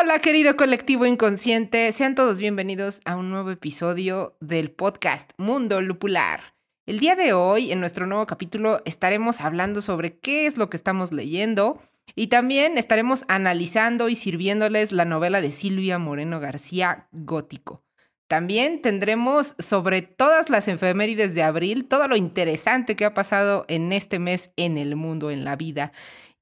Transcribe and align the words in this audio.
Hola 0.00 0.20
querido 0.20 0.56
colectivo 0.56 1.06
inconsciente, 1.06 1.90
sean 1.90 2.14
todos 2.14 2.38
bienvenidos 2.38 3.00
a 3.04 3.16
un 3.16 3.30
nuevo 3.30 3.50
episodio 3.50 4.36
del 4.38 4.70
podcast 4.70 5.32
Mundo 5.38 5.80
Lupular. 5.80 6.54
El 6.86 7.00
día 7.00 7.16
de 7.16 7.32
hoy, 7.32 7.72
en 7.72 7.80
nuestro 7.80 8.06
nuevo 8.06 8.24
capítulo, 8.24 8.80
estaremos 8.84 9.40
hablando 9.40 9.80
sobre 9.80 10.16
qué 10.16 10.46
es 10.46 10.56
lo 10.56 10.70
que 10.70 10.76
estamos 10.76 11.10
leyendo 11.10 11.82
y 12.14 12.28
también 12.28 12.78
estaremos 12.78 13.24
analizando 13.26 14.08
y 14.08 14.14
sirviéndoles 14.14 14.92
la 14.92 15.04
novela 15.04 15.40
de 15.40 15.50
Silvia 15.50 15.98
Moreno 15.98 16.38
García, 16.38 17.08
Gótico. 17.10 17.82
También 18.28 18.82
tendremos 18.82 19.56
sobre 19.58 20.02
todas 20.02 20.50
las 20.50 20.68
efemérides 20.68 21.34
de 21.34 21.42
abril, 21.42 21.86
todo 21.86 22.06
lo 22.06 22.14
interesante 22.14 22.94
que 22.94 23.06
ha 23.06 23.14
pasado 23.14 23.64
en 23.68 23.90
este 23.90 24.18
mes 24.18 24.52
en 24.56 24.76
el 24.76 24.94
mundo, 24.94 25.30
en 25.30 25.44
la 25.44 25.56
vida. 25.56 25.92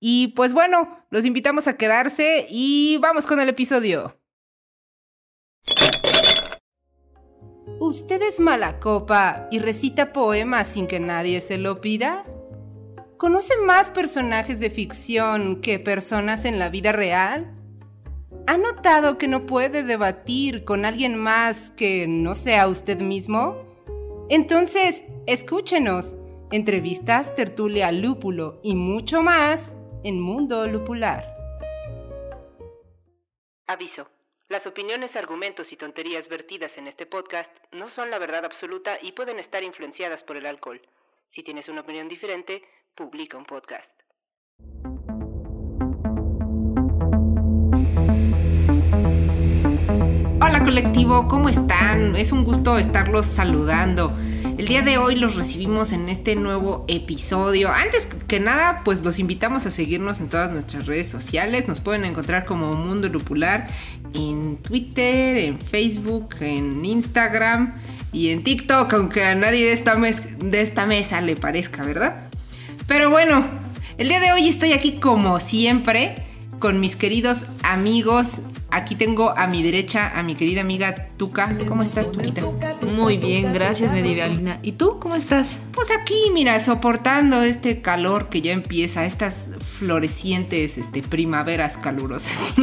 Y 0.00 0.28
pues 0.28 0.52
bueno, 0.52 1.04
los 1.10 1.24
invitamos 1.24 1.68
a 1.68 1.76
quedarse 1.76 2.46
y 2.50 2.98
vamos 3.00 3.26
con 3.26 3.40
el 3.40 3.48
episodio. 3.48 4.18
¿Usted 7.80 8.22
es 8.22 8.40
mala 8.40 8.80
copa 8.80 9.48
y 9.50 9.58
recita 9.58 10.12
poemas 10.12 10.68
sin 10.68 10.86
que 10.86 11.00
nadie 11.00 11.40
se 11.40 11.58
lo 11.58 11.80
pida? 11.80 12.24
¿Conoce 13.16 13.54
más 13.64 13.90
personajes 13.90 14.60
de 14.60 14.70
ficción 14.70 15.60
que 15.60 15.78
personas 15.78 16.44
en 16.44 16.58
la 16.58 16.68
vida 16.68 16.92
real? 16.92 17.54
¿Ha 18.46 18.56
notado 18.58 19.18
que 19.18 19.28
no 19.28 19.46
puede 19.46 19.82
debatir 19.82 20.64
con 20.64 20.84
alguien 20.84 21.16
más 21.16 21.70
que 21.70 22.06
no 22.06 22.34
sea 22.34 22.68
usted 22.68 23.00
mismo? 23.00 23.56
Entonces, 24.28 25.04
escúchenos. 25.26 26.16
Entrevistas, 26.52 27.34
tertulia, 27.34 27.90
lúpulo 27.90 28.60
y 28.62 28.74
mucho 28.74 29.22
más 29.22 29.76
en 30.06 30.20
Mundo 30.20 30.68
Lupular. 30.68 31.34
Aviso. 33.66 34.08
Las 34.48 34.64
opiniones, 34.68 35.16
argumentos 35.16 35.72
y 35.72 35.76
tonterías 35.76 36.28
vertidas 36.28 36.78
en 36.78 36.86
este 36.86 37.06
podcast 37.06 37.50
no 37.72 37.90
son 37.90 38.12
la 38.12 38.20
verdad 38.20 38.44
absoluta 38.44 38.98
y 39.02 39.10
pueden 39.10 39.40
estar 39.40 39.64
influenciadas 39.64 40.22
por 40.22 40.36
el 40.36 40.46
alcohol. 40.46 40.80
Si 41.28 41.42
tienes 41.42 41.68
una 41.68 41.80
opinión 41.80 42.06
diferente, 42.06 42.62
publica 42.94 43.36
un 43.36 43.46
podcast. 43.46 43.90
Hola 50.40 50.62
colectivo, 50.64 51.26
¿cómo 51.26 51.48
están? 51.48 52.14
Es 52.14 52.30
un 52.30 52.44
gusto 52.44 52.78
estarlos 52.78 53.26
saludando. 53.26 54.12
El 54.44 54.68
día 54.68 54.82
de 54.82 54.98
hoy 54.98 55.16
los 55.16 55.34
recibimos 55.36 55.92
en 55.92 56.08
este 56.08 56.34
nuevo 56.34 56.84
episodio. 56.88 57.70
Antes 57.70 58.08
que 58.26 58.40
nada, 58.40 58.82
pues 58.84 59.04
los 59.04 59.18
invitamos 59.18 59.66
a 59.66 59.70
seguirnos 59.70 60.20
en 60.20 60.28
todas 60.28 60.50
nuestras 60.50 60.86
redes 60.86 61.08
sociales. 61.08 61.68
Nos 61.68 61.80
pueden 61.80 62.04
encontrar 62.04 62.46
como 62.46 62.72
Mundo 62.72 63.08
Lupular 63.08 63.66
en 64.14 64.56
Twitter, 64.56 65.36
en 65.36 65.58
Facebook, 65.58 66.36
en 66.40 66.84
Instagram 66.84 67.74
y 68.12 68.30
en 68.30 68.42
TikTok, 68.42 68.92
aunque 68.94 69.24
a 69.24 69.34
nadie 69.34 69.66
de 69.66 69.72
esta, 69.72 69.96
de 69.96 70.60
esta 70.60 70.86
mesa 70.86 71.20
le 71.20 71.36
parezca, 71.36 71.84
¿verdad? 71.84 72.28
Pero 72.86 73.10
bueno, 73.10 73.46
el 73.98 74.08
día 74.08 74.20
de 74.20 74.32
hoy 74.32 74.48
estoy 74.48 74.72
aquí 74.72 74.98
como 75.00 75.38
siempre 75.40 76.14
con 76.58 76.80
mis 76.80 76.96
queridos 76.96 77.44
amigos 77.62 78.40
Aquí 78.70 78.96
tengo 78.96 79.30
a 79.30 79.46
mi 79.46 79.62
derecha 79.62 80.12
a 80.18 80.22
mi 80.22 80.34
querida 80.34 80.60
amiga 80.60 80.94
Tuca. 81.16 81.56
¿Cómo 81.68 81.82
estás, 81.82 82.10
Tuquita? 82.10 82.42
Muy 82.82 83.16
bien, 83.16 83.52
gracias, 83.52 83.92
Medievalina. 83.92 84.58
¿Y 84.62 84.72
tú 84.72 84.98
cómo 85.00 85.14
estás? 85.14 85.58
Pues 85.72 85.88
aquí, 85.90 86.30
mira, 86.32 86.58
soportando 86.60 87.42
este 87.42 87.80
calor 87.80 88.28
que 88.28 88.42
ya 88.42 88.52
empieza, 88.52 89.06
estas 89.06 89.46
florecientes 89.78 90.78
este, 90.78 91.02
primaveras 91.02 91.76
calurosas. 91.76 92.54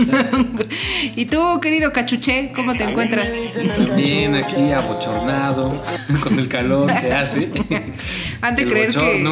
¿Y 1.16 1.26
tú, 1.26 1.60
querido 1.62 1.94
Cachuché, 1.94 2.52
cómo 2.54 2.76
te 2.76 2.84
encuentras? 2.84 3.30
También 3.78 4.36
aquí 4.36 4.72
abochornado 4.72 5.74
con 6.24 6.38
el 6.38 6.48
calor 6.48 6.88
que 7.00 7.14
hace. 7.14 7.50
Han 8.42 8.58
de, 8.58 8.68
creer 8.68 8.94
que, 8.94 9.26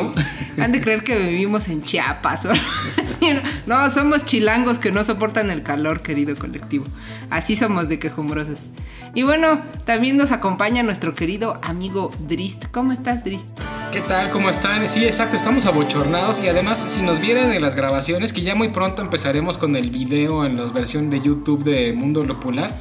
han 0.57 0.71
de 0.71 0.79
creer 0.79 1.03
que 1.03 1.19
vivimos 1.19 1.67
en 1.67 1.83
Chiapas. 1.83 2.45
¿o? 2.45 2.53
no, 3.65 3.91
somos 3.91 4.23
chilangos 4.23 4.79
que 4.79 4.93
no 4.93 5.03
soportan 5.03 5.51
el 5.51 5.63
calor, 5.63 6.01
querido 6.01 6.31
colectivo. 6.61 6.85
Así 7.29 7.55
somos 7.55 7.89
de 7.89 7.99
quejumbrosos. 7.99 8.65
Y 9.13 9.23
bueno, 9.23 9.61
también 9.85 10.15
nos 10.15 10.31
acompaña 10.31 10.83
nuestro 10.83 11.13
querido 11.13 11.59
amigo 11.63 12.11
Drist. 12.27 12.65
¿Cómo 12.71 12.93
estás, 12.93 13.23
Drist? 13.23 13.47
¿Qué 13.91 13.99
tal? 14.01 14.29
¿Cómo 14.29 14.49
están? 14.49 14.87
Sí, 14.87 15.03
exacto, 15.03 15.35
estamos 15.35 15.65
abochornados 15.65 16.41
y 16.41 16.47
además 16.47 16.85
si 16.87 17.01
nos 17.01 17.19
vieran 17.19 17.51
en 17.51 17.61
las 17.61 17.75
grabaciones, 17.75 18.31
que 18.31 18.41
ya 18.41 18.55
muy 18.55 18.69
pronto 18.69 19.01
empezaremos 19.01 19.57
con 19.57 19.75
el 19.75 19.89
video 19.89 20.45
en 20.45 20.55
la 20.55 20.65
versión 20.71 21.09
de 21.09 21.19
YouTube 21.19 21.63
de 21.63 21.91
Mundo 21.91 22.23
Lopular. 22.23 22.73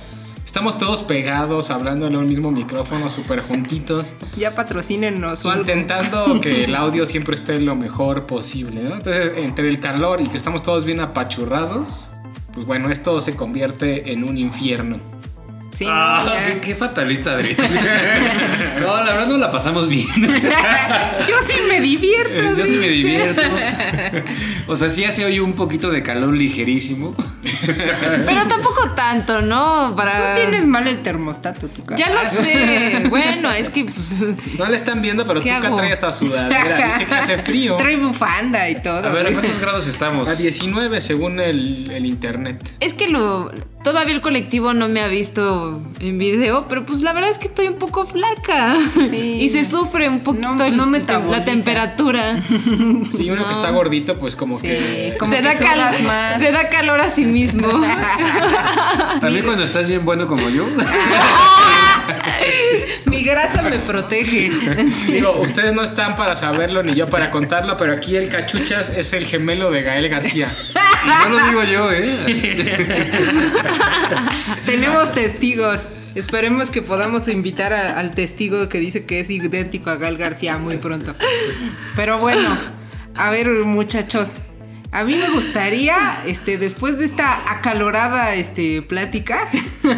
Estamos 0.46 0.78
todos 0.78 1.02
pegados, 1.02 1.70
hablando 1.70 2.06
en 2.06 2.16
un 2.16 2.26
mismo 2.26 2.50
micrófono, 2.50 3.08
súper 3.08 3.40
juntitos. 3.40 4.14
Ya 4.36 4.54
patrocínenos 4.54 5.44
o 5.44 5.56
Intentando 5.56 6.40
que 6.40 6.64
el 6.64 6.74
audio 6.74 7.06
siempre 7.06 7.34
esté 7.34 7.60
lo 7.60 7.76
mejor 7.76 8.26
posible, 8.26 8.82
¿no? 8.82 8.94
Entonces, 8.94 9.32
entre 9.36 9.68
el 9.68 9.78
calor 9.78 10.20
y 10.20 10.26
que 10.26 10.36
estamos 10.36 10.62
todos 10.62 10.84
bien 10.84 10.98
apachurrados, 11.00 12.10
pues 12.52 12.66
bueno, 12.66 12.90
esto 12.90 13.20
se 13.20 13.36
convierte 13.36 14.12
en 14.12 14.24
un 14.24 14.38
infierno. 14.38 14.98
Sí, 15.70 15.86
ah, 15.88 16.42
qué, 16.60 16.74
fatalista, 16.74 17.32
Adri. 17.32 17.56
no, 18.80 18.96
la 19.04 19.12
verdad 19.12 19.26
no 19.26 19.38
la 19.38 19.50
pasamos 19.50 19.88
bien. 19.88 20.06
Yo 21.28 21.36
sí 21.46 21.54
me 21.68 21.80
divierto. 21.80 22.56
Yo 22.56 22.64
sí 22.64 22.76
me 22.76 22.88
divierto. 22.88 23.42
O 24.66 24.76
sea, 24.76 24.88
sí 24.88 25.04
hace 25.04 25.24
hoy 25.24 25.40
un 25.40 25.54
poquito 25.54 25.90
de 25.90 26.00
calor 26.04 26.32
ligerísimo. 26.32 27.12
Pero 27.66 28.46
tampoco 28.46 28.90
tanto, 28.90 29.42
¿no? 29.42 29.94
Para... 29.96 30.34
Tú 30.34 30.42
tienes 30.42 30.64
mal 30.64 30.86
el 30.86 31.02
termostato, 31.02 31.68
tu 31.68 31.84
cara. 31.84 31.98
Ya 31.98 32.10
lo 32.12 32.24
sé. 32.24 33.04
Bueno, 33.08 33.50
es 33.50 33.68
que. 33.68 33.86
Pues, 33.86 34.12
no 34.56 34.66
le 34.66 34.76
están 34.76 35.02
viendo, 35.02 35.26
pero 35.26 35.40
tu 35.40 35.48
trae 35.48 35.92
esta 35.92 36.12
sudadera. 36.12 36.86
Dice 36.86 37.06
que 37.06 37.14
hace 37.14 37.38
frío. 37.38 37.76
Trae 37.76 37.96
bufanda 37.96 38.68
y 38.68 38.80
todo. 38.80 39.08
A 39.08 39.10
ver, 39.10 39.26
¿a 39.26 39.32
cuántos 39.32 39.58
grados 39.58 39.88
estamos? 39.88 40.28
A 40.28 40.36
19 40.36 41.00
según 41.00 41.40
el, 41.40 41.90
el 41.90 42.06
internet. 42.06 42.74
Es 42.78 42.94
que 42.94 43.08
lo. 43.08 43.50
Todavía 43.82 44.14
el 44.14 44.20
colectivo 44.20 44.74
no 44.74 44.88
me 44.88 45.00
ha 45.00 45.08
visto 45.08 45.80
en 46.00 46.18
video, 46.18 46.68
pero 46.68 46.84
pues 46.84 47.00
la 47.00 47.14
verdad 47.14 47.30
es 47.30 47.38
que 47.38 47.46
estoy 47.46 47.68
un 47.68 47.76
poco 47.76 48.04
flaca. 48.04 48.76
Y 49.10 49.48
se 49.48 49.64
sufre 49.64 50.08
un 50.08 50.20
poquito 50.20 50.54
la 50.58 51.44
temperatura. 51.44 52.42
Sí, 53.16 53.30
uno 53.30 53.46
que 53.46 53.52
está 53.52 53.70
gordito, 53.70 54.18
pues 54.18 54.36
como 54.36 54.60
que. 54.60 55.16
Como 55.18 55.32
se, 55.32 55.42
da 55.42 55.52
más. 56.04 56.40
se 56.40 56.52
da 56.52 56.68
calor 56.68 57.00
a 57.00 57.10
sí 57.10 57.24
mismo. 57.24 57.68
También 59.20 59.44
cuando 59.44 59.64
estás 59.64 59.88
bien 59.88 60.04
bueno 60.04 60.26
como 60.26 60.48
yo. 60.48 60.66
Mi 63.06 63.22
grasa 63.22 63.62
me 63.62 63.78
protege. 63.78 64.50
Digo, 65.06 65.40
ustedes 65.40 65.72
no 65.74 65.82
están 65.82 66.16
para 66.16 66.34
saberlo 66.34 66.82
ni 66.82 66.94
yo 66.94 67.08
para 67.08 67.30
contarlo, 67.30 67.76
pero 67.76 67.92
aquí 67.92 68.16
el 68.16 68.28
cachuchas 68.28 68.90
es 68.90 69.12
el 69.12 69.26
gemelo 69.26 69.70
de 69.70 69.82
Gael 69.82 70.08
García. 70.08 70.50
No 71.06 71.28
lo 71.28 71.46
digo 71.46 71.64
yo, 71.64 71.92
¿eh? 71.92 72.16
Tenemos 74.66 75.14
testigos. 75.14 75.86
Esperemos 76.14 76.70
que 76.70 76.82
podamos 76.82 77.28
invitar 77.28 77.72
al 77.72 78.10
testigo 78.12 78.68
que 78.68 78.78
dice 78.78 79.06
que 79.06 79.20
es 79.20 79.30
idéntico 79.30 79.90
a 79.90 79.96
Gael 79.96 80.16
García 80.16 80.58
muy 80.58 80.76
pronto. 80.76 81.14
Pero 81.94 82.18
bueno, 82.18 82.48
a 83.16 83.30
ver, 83.30 83.48
muchachos. 83.48 84.30
A 84.92 85.04
mí 85.04 85.16
me 85.16 85.30
gustaría, 85.30 86.20
este, 86.26 86.58
después 86.58 86.98
de 86.98 87.04
esta 87.04 87.52
acalorada 87.52 88.34
este, 88.34 88.82
plática, 88.82 89.48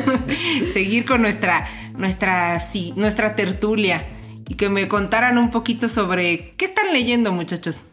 seguir 0.74 1.06
con 1.06 1.22
nuestra, 1.22 1.66
nuestra, 1.96 2.60
sí, 2.60 2.92
nuestra 2.96 3.34
tertulia 3.34 4.04
y 4.48 4.54
que 4.54 4.68
me 4.68 4.88
contaran 4.88 5.38
un 5.38 5.50
poquito 5.50 5.88
sobre 5.88 6.52
qué 6.58 6.66
están 6.66 6.92
leyendo, 6.92 7.32
muchachos. 7.32 7.84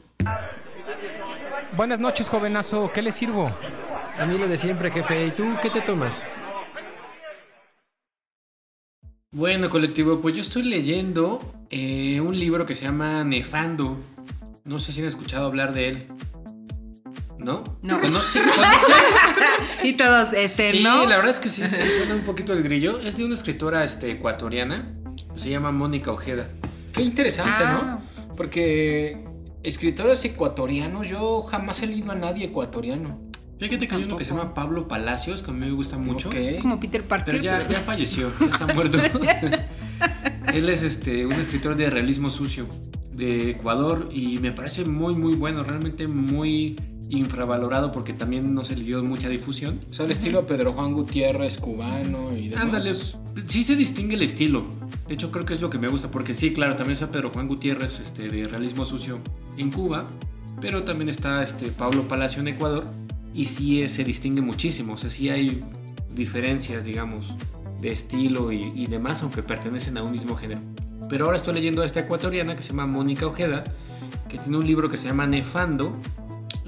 Buenas 1.79 2.01
noches, 2.01 2.28
jovenazo. 2.28 2.91
¿Qué 2.91 3.01
le 3.01 3.13
sirvo? 3.13 3.56
A 4.17 4.25
mí 4.25 4.38
lo 4.38 4.50
de 4.50 4.57
siempre, 4.57 4.92
jefe. 4.92 5.27
¿Y 5.27 5.31
tú 5.31 5.56
qué 5.62 5.69
te 5.69 5.80
tomas? 5.80 6.25
Bueno, 9.31 9.69
colectivo, 9.69 10.19
pues 10.19 10.36
yo 10.36 10.42
estoy 10.42 10.63
leyendo 10.63 11.39
eh, 11.69 12.19
un 12.19 12.38
libro 12.38 12.65
que 12.65 12.75
se 12.75 12.83
llama 12.83 13.24
Nefando. 13.24 13.98
No 14.65 14.77
sé 14.77 14.92
si 14.92 15.00
han 15.00 15.07
escuchado 15.07 15.45
hablar 15.45 15.71
de 15.71 15.88
él. 15.88 16.07
¿No? 17.38 17.63
No. 17.81 18.01
¿Conoce? 18.01 18.42
y 19.83 19.94
todos, 19.94 20.33
este, 20.33 20.71
sí, 20.71 20.83
¿no? 20.83 21.06
la 21.06 21.15
verdad 21.15 21.31
es 21.31 21.39
que 21.39 21.48
sí, 21.48 21.63
sí, 21.63 21.89
suena 21.98 22.13
un 22.13 22.25
poquito 22.25 22.51
el 22.51 22.62
grillo. 22.62 23.00
Es 23.00 23.15
de 23.15 23.24
una 23.24 23.36
escritora 23.36 23.86
este, 23.86 24.12
ecuatoriana. 24.12 24.98
Se 25.38 25.50
llama 25.50 25.71
Mónica 25.71 26.12
Ojeda. 26.12 26.45
Qué 26.92 27.04
interesante, 27.04 27.63
¿no? 27.63 27.80
Ah. 27.81 28.00
Porque 28.36 29.29
escritores 29.63 30.23
ecuatorianos, 30.25 31.07
yo 31.07 31.41
jamás 31.44 31.81
he 31.83 31.88
leído 31.88 32.11
a 32.11 32.15
nadie 32.15 32.45
ecuatoriano. 32.45 33.19
Fíjate 33.59 33.88
que 33.88 33.95
hay 33.95 34.03
uno 34.03 34.15
que 34.15 34.23
se 34.23 34.31
llama 34.31 34.53
Pablo 34.53 34.88
Palacios, 34.88 35.44
que 35.44 35.51
a 35.51 35.53
mí 35.53 35.59
me 35.59 35.71
gusta 35.71 35.97
mucho. 35.97 36.31
Es 36.31 36.56
como 36.57 36.79
Peter 36.79 37.03
Parker. 37.03 37.33
Pero 37.33 37.44
ya, 37.44 37.67
ya 37.67 37.79
falleció, 37.79 38.31
ya 38.39 38.45
está 38.45 38.73
muerto. 38.73 38.97
Él 40.53 40.69
es 40.69 40.83
este, 40.83 41.25
un 41.25 41.33
escritor 41.33 41.75
de 41.75 41.89
realismo 41.89 42.29
sucio 42.29 42.67
de 43.11 43.51
Ecuador 43.51 44.09
y 44.13 44.38
me 44.38 44.53
parece 44.53 44.85
muy, 44.85 45.13
muy 45.13 45.35
bueno, 45.35 45.63
realmente 45.63 46.07
muy 46.07 46.77
infravalorado 47.09 47.91
porque 47.91 48.13
también 48.13 48.53
no 48.53 48.63
se 48.63 48.75
le 48.75 48.83
dio 48.83 49.03
mucha 49.03 49.29
difusión. 49.29 49.81
O 49.89 49.94
sea, 49.94 50.06
el 50.06 50.11
estilo 50.11 50.45
Pedro 50.45 50.73
Juan 50.73 50.94
Gutiérrez, 50.94 51.57
cubano 51.57 52.35
y 52.35 52.50
demás. 52.50 52.65
Ándale, 52.65 52.94
sí 53.47 53.63
se 53.63 53.75
distingue 53.75 54.15
el 54.15 54.21
estilo. 54.21 54.65
De 55.07 55.15
hecho, 55.15 55.31
creo 55.31 55.45
que 55.45 55.53
es 55.53 55.61
lo 55.61 55.69
que 55.69 55.79
me 55.79 55.88
gusta, 55.88 56.11
porque 56.11 56.33
sí, 56.33 56.53
claro, 56.53 56.75
también 56.75 56.94
está 56.94 57.09
Pedro 57.09 57.31
Juan 57.31 57.47
Gutiérrez 57.47 58.00
este, 58.00 58.29
de 58.29 58.44
Realismo 58.45 58.85
Sucio 58.85 59.19
en 59.57 59.71
Cuba, 59.71 60.07
pero 60.61 60.83
también 60.83 61.09
está 61.09 61.41
este, 61.41 61.71
Pablo 61.71 62.07
Palacio 62.07 62.41
en 62.41 62.50
Ecuador, 62.50 62.85
y 63.33 63.45
sí 63.45 63.88
se 63.88 64.03
distingue 64.03 64.41
muchísimo. 64.41 64.94
O 64.94 64.97
sea, 64.97 65.09
sí 65.09 65.29
hay 65.29 65.63
diferencias, 66.13 66.83
digamos, 66.83 67.33
de 67.81 67.91
estilo 67.91 68.51
y, 68.51 68.71
y 68.75 68.85
demás, 68.85 69.23
aunque 69.23 69.41
pertenecen 69.41 69.97
a 69.97 70.03
un 70.03 70.11
mismo 70.11 70.35
género. 70.35 70.61
Pero 71.09 71.25
ahora 71.25 71.38
estoy 71.38 71.56
leyendo 71.56 71.81
a 71.81 71.85
esta 71.85 72.01
ecuatoriana 72.01 72.56
que 72.56 72.61
se 72.61 72.69
llama 72.69 72.85
Mónica 72.85 73.25
Ojeda, 73.25 73.63
que 74.27 74.38
tiene 74.38 74.57
un 74.57 74.67
libro 74.67 74.89
que 74.89 74.97
se 74.97 75.07
llama 75.07 75.25
Nefando, 75.25 75.97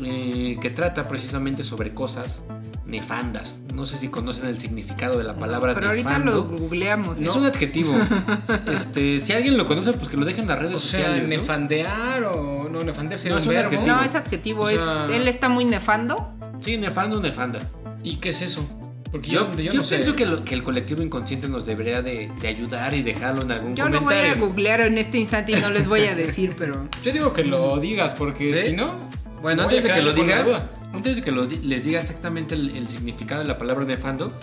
eh, 0.04 0.58
que 0.62 0.70
trata 0.70 1.08
precisamente 1.08 1.64
sobre 1.64 1.94
cosas 1.94 2.42
nefandas. 2.86 3.62
No 3.74 3.86
sé 3.86 3.98
si 3.98 4.10
conocen 4.10 4.48
el 4.48 4.60
significado 4.60 5.18
de 5.18 5.24
la 5.24 5.36
palabra 5.36 5.74
Pero 5.74 5.88
ahorita 5.88 6.20
lo 6.20 6.44
googleamos. 6.44 7.20
Es 7.20 7.36
un 7.36 7.46
adjetivo. 7.46 7.94
este, 8.68 9.20
si 9.20 9.34
alguien 9.34 9.58
lo 9.58 9.66
conoce, 9.66 9.94
pues 9.94 10.10
que 10.10 10.18
lo 10.18 10.26
dejen 10.26 10.44
en 10.44 10.50
las 10.50 10.60
redes 10.60 10.76
o 10.76 10.80
sociales. 10.80 11.28
Sea, 11.28 11.38
nefandear 11.38 12.24
o 12.24 12.70
no 12.70 12.84
nefandearse 12.84 13.30
no, 13.30 13.38
es 13.38 13.48
un 13.48 13.56
adjetivo. 13.56 13.88
No, 13.88 14.04
es 14.04 14.16
adjetivo. 14.16 14.70
es, 14.70 14.82
él 15.12 15.28
está 15.28 15.50
muy 15.50 15.66
nefando. 15.66 16.34
Sí, 16.60 16.78
nefando, 16.78 17.20
nefanda. 17.22 17.60
¿Y 18.04 18.18
qué 18.18 18.30
es 18.30 18.42
eso? 18.42 18.68
Porque 19.12 19.30
yo, 19.30 19.54
yo, 19.58 19.82
pienso 19.84 20.16
que, 20.16 20.24
el 20.24 20.64
colectivo 20.64 21.04
inconsciente 21.04 21.50
nos 21.50 21.66
debería 21.66 22.02
de, 22.02 22.32
ayudar 22.48 22.94
y 22.94 23.04
dejarlo 23.04 23.42
en 23.42 23.52
algún 23.52 23.76
comentario. 23.76 23.94
Yo 23.94 24.00
lo 24.00 24.06
voy 24.06 24.16
a 24.16 24.36
googlear 24.36 24.82
en 24.82 24.98
este 24.98 25.20
instante 25.20 25.52
y 25.52 25.56
no 25.56 25.70
les 25.70 25.88
voy 25.88 26.04
a 26.04 26.16
decir, 26.16 26.56
pero... 26.58 26.88
Yo 27.04 27.12
digo 27.12 27.34
que 27.34 27.44
lo 27.44 27.78
digas 27.80 28.14
porque 28.14 28.56
si 28.56 28.72
no... 28.72 29.21
Bueno, 29.42 29.64
antes 29.64 29.84
de 29.84 29.92
que 29.92 30.02
lo 30.02 30.14
diga, 30.14 30.70
antes 30.94 31.16
de 31.16 31.22
que 31.24 31.32
les 31.32 31.84
diga 31.84 32.00
exactamente 32.00 32.54
el, 32.54 32.88
significado 32.88 33.42
de 33.42 33.48
la 33.48 33.58
palabra 33.58 33.86
nefando, 33.86 34.34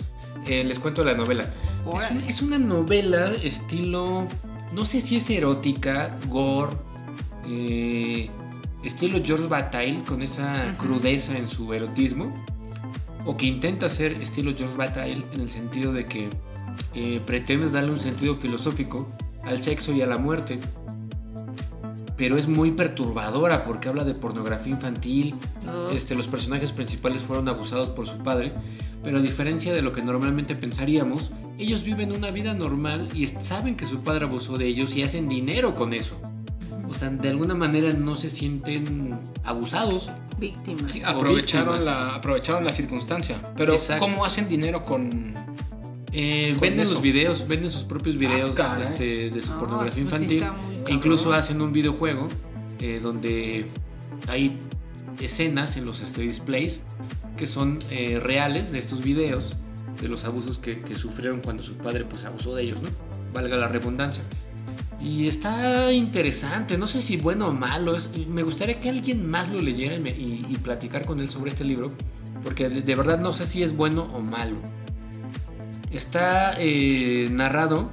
eh, 0.45 0.63
les 0.63 0.79
cuento 0.79 1.03
la 1.03 1.13
novela. 1.13 1.45
Es, 2.27 2.41
una 2.41 2.59
novela 2.59 3.31
estilo, 3.43 4.27
no 4.73 4.85
sé 4.85 4.99
si 4.99 5.15
es 5.15 5.29
erótica, 5.29 6.15
gore, 6.27 6.75
eh, 7.47 8.29
estilo 8.83 9.19
George 9.23 9.47
Bataille 9.47 10.03
con 10.03 10.21
esa 10.21 10.75
crudeza 10.77 11.37
en 11.37 11.47
su 11.47 11.73
erotismo, 11.73 12.33
o 13.25 13.37
que 13.37 13.45
intenta 13.45 13.87
ser 13.89 14.21
estilo 14.21 14.53
George 14.55 14.75
Bataille 14.75 15.25
en 15.33 15.41
el 15.41 15.49
sentido 15.49 15.93
de 15.93 16.05
que 16.05 16.29
eh, 16.93 17.21
pretende 17.25 17.69
darle 17.69 17.91
un 17.91 17.99
sentido 17.99 18.35
filosófico 18.35 19.07
al 19.43 19.61
sexo 19.61 19.93
y 19.93 20.01
a 20.01 20.05
la 20.05 20.17
muerte 20.17 20.59
pero 22.19 22.37
es 22.37 22.49
muy 22.49 22.71
perturbadora 22.71 23.63
porque 23.63 23.87
habla 23.87 24.03
de 24.03 24.13
pornografía 24.13 24.73
infantil. 24.73 25.35
Este, 25.93 26.15
los 26.15 26.27
personajes 26.27 26.73
principales 26.73 27.23
fueron 27.23 27.47
abusados 27.47 27.89
por 27.89 28.07
su 28.07 28.17
padre, 28.17 28.51
pero 29.01 29.19
a 29.19 29.21
diferencia 29.21 29.73
de 29.73 29.81
lo 29.81 29.93
que 29.93 30.01
normalmente 30.01 30.53
pensaríamos, 30.53 31.31
ellos 31.57 31.83
viven 31.83 32.11
una 32.11 32.29
vida 32.31 32.53
normal 32.53 33.07
y 33.15 33.25
saben 33.27 33.77
que 33.77 33.85
su 33.87 34.01
padre 34.01 34.25
abusó 34.25 34.57
de 34.57 34.67
ellos 34.67 34.97
y 34.97 35.03
hacen 35.03 35.29
dinero 35.29 35.75
con 35.75 35.93
eso. 35.93 36.19
O 36.89 36.93
sea, 36.93 37.09
de 37.09 37.29
alguna 37.29 37.55
manera 37.55 37.93
no 37.93 38.15
se 38.15 38.29
sienten 38.29 39.17
abusados. 39.45 40.11
Víctimas. 40.37 40.93
aprovecharon, 41.05 41.85
La, 41.85 42.15
aprovecharon 42.15 42.65
la 42.65 42.73
circunstancia. 42.73 43.41
Pero 43.55 43.77
¿cómo 43.97 44.25
hacen 44.25 44.49
dinero 44.49 44.83
con, 44.83 45.35
eh, 46.11 46.55
venden 46.59 46.89
los 46.89 47.01
videos, 47.01 47.47
venden 47.47 47.71
sus 47.71 47.83
propios 47.83 48.15
ah, 48.15 48.19
videos 48.19 48.55
este, 48.81 49.29
de 49.29 49.41
su 49.41 49.51
pornografía 49.53 50.03
pues 50.03 50.21
infantil. 50.21 50.43
Incluso 50.87 51.33
hacen 51.33 51.61
un 51.61 51.71
videojuego 51.71 52.27
eh, 52.79 52.99
donde 53.01 53.67
hay 54.27 54.59
escenas 55.19 55.75
en 55.77 55.85
los 55.85 56.01
displays 56.15 56.81
que 57.35 57.47
son 57.47 57.79
eh, 57.89 58.19
reales 58.21 58.71
de 58.71 58.79
estos 58.79 59.03
videos, 59.03 59.55
de 60.01 60.09
los 60.09 60.25
abusos 60.25 60.57
que, 60.57 60.83
sufrieron 60.95 61.41
cuando 61.41 61.63
su 61.63 61.75
padre 61.75 62.03
pues 62.03 62.25
abusó 62.25 62.53
de 62.53 62.63
ellos, 62.63 62.81
¿no? 62.81 62.89
Valga 63.33 63.55
la 63.55 63.67
redundancia. 63.67 64.23
Y 65.01 65.27
está 65.27 65.93
interesante, 65.93 66.77
no 66.77 66.85
sé 66.85 67.01
si 67.01 67.15
bueno 67.15 67.47
o 67.47 67.53
malo. 67.53 67.95
me 68.27 68.43
gustaría 68.43 68.81
que 68.81 68.89
alguien 68.89 69.29
más 69.29 69.47
lo 69.47 69.61
leyera 69.61 69.95
y, 69.95 70.57
platicar 70.61 71.05
con 71.05 71.21
él 71.21 71.29
sobre 71.29 71.51
este 71.51 71.63
libro, 71.63 71.93
porque 72.43 72.67
de 72.69 72.95
verdad 72.95 73.19
no 73.19 73.31
sé 73.31 73.45
si 73.45 73.63
es 73.63 73.75
bueno 73.75 74.09
o 74.13 74.21
malo. 74.21 74.57
Está 75.91 76.55
eh, 76.59 77.29
narrado 77.31 77.89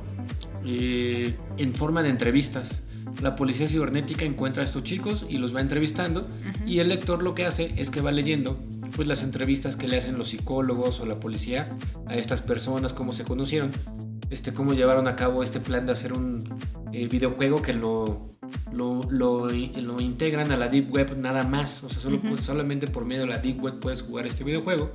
eh, 0.66 1.34
en 1.58 1.72
forma 1.72 2.02
de 2.02 2.10
entrevistas. 2.10 2.82
La 3.22 3.36
policía 3.36 3.68
cibernética 3.68 4.24
encuentra 4.24 4.62
a 4.62 4.66
estos 4.66 4.82
chicos 4.82 5.24
y 5.28 5.38
los 5.38 5.54
va 5.54 5.60
entrevistando 5.60 6.28
y 6.66 6.80
el 6.80 6.88
lector 6.88 7.22
lo 7.22 7.34
que 7.34 7.46
hace 7.46 7.72
es 7.76 7.90
que 7.90 8.00
va 8.00 8.12
leyendo 8.12 8.58
pues 8.94 9.08
las 9.08 9.22
entrevistas 9.22 9.76
que 9.76 9.88
le 9.88 9.96
hacen 9.96 10.18
los 10.18 10.28
psicólogos 10.28 11.00
o 11.00 11.06
la 11.06 11.20
policía 11.20 11.72
a 12.06 12.16
estas 12.16 12.42
personas, 12.42 12.92
cómo 12.92 13.12
se 13.12 13.24
conocieron, 13.24 13.70
este, 14.30 14.52
cómo 14.52 14.74
llevaron 14.74 15.08
a 15.08 15.16
cabo 15.16 15.42
este 15.42 15.60
plan 15.60 15.86
de 15.86 15.92
hacer 15.92 16.12
un 16.12 16.44
eh, 16.92 17.06
videojuego 17.06 17.62
que 17.62 17.72
lo, 17.72 18.30
lo, 18.72 19.00
lo, 19.10 20.00
integran 20.00 20.52
a 20.52 20.56
la 20.56 20.68
Deep 20.68 20.92
Web 20.92 21.16
nada 21.18 21.44
más, 21.44 21.82
o 21.84 21.88
sea, 21.88 22.00
solo, 22.00 22.20
pues, 22.20 22.40
solamente 22.40 22.86
por 22.86 23.04
medio 23.04 23.22
de 23.22 23.28
la 23.28 23.38
Deep 23.38 23.62
Web 23.62 23.80
puedes 23.80 24.02
jugar 24.02 24.26
este 24.26 24.44
videojuego 24.44 24.92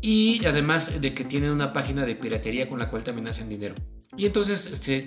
y 0.00 0.44
además 0.44 1.00
de 1.00 1.14
que 1.14 1.24
tienen 1.24 1.50
una 1.50 1.72
página 1.72 2.04
de 2.04 2.14
piratería 2.14 2.68
con 2.68 2.78
la 2.78 2.90
cual 2.90 3.02
también 3.02 3.26
hacen 3.26 3.48
dinero. 3.48 3.74
Y 4.16 4.26
entonces 4.26 4.60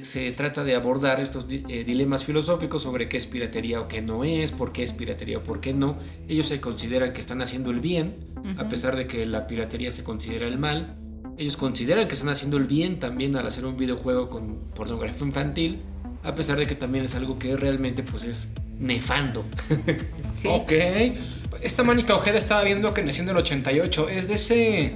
se, 0.04 0.32
trata 0.32 0.64
de 0.64 0.76
abordar 0.76 1.22
estos 1.22 1.46
eh, 1.50 1.84
dilemas 1.86 2.26
filosóficos 2.26 2.82
sobre 2.82 3.08
qué 3.08 3.18
es 3.18 3.28
piratería 3.28 3.80
o 3.80 3.88
qué 3.88 4.02
no 4.02 4.24
es, 4.24 4.52
por 4.52 4.74
qué 4.74 4.84
es 4.84 4.94
piratería 4.94 5.38
o 5.38 5.44
por 5.44 5.62
qué 5.62 5.72
no. 5.74 5.98
Ellos 6.28 6.48
se 6.48 6.60
consideran 6.60 7.14
que 7.14 7.22
están 7.22 7.42
haciendo 7.42 7.70
el 7.70 7.80
bien, 7.80 8.16
a 8.58 8.68
pesar 8.68 8.96
de 8.96 9.08
que 9.08 9.26
la 9.26 9.46
piratería 9.46 9.92
se 9.92 10.04
considera 10.04 10.48
el 10.48 10.58
mal. 10.58 10.98
Ellos 11.38 11.56
consideran 11.56 12.08
que 12.08 12.16
están 12.16 12.30
haciendo 12.30 12.58
el 12.58 12.66
bien 12.66 13.00
también 13.00 13.36
al 13.36 13.46
hacer 13.46 13.66
un 13.66 13.78
videojuego 13.78 14.30
con 14.30 14.56
pornografía 14.74 15.26
infantil, 15.26 15.82
a 16.24 16.34
pesar 16.34 16.58
de 16.58 16.66
que 16.66 16.76
también 16.76 17.06
es 17.06 17.16
algo 17.16 17.38
que 17.38 17.56
realmente 17.56 18.04
pues 18.04 18.24
es 18.24 18.48
nefando. 18.80 19.46
sí. 20.34 20.48
Ok. 20.52 20.72
Esta 21.62 21.84
Mónica 21.84 22.16
Ojeda 22.16 22.38
estaba 22.38 22.64
viendo 22.64 22.94
que 22.94 23.04
nació 23.04 23.24
en 23.24 23.30
el 23.30 23.38
88. 23.38 24.10
Es 24.10 24.28
de 24.28 24.34
ese. 24.36 24.96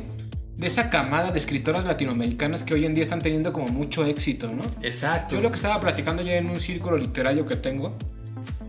De 0.58 0.68
esa 0.68 0.92
camada 0.92 1.32
de 1.32 1.40
escritoras 1.40 1.86
latinoamericanas 1.86 2.64
que 2.64 2.76
hoy 2.76 2.86
en 2.86 2.94
día 2.94 3.04
están 3.04 3.22
teniendo 3.22 3.52
como 3.52 3.70
mucho 3.70 4.06
éxito, 4.06 4.52
¿no? 4.52 4.62
Exacto. 4.84 5.36
Yo 5.36 5.42
lo 5.42 5.50
que 5.50 5.56
estaba 5.56 5.80
platicando 5.82 6.22
ya 6.22 6.36
en 6.36 6.50
un 6.52 6.60
círculo 6.60 6.98
literario 6.98 7.46
que 7.48 7.56
tengo, 7.56 7.96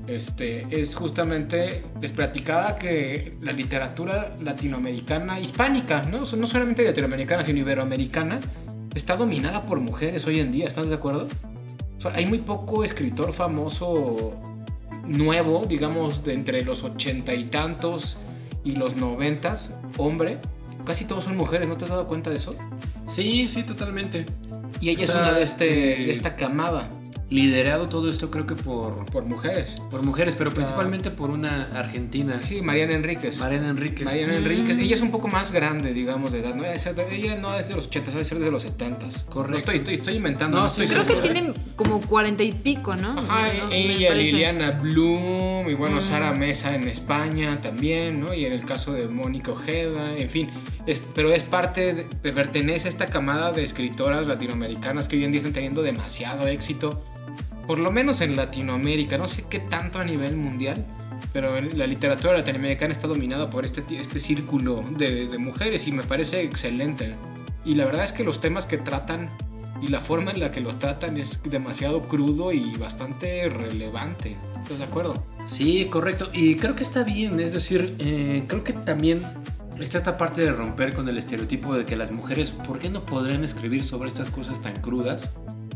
este, 0.07 0.67
es 0.71 0.95
justamente, 0.95 1.85
les 2.01 2.13
platicaba 2.13 2.77
que 2.77 3.37
la 3.41 3.53
literatura 3.53 4.35
latinoamericana, 4.43 5.41
hispánica, 5.41 6.03
¿no? 6.03 6.21
No 6.21 6.47
solamente 6.47 6.85
latinoamericana, 6.85 7.45
sino 7.45 7.61
iberoamericana, 7.61 8.41
está 8.95 9.17
dominada 9.17 9.65
por 9.65 9.81
mujeres 9.81 10.27
hoy 10.27 10.41
en 10.41 10.53
día, 10.53 10.67
¿estás 10.67 10.89
de 10.89 10.95
acuerdo? 10.95 11.29
hay 12.15 12.27
muy 12.27 12.39
poco 12.39 12.83
escritor 12.83 13.33
famoso 13.33 14.35
nuevo, 15.07 15.65
digamos, 15.69 16.25
de 16.25 16.35
entre 16.35 16.65
los 16.65 16.83
ochenta 16.83 17.33
y 17.33 17.45
tantos 17.45 18.17
y 18.65 18.73
los 18.73 18.97
noventas, 18.97 19.73
hombre. 19.99 20.39
Casi 20.85 21.05
todos 21.05 21.23
son 21.23 21.37
mujeres, 21.37 21.69
¿no 21.69 21.77
te 21.77 21.85
has 21.85 21.91
dado 21.91 22.09
cuenta 22.09 22.29
de 22.29 22.37
eso? 22.37 22.57
Sí, 23.07 23.47
sí, 23.47 23.63
totalmente. 23.63 24.27
Y 24.81 24.89
ella 24.89 25.05
es 25.05 25.11
una 25.11 25.33
de, 25.33 25.45
este, 25.45 25.65
de 25.65 26.11
esta 26.11 26.35
camada 26.35 26.89
liderado 27.33 27.89
todo 27.89 28.11
esto 28.11 28.31
creo 28.31 28.47
que 28.47 28.55
por... 28.55 29.07
Por 29.07 29.25
mujeres. 29.25 29.77
Por 29.91 30.03
mujeres, 30.03 30.35
pero 30.37 30.53
principalmente 30.53 31.11
por 31.11 31.31
una 31.31 31.69
argentina. 31.75 32.41
Sí, 32.43 32.63
Mariana 32.63 32.95
Enríquez. 32.95 33.39
Mariana 33.39 33.71
Enríquez. 33.71 34.05
Mariana 34.05 34.37
Enríquez. 34.37 34.79
Ella 34.79 34.95
es 34.95 35.01
un 35.01 35.11
poco 35.11 35.29
más 35.29 35.53
grande, 35.53 35.93
digamos, 35.95 36.33
de 36.33 36.41
edad. 36.41 36.55
Ella 37.11 37.37
no 37.37 37.57
es 37.57 37.69
de 37.69 37.75
los 37.75 37.87
80, 37.87 38.11
debe 38.11 38.25
ser 38.25 38.39
de 38.39 38.51
los 38.51 38.63
70. 38.63 39.09
Correcto. 39.31 39.73
estoy, 39.73 39.95
estoy, 39.95 40.15
inventando. 40.17 40.59
No, 40.59 40.73
creo 40.73 41.05
que 41.05 41.15
tienen 41.17 41.55
como 41.77 42.01
40 42.01 42.43
y 42.43 42.53
pico, 42.53 42.95
¿no? 42.97 43.19
Ajá, 43.19 43.51
ella, 43.71 44.15
Liliana 44.15 44.73
Bloom 44.73 45.69
y 45.69 45.75
bueno, 45.75 46.03
Sara 46.03 46.33
Mesa 46.33 46.75
en 46.75 46.87
España 46.89 47.61
también, 47.63 48.21
¿no? 48.21 48.35
Y 48.35 48.45
en 48.45 48.53
el 48.53 48.65
caso 48.65 48.93
de 48.93 49.09
Mónica 49.09 49.53
Ojeda, 49.53 50.17
en 50.17 50.29
fin. 50.29 50.51
pero 51.15 51.33
es 51.33 51.43
parte, 51.43 52.07
pertenece 52.23 52.89
a 52.89 52.91
esta 52.91 53.07
camada 53.07 53.53
de 53.53 53.63
escritoras 53.63 54.27
latinoamericanas 54.27 55.09
que 55.09 55.17
hoy 55.17 55.25
en 55.25 55.33
día 55.33 55.39
están 55.39 55.55
teniendo 55.55 55.83
demasiado 55.83 56.47
éxito 56.47 57.03
por 57.67 57.79
lo 57.79 57.91
menos 57.91 58.21
en 58.21 58.37
Latinoamérica, 58.37 59.19
no 59.19 59.29
sé 59.29 59.45
qué 59.49 59.59
tanto 59.61 59.99
a 59.99 60.05
nivel 60.05 60.37
mundial, 60.37 60.85
pero 61.33 61.59
la 61.61 61.87
literatura 61.87 62.35
latinoamericana 62.35 62.93
está 62.93 63.09
dominada 63.09 63.49
por 63.49 63.65
este, 63.65 63.85
este 63.99 64.21
círculo 64.21 64.85
de, 64.97 65.37
mujeres 65.39 65.87
y 65.87 65.93
me 65.93 66.03
parece 66.03 66.43
excelente. 66.43 67.15
Y 67.65 67.75
la 67.75 67.85
verdad 67.85 68.05
es 68.05 68.13
que 68.13 68.25
los 68.25 68.41
temas 68.41 68.67
que 68.67 68.77
tratan 68.77 69.31
y 69.81 69.89
la 69.89 70.01
forma 70.01 70.31
en 70.31 70.41
la 70.41 70.51
que 70.51 70.61
los 70.61 70.79
tratan 70.79 71.17
es 71.17 71.43
demasiado 71.43 72.03
crudo 72.03 72.53
y 72.53 72.77
bastante 72.77 73.49
relevante. 73.49 74.37
¿Estás 74.63 74.79
de 74.79 74.85
acuerdo? 74.85 75.25
Sí, 75.47 75.87
correcto. 75.87 76.29
Y 76.33 76.57
creo 76.57 76.77
que 76.77 76.83
está 76.83 77.03
bien, 77.03 77.41
es 77.41 77.53
decir, 77.53 77.97
eh, 77.99 78.45
creo 78.47 78.63
que 78.63 78.73
también 78.73 79.23
está 79.81 79.99
esta 79.99 80.19
parte 80.19 80.43
de 80.43 80.53
romper 80.53 80.95
con 80.95 81.09
el 81.09 81.19
estereotipo 81.19 81.75
de 81.75 81.85
que 81.85 81.97
las 81.97 82.13
mujeres, 82.13 82.51
¿por 82.51 82.79
qué 82.79 82.91
no 82.91 83.05
podrían 83.07 83.43
escribir 83.43 83.85
sobre 83.85 84.09
estas 84.09 84.31
cosas 84.31 84.61
tan 84.61 84.77
crudas? 84.77 85.31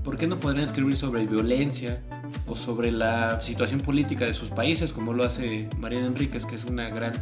¿Por 0.05 0.17
qué 0.17 0.27
no 0.27 0.39
podrían 0.39 0.65
escribir 0.65 0.97
sobre 0.97 1.27
violencia 1.27 2.03
o 2.47 2.55
sobre 2.55 2.91
la 2.91 3.43
situación 3.43 3.81
política 3.81 4.25
de 4.25 4.35
sus 4.35 4.51
países, 4.51 4.93
como 4.93 5.13
lo 5.13 5.25
hace 5.25 5.69
Mariana 5.79 6.07
Enríquez, 6.07 6.47
que 6.47 6.55
es 6.55 6.65
una 6.65 6.89
gran 6.89 7.13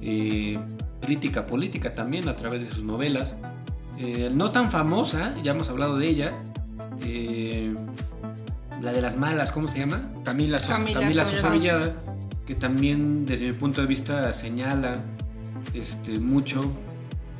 eh, 0.00 0.58
crítica 1.00 1.46
política 1.46 1.92
también 1.92 2.28
a 2.28 2.36
través 2.36 2.62
de 2.62 2.74
sus 2.74 2.84
novelas. 2.84 3.34
Eh, 3.98 4.30
no 4.34 4.50
tan 4.50 4.70
famosa, 4.70 5.34
ya 5.42 5.52
hemos 5.52 5.68
hablado 5.68 5.98
de 5.98 6.08
ella. 6.08 6.34
Eh, 7.04 7.74
la 8.82 8.92
de 8.92 9.00
las 9.00 9.16
malas, 9.16 9.52
¿cómo 9.52 9.68
se 9.68 9.78
llama? 9.78 10.02
Camila 10.24 10.60
Sosa, 10.60 10.84
Camila 10.92 11.24
Sosa 11.24 11.50
Villada, 11.50 11.94
que 12.46 12.54
también 12.54 13.24
desde 13.24 13.46
mi 13.46 13.52
punto 13.54 13.80
de 13.80 13.86
vista 13.86 14.32
señala 14.32 14.98
este, 15.74 16.20
mucho 16.20 16.62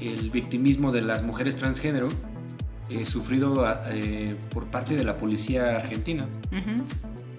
el 0.01 0.31
victimismo 0.31 0.93
de 0.93 1.03
las 1.03 1.23
mujeres 1.23 1.57
transgénero 1.57 2.09
sufrido 3.05 3.67
por 4.51 4.67
parte 4.67 4.95
de 4.95 5.05
la 5.05 5.17
policía 5.17 5.77
argentina. 5.77 6.27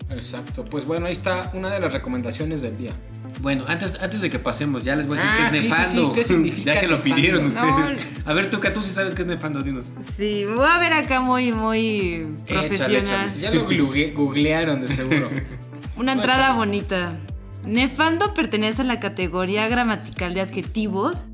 Exacto, 0.09 0.63
pues 0.63 0.85
bueno, 0.85 1.07
ahí 1.07 1.13
está 1.13 1.51
una 1.53 1.69
de 1.69 1.79
las 1.79 1.93
recomendaciones 1.93 2.61
del 2.61 2.77
día. 2.77 2.93
Bueno, 3.41 3.65
antes, 3.67 3.99
antes 4.01 4.21
de 4.21 4.29
que 4.29 4.39
pasemos, 4.39 4.83
ya 4.83 4.95
les 4.95 5.05
voy 5.05 5.19
a 5.19 5.21
decir 5.21 5.61
que 5.61 5.67
es 5.67 5.71
ah, 5.71 5.77
nefando. 5.77 6.13
¿Qué 6.13 6.23
significa 6.23 6.73
ya 6.75 6.79
que 6.79 6.87
lo 6.87 7.01
pidieron 7.01 7.45
ustedes. 7.45 7.97
A 8.25 8.33
ver, 8.33 8.49
tú, 8.49 8.59
tú 8.59 8.81
sí 8.81 8.89
sabes 8.89 9.13
qué 9.13 9.23
es 9.23 9.27
nefando, 9.27 9.61
dinos. 9.61 9.87
Sí, 10.15 10.45
voy 10.45 10.65
a 10.67 10.79
ver 10.79 10.93
acá 10.93 11.21
muy, 11.21 11.51
muy 11.51 12.35
profesional. 12.47 13.33
Ya 13.39 13.51
lo 13.51 13.63
googlearon 13.63 14.81
de 14.81 14.87
seguro. 14.87 15.29
Una 15.97 16.13
entrada 16.13 16.53
bonita. 16.53 17.17
Nefando 17.65 18.33
pertenece 18.33 18.83
a 18.83 18.85
la 18.85 18.99
categoría 18.99 19.67
gramatical 19.67 20.33
de 20.33 20.41
adjetivos 20.41 21.27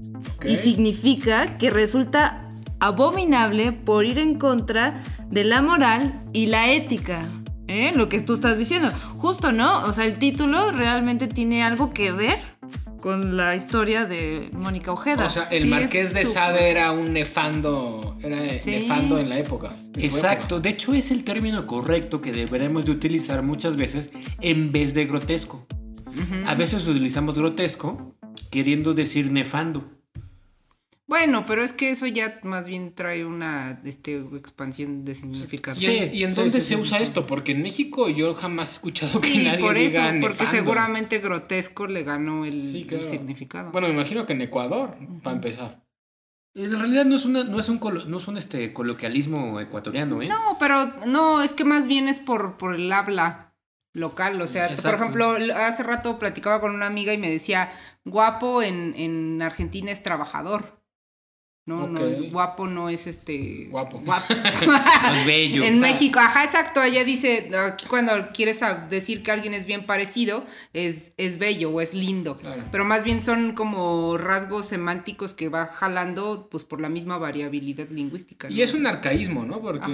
y 0.43 0.55
significa 0.55 1.57
que 1.57 1.69
resulta 1.69 2.42
abominable 2.83 3.71
por 3.71 4.05
ir 4.05 4.19
en 4.19 4.37
contra 4.37 5.01
de 5.29 5.45
la 5.45 5.61
moral 5.61 6.21
y 6.33 6.47
la 6.47 6.71
ética. 6.71 7.29
¿Eh? 7.67 7.93
Lo 7.95 8.09
que 8.09 8.19
tú 8.21 8.33
estás 8.33 8.59
diciendo. 8.59 8.91
Justo, 9.15 9.53
¿no? 9.53 9.83
O 9.83 9.93
sea, 9.93 10.05
el 10.05 10.17
título 10.17 10.71
realmente 10.71 11.27
tiene 11.27 11.63
algo 11.63 11.93
que 11.93 12.11
ver 12.11 12.39
con 12.99 13.37
la 13.37 13.55
historia 13.55 14.05
de 14.05 14.49
Mónica 14.51 14.91
Ojeda. 14.91 15.25
O 15.25 15.29
sea, 15.29 15.43
el 15.43 15.67
Marqués 15.67 16.13
de 16.13 16.25
Sade 16.25 16.71
era 16.71 16.91
un 16.91 17.13
nefando, 17.13 18.17
era 18.21 18.41
nefando 18.41 19.17
en 19.17 19.29
la 19.29 19.39
época. 19.39 19.73
Exacto, 19.97 20.59
de 20.59 20.69
hecho 20.69 20.93
es 20.93 21.09
el 21.11 21.23
término 21.23 21.65
correcto 21.65 22.21
que 22.21 22.33
deberemos 22.33 22.85
de 22.85 22.91
utilizar 22.91 23.43
muchas 23.43 23.77
veces 23.77 24.09
en 24.41 24.73
vez 24.73 24.93
de 24.93 25.05
grotesco. 25.05 25.65
A 26.45 26.53
veces 26.55 26.85
utilizamos 26.85 27.35
grotesco 27.35 28.15
queriendo 28.51 28.93
decir 28.93 29.31
nefando. 29.31 30.02
Bueno, 31.05 31.45
pero 31.45 31.63
es 31.63 31.73
que 31.73 31.91
eso 31.91 32.07
ya 32.07 32.39
más 32.43 32.65
bien 32.65 32.95
trae 32.95 33.25
una 33.25 33.81
este, 33.83 34.19
expansión 34.35 35.03
de 35.03 35.15
significado. 35.15 35.75
Sí, 35.75 36.09
¿Y 36.13 36.23
en, 36.23 36.33
dónde 36.33 36.61
se 36.61 36.77
usa 36.77 36.99
esto? 36.99 37.27
Porque 37.27 37.51
en 37.51 37.61
México 37.61 38.07
yo 38.07 38.33
jamás 38.33 38.69
he 38.69 38.73
escuchado 38.75 39.19
que 39.19 39.43
nadie 39.43 39.59
por 39.59 39.77
eso, 39.77 39.99
porque 40.21 40.45
seguramente 40.45 41.19
grotesco 41.19 41.87
le 41.87 42.03
ganó 42.03 42.45
el, 42.45 42.65
significado. 43.05 43.71
Bueno, 43.71 43.87
me 43.87 43.93
imagino 43.93 44.25
que 44.25 44.33
en 44.33 44.41
Ecuador, 44.41 44.95
para 45.21 45.35
empezar. 45.35 45.83
En 46.55 46.71
realidad 46.71 47.05
no 47.05 47.15
es 47.15 47.25
una, 47.25 47.43
no 47.43 47.59
es 47.59 47.67
un 47.67 47.79
no 48.07 48.17
es 48.17 48.27
un 48.27 48.37
este 48.37 48.71
coloquialismo 48.73 49.59
ecuatoriano, 49.59 50.21
¿eh? 50.21 50.27
No, 50.27 50.57
pero 50.59 50.85
no, 51.05 51.41
es 51.41 51.51
que 51.53 51.65
más 51.65 51.87
bien 51.87 52.07
es 52.07 52.19
por, 52.19 52.57
por 52.57 52.75
el 52.75 52.91
habla 52.93 53.55
local. 53.91 54.39
O 54.41 54.47
sea, 54.47 54.69
por 54.69 54.93
ejemplo, 54.93 55.35
hace 55.55 55.83
rato 55.83 56.17
platicaba 56.19 56.61
con 56.61 56.73
una 56.73 56.85
amiga 56.85 57.11
y 57.11 57.17
me 57.17 57.29
decía, 57.29 57.73
guapo 58.05 58.61
en, 58.61 58.93
en 58.95 59.41
Argentina 59.41 59.91
es 59.91 60.03
trabajador. 60.03 60.82
No, 61.65 61.87
no 61.87 62.05
es 62.05 62.29
guapo, 62.29 62.67
no 62.67 62.89
es 62.89 63.07
este. 63.07 63.67
Guapo. 63.71 64.01
Guapo. 64.03 64.33
es 65.13 65.25
bello. 65.25 65.63
En 65.63 65.79
México, 65.79 66.19
ajá, 66.19 66.43
exacto. 66.43 66.81
Allá 66.81 67.05
dice, 67.05 67.51
aquí 67.57 67.85
cuando 67.85 68.11
quieres 68.33 68.59
decir 68.89 69.23
que 69.23 69.31
alguien 69.31 69.53
es 69.53 69.65
bien 69.65 69.85
parecido, 69.85 70.45
es, 70.73 71.13
es 71.15 71.39
bello 71.39 71.69
o 71.69 71.79
es 71.79 71.93
lindo. 71.93 72.37
Pero 72.69 72.83
más 72.83 73.05
bien 73.05 73.23
son 73.23 73.53
como 73.53 74.17
rasgos 74.17 74.65
semánticos 74.65 75.33
que 75.33 75.47
va 75.47 75.67
jalando, 75.67 76.49
pues 76.51 76.65
por 76.65 76.81
la 76.81 76.89
misma 76.89 77.17
variabilidad 77.17 77.87
lingüística. 77.89 78.49
Y 78.49 78.61
es 78.61 78.73
un 78.73 78.85
arcaísmo, 78.85 79.45
¿no? 79.45 79.61
Porque. 79.61 79.85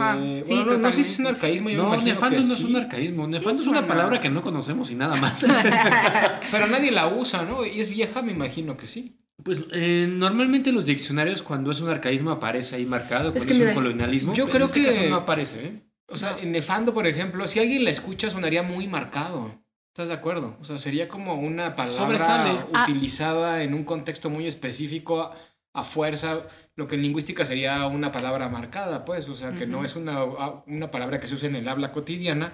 sí, 0.48 0.56
no, 0.66 0.92
sé 0.92 1.04
si 1.04 1.14
es 1.14 1.20
un 1.20 1.28
arcaísmo. 1.28 1.70
Yo 1.70 1.84
no, 1.84 2.02
nefando 2.02 2.42
no 2.42 2.54
es 2.54 2.62
un 2.62 2.76
arcaísmo. 2.78 3.28
Nefando 3.28 3.62
es 3.62 3.68
una 3.68 3.86
palabra 3.86 4.20
que 4.20 4.32
no 4.32 4.42
conocemos 4.42 4.90
y 4.90 4.96
nada 4.96 5.18
más. 5.18 5.46
Pero 6.52 6.66
nadie 6.66 6.90
la 6.90 7.08
usa, 7.08 7.44
¿no? 7.44 7.64
Y 7.64 7.80
es 7.80 7.90
vieja, 7.90 8.24
me 8.24 8.32
imagino 8.32 8.76
que 8.76 8.88
sí. 8.88 9.16
Pues 9.43 9.65
eh, 9.72 10.08
normalmente 10.10 10.72
los 10.72 10.86
diccionarios 10.86 11.41
cuando 11.41 11.72
es 11.72 11.79
un 11.79 11.89
arcaísmo 11.89 12.31
aparece 12.31 12.75
ahí 12.75 12.86
marcado, 12.86 13.31
cuando 13.34 13.53
es, 13.53 13.60
un 13.60 13.74
colonialismo. 13.74 14.34
Yo 14.34 14.50
creo 14.50 14.65
este 14.65 14.84
que 14.84 15.10
no 15.10 15.17
aparece. 15.17 15.65
¿eh? 15.65 15.89
O 16.08 16.17
sea, 16.17 16.38
en 16.41 16.51
nefando, 16.51 16.93
por 16.93 17.08
ejemplo, 17.08 17.48
si 17.48 17.60
alguien 17.60 17.84
la 17.84 17.89
escucha 17.89 18.29
sonaría 18.29 18.63
muy 18.63 18.88
marcado. 18.88 19.63
¿Estás 19.88 20.10
de 20.10 20.13
acuerdo? 20.13 20.55
O 20.62 20.63
sea, 20.63 20.77
sería 20.77 21.08
como 21.08 21.36
una 21.36 21.75
palabra 21.75 22.67
ah. 22.74 22.84
utilizada 22.84 23.63
en 23.63 23.74
un 23.74 23.84
contexto 23.84 24.29
muy 24.29 24.46
específico 24.46 25.31
a, 25.74 25.84
fuerza, 25.84 26.41
lo 26.75 26.88
que 26.88 26.96
en 26.96 27.01
lingüística 27.01 27.43
sería 27.43 27.86
una 27.88 28.12
palabra 28.12 28.50
marcada, 28.50 29.03
pues, 29.03 29.27
o 29.29 29.36
sea, 29.36 29.53
que 29.53 29.65
no 29.65 29.84
es 29.84 29.96
una, 29.96 30.24
una 30.67 30.91
palabra 30.91 31.19
que 31.19 31.27
se 31.27 31.36
usa 31.36 31.50
en 31.50 31.55
el 31.55 31.67
habla 31.67 31.91
cotidiana, 31.91 32.53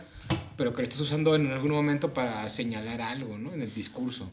pero 0.57 0.73
que 0.73 0.77
la 0.77 0.83
estás 0.83 1.01
usando 1.01 1.35
en 1.35 1.51
algún 1.51 1.71
momento 1.71 2.13
para 2.13 2.47
señalar 2.49 3.01
algo, 3.01 3.37
¿no? 3.37 3.53
En 3.53 3.61
el 3.61 3.73
discurso. 3.73 4.31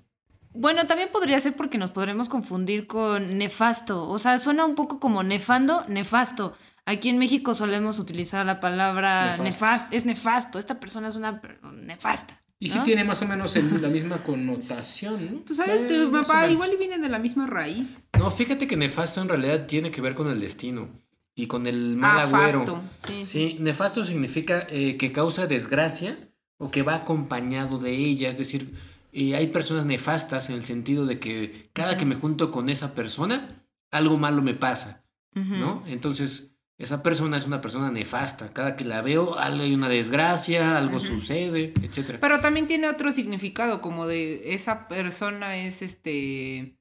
Bueno, 0.54 0.86
también 0.86 1.08
podría 1.12 1.40
ser 1.40 1.54
porque 1.54 1.78
nos 1.78 1.90
podremos 1.90 2.28
confundir 2.28 2.86
con 2.86 3.38
nefasto. 3.38 4.08
O 4.08 4.18
sea, 4.18 4.38
suena 4.38 4.64
un 4.64 4.74
poco 4.74 5.00
como 5.00 5.22
nefando, 5.22 5.84
nefasto. 5.88 6.54
Aquí 6.84 7.08
en 7.08 7.18
México 7.18 7.54
solemos 7.54 7.98
utilizar 7.98 8.44
la 8.44 8.60
palabra 8.60 9.36
nefasto. 9.38 9.94
Es 9.94 10.04
nefasto. 10.04 10.58
Esta 10.58 10.80
persona 10.80 11.08
es 11.08 11.16
una 11.16 11.40
nefasta. 11.72 12.42
Y 12.58 12.68
sí 12.68 12.78
tiene 12.84 13.02
más 13.02 13.20
o 13.22 13.26
menos 13.26 13.56
la 13.56 13.88
misma 13.88 14.22
connotación, 14.22 15.34
¿no? 15.34 15.40
Pues 15.40 15.56
sabes, 15.56 15.88
tu 15.88 16.12
papá 16.12 16.48
igual 16.48 16.70
viene 16.78 16.98
de 16.98 17.08
la 17.08 17.18
misma 17.18 17.46
raíz. 17.48 18.04
No, 18.16 18.30
fíjate 18.30 18.68
que 18.68 18.76
nefasto 18.76 19.20
en 19.20 19.28
realidad 19.28 19.66
tiene 19.66 19.90
que 19.90 20.00
ver 20.00 20.14
con 20.14 20.28
el 20.28 20.38
destino 20.38 20.88
y 21.34 21.48
con 21.48 21.66
el 21.66 21.96
mal 21.96 22.20
ah, 22.20 22.22
agüero. 22.22 22.80
Sí, 23.04 23.26
sí, 23.26 23.56
nefasto 23.58 24.04
significa 24.04 24.64
eh, 24.70 24.96
que 24.96 25.10
causa 25.10 25.48
desgracia 25.48 26.16
o 26.56 26.70
que 26.70 26.84
va 26.84 26.94
acompañado 26.94 27.78
de 27.78 27.96
ella, 27.96 28.28
es 28.28 28.38
decir, 28.38 28.72
y 29.12 29.34
hay 29.34 29.48
personas 29.48 29.84
nefastas 29.84 30.48
en 30.48 30.56
el 30.56 30.64
sentido 30.64 31.04
de 31.04 31.18
que 31.20 31.68
cada 31.74 31.98
que 31.98 32.06
me 32.06 32.14
junto 32.14 32.50
con 32.50 32.70
esa 32.70 32.94
persona, 32.94 33.46
algo 33.90 34.16
malo 34.16 34.40
me 34.40 34.54
pasa, 34.54 35.04
¿no? 35.34 35.84
Entonces, 35.86 36.56
esa 36.78 37.02
persona 37.02 37.36
es 37.36 37.46
una 37.46 37.60
persona 37.60 37.90
nefasta. 37.90 38.52
Cada 38.52 38.74
que 38.74 38.84
la 38.84 39.02
veo, 39.02 39.38
hay 39.38 39.74
una 39.74 39.90
desgracia, 39.90 40.78
algo 40.78 40.98
sucede, 40.98 41.74
etc. 41.82 42.16
Pero 42.20 42.40
también 42.40 42.66
tiene 42.66 42.88
otro 42.88 43.12
significado, 43.12 43.82
como 43.82 44.06
de 44.06 44.54
esa 44.54 44.88
persona 44.88 45.58
es 45.58 45.82
este 45.82 46.78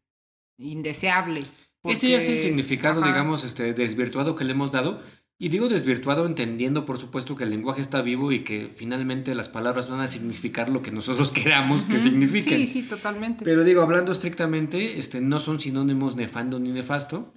indeseable. 0.57 1.43
Ese 1.83 2.15
es 2.15 2.29
el 2.29 2.39
significado, 2.39 3.01
digamos, 3.01 3.43
este, 3.43 3.73
desvirtuado 3.73 4.35
que 4.35 4.45
le 4.45 4.53
hemos 4.53 4.71
dado. 4.71 5.03
Y 5.41 5.49
digo 5.49 5.69
desvirtuado 5.69 6.27
entendiendo, 6.27 6.85
por 6.85 6.99
supuesto, 6.99 7.35
que 7.35 7.45
el 7.45 7.49
lenguaje 7.49 7.81
está 7.81 8.03
vivo 8.03 8.31
y 8.31 8.43
que 8.43 8.69
finalmente 8.71 9.33
las 9.33 9.49
palabras 9.49 9.89
van 9.89 9.99
a 9.99 10.07
significar 10.07 10.69
lo 10.69 10.83
que 10.83 10.91
nosotros 10.91 11.31
queramos 11.33 11.83
que 11.85 11.97
signifiquen. 11.97 12.59
Sí, 12.59 12.67
sí, 12.67 12.83
totalmente. 12.83 13.43
Pero 13.43 13.63
digo, 13.63 13.81
hablando 13.81 14.11
estrictamente, 14.11 14.99
este, 14.99 15.19
no 15.19 15.39
son 15.39 15.59
sinónimos 15.59 16.15
nefando 16.15 16.59
ni 16.59 16.69
nefasto. 16.69 17.33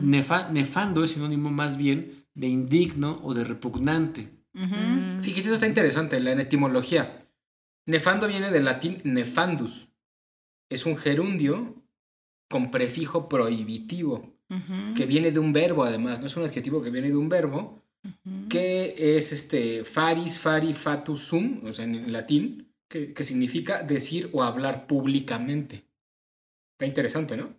nefando 0.00 1.02
es 1.02 1.10
sinónimo 1.10 1.50
más 1.50 1.76
bien 1.76 2.26
de 2.32 2.46
indigno 2.46 3.18
o 3.24 3.34
de 3.34 3.42
repugnante. 3.42 4.30
Fíjese, 5.22 5.48
eso 5.48 5.54
está 5.54 5.66
interesante, 5.66 6.20
la 6.20 6.40
etimología. 6.40 7.18
Nefando 7.86 8.28
viene 8.28 8.52
del 8.52 8.66
latín 8.66 9.00
nefandus. 9.02 9.88
Es 10.70 10.86
un 10.86 10.96
gerundio 10.96 11.74
con 12.48 12.70
prefijo 12.70 13.28
prohibitivo 13.28 14.37
que 14.96 15.06
viene 15.06 15.30
de 15.30 15.38
un 15.38 15.52
verbo 15.52 15.84
además, 15.84 16.20
no 16.20 16.26
es 16.26 16.36
un 16.36 16.44
adjetivo 16.44 16.82
que 16.82 16.90
viene 16.90 17.08
de 17.08 17.16
un 17.16 17.28
verbo, 17.28 17.82
que 18.48 18.94
es 18.96 19.32
este 19.32 19.84
faris, 19.84 20.38
fari, 20.38 20.72
fatus, 20.72 21.20
sum, 21.20 21.60
o 21.64 21.72
sea, 21.72 21.84
en 21.84 22.10
latín, 22.12 22.72
que, 22.88 23.12
significa 23.22 23.82
decir 23.82 24.30
o 24.32 24.42
hablar 24.42 24.86
públicamente. 24.86 25.84
Está 26.72 26.86
interesante, 26.86 27.36
¿no? 27.36 27.54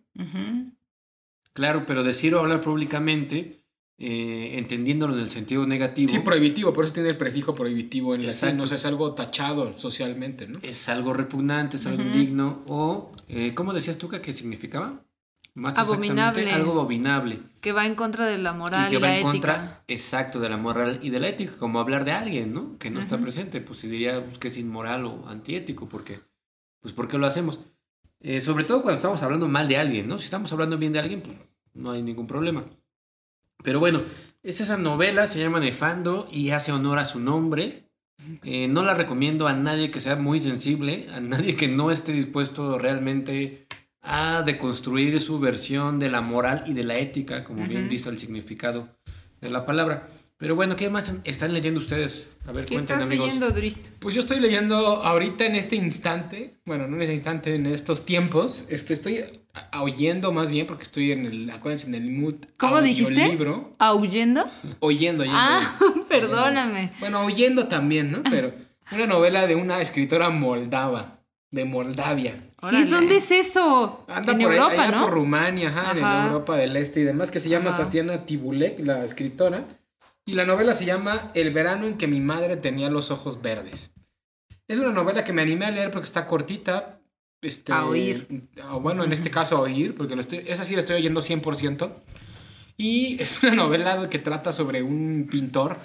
Claro, 1.53 1.85
pero 1.85 2.03
decir 2.03 2.33
o 2.33 2.39
hablar 2.39 2.61
públicamente, 2.61 3.57
eh, 3.97 4.57
entendiéndolo 4.57 5.13
en 5.13 5.19
el 5.19 5.29
sentido 5.29 5.67
negativo. 5.67 6.09
Sí, 6.09 6.19
prohibitivo, 6.19 6.73
por 6.73 6.85
eso 6.85 6.93
tiene 6.93 7.09
el 7.09 7.17
prefijo 7.17 7.53
prohibitivo 7.53 8.15
en 8.15 8.25
latín, 8.25 8.59
o 8.59 8.65
sea, 8.65 8.77
es 8.77 8.85
algo 8.85 9.13
tachado 9.13 9.77
socialmente, 9.77 10.47
¿no? 10.47 10.59
Es 10.63 10.89
algo 10.89 11.13
repugnante, 11.13 11.77
es 11.77 11.85
algo 11.85 12.01
indigno, 12.01 12.63
o, 12.67 13.11
eh, 13.27 13.53
¿cómo 13.53 13.73
decías 13.73 13.97
tú 13.97 14.09
que 14.09 14.33
significaba? 14.33 15.03
Abominable. 15.65 16.51
Algo 16.51 16.71
abominable. 16.71 17.39
Que 17.61 17.71
va 17.71 17.85
en 17.85 17.95
contra 17.95 18.25
de 18.25 18.37
la 18.37 18.53
moral 18.53 18.87
y, 18.87 18.89
que 18.89 18.97
va 18.99 19.17
en 19.17 19.23
contra, 19.23 19.83
exacto, 19.87 20.39
de 20.39 20.49
la 20.49 20.57
moral 20.57 20.99
y 21.01 21.09
de 21.09 21.19
la 21.19 21.27
ética, 21.27 21.57
como 21.57 21.79
hablar 21.79 22.05
de 22.05 22.11
alguien, 22.11 22.53
¿no? 22.53 22.77
Que 22.77 22.89
no 22.89 22.99
está 22.99 23.17
presente, 23.17 23.61
pues 23.61 23.79
se 23.79 23.87
diría 23.87 24.23
pues, 24.23 24.37
que 24.37 24.47
es 24.49 24.57
inmoral 24.57 25.05
o 25.05 25.27
antiético, 25.27 25.89
porque, 25.89 26.21
pues, 26.81 26.93
¿por 26.93 27.07
qué 27.07 27.17
lo 27.17 27.27
hacemos? 27.27 27.59
Eh, 28.21 28.41
sobre 28.41 28.63
todo 28.63 28.81
cuando 28.81 28.97
estamos 28.97 29.23
hablando 29.23 29.47
mal 29.47 29.67
de 29.67 29.77
alguien, 29.77 30.07
¿no? 30.07 30.17
Si 30.17 30.25
estamos 30.25 30.51
hablando 30.51 30.77
bien 30.77 30.93
de 30.93 30.99
alguien, 30.99 31.21
pues 31.21 31.37
no 31.73 31.91
hay 31.91 32.01
ningún 32.01 32.27
problema. 32.27 32.63
Pero 33.63 33.79
bueno, 33.79 34.01
es 34.43 34.61
esa 34.61 34.77
novela, 34.77 35.27
se 35.27 35.39
llama 35.39 35.59
Nefando 35.59 36.27
y 36.31 36.51
hace 36.51 36.71
honor 36.71 36.99
a 36.99 37.05
su 37.05 37.19
nombre. 37.19 37.85
Eh, 38.43 38.67
no 38.67 38.83
la 38.83 38.93
recomiendo 38.93 39.47
a 39.47 39.53
nadie 39.53 39.91
que 39.91 40.01
sea 40.01 40.17
muy 40.17 40.39
sensible, 40.39 41.07
a 41.13 41.21
nadie 41.21 41.55
que 41.55 41.69
no 41.69 41.91
esté 41.91 42.11
dispuesto 42.11 42.77
realmente 42.77 43.67
a 44.01 44.43
deconstruir 44.43 45.19
su 45.19 45.39
versión 45.39 45.99
de 45.99 46.09
la 46.09 46.21
moral 46.21 46.63
y 46.65 46.73
de 46.73 46.83
la 46.83 46.97
ética, 46.97 47.43
como 47.43 47.67
bien 47.67 47.89
dice 47.89 48.09
el 48.09 48.19
significado 48.19 48.87
de 49.41 49.49
la 49.49 49.65
palabra. 49.65 50.07
Pero 50.39 50.55
bueno, 50.55 50.77
¿qué 50.77 50.89
más 50.89 51.13
están 51.25 51.53
leyendo 51.53 51.81
ustedes? 51.81 52.31
A 52.45 52.53
ver, 52.53 52.65
¿Qué 52.65 52.75
estás 52.75 53.05
leyendo, 53.09 53.51
Drist? 53.51 53.89
Pues 53.99 54.15
yo 54.15 54.21
estoy 54.21 54.39
leyendo 54.39 54.77
ahorita 54.77 55.45
en 55.45 55.55
este 55.55 55.75
instante, 55.75 56.61
bueno, 56.65 56.87
no 56.87 56.95
en 56.95 57.01
este 57.01 57.13
instante, 57.13 57.55
en 57.55 57.65
estos 57.65 58.05
tiempos, 58.05 58.65
estoy, 58.69 58.93
estoy 58.93 59.41
oyendo 59.77 60.31
más 60.31 60.49
bien 60.49 60.65
porque 60.65 60.83
estoy 60.83 61.11
en 61.11 61.25
el, 61.25 61.49
acuérdense, 61.49 61.87
en 61.87 61.95
el 61.95 62.09
mood 62.09 62.35
¿Cómo 62.55 62.81
dijiste? 62.81 63.27
libro. 63.27 63.73
¿Ahuyendo? 63.79 64.45
Oyendo, 64.79 65.23
oyendo. 65.23 65.37
Ah, 65.37 65.77
perdóname. 66.07 66.93
Bueno, 67.01 67.25
oyendo 67.25 67.67
también, 67.67 68.09
¿no? 68.09 68.23
Pero 68.29 68.53
una 68.93 69.07
novela 69.07 69.45
de 69.45 69.55
una 69.55 69.81
escritora 69.81 70.29
moldava, 70.29 71.21
de 71.51 71.65
Moldavia. 71.65 72.48
¿Y 72.71 72.83
dónde 72.85 73.17
es 73.17 73.31
eso? 73.31 74.03
Anda 74.07 74.33
en 74.33 74.39
por 74.39 74.53
Europa, 74.53 74.83
allá 74.83 74.99
por 74.99 75.11
Rumania, 75.11 75.69
ajá, 75.69 75.91
en 75.91 76.27
Europa 76.27 76.57
del 76.57 76.75
Este 76.75 77.01
y 77.01 77.03
demás, 77.03 77.31
que 77.31 77.39
se 77.39 77.49
llama 77.49 77.75
Tatiana 77.75 78.25
Tibulek, 78.25 78.79
la 78.79 79.05
escritora. 79.05 79.63
Y 80.25 80.33
la 80.33 80.45
novela 80.45 80.75
se 80.75 80.85
llama 80.85 81.31
El 81.33 81.51
verano 81.51 81.87
en 81.87 81.97
que 81.97 82.07
mi 82.07 82.19
madre 82.19 82.57
tenía 82.57 82.89
los 82.89 83.11
ojos 83.11 83.41
verdes. 83.41 83.93
Es 84.67 84.77
una 84.77 84.91
novela 84.91 85.23
que 85.23 85.33
me 85.33 85.41
animé 85.41 85.65
a 85.65 85.71
leer 85.71 85.89
porque 85.89 86.05
está 86.05 86.27
cortita. 86.27 87.01
Este, 87.41 87.71
a 87.71 87.85
oír. 87.85 88.27
Bueno, 88.81 89.03
en 89.05 89.13
este 89.13 89.31
caso 89.31 89.57
a 89.57 89.61
oír, 89.61 89.95
porque 89.95 90.15
lo 90.15 90.21
estoy, 90.21 90.43
esa 90.45 90.65
sí 90.65 90.73
la 90.73 90.81
estoy 90.81 90.97
oyendo 90.97 91.21
100%. 91.21 91.91
Y 92.77 93.17
es 93.21 93.41
una 93.41 93.55
novela 93.55 94.09
que 94.09 94.19
trata 94.19 94.51
sobre 94.51 94.83
un 94.83 95.27
pintor 95.31 95.77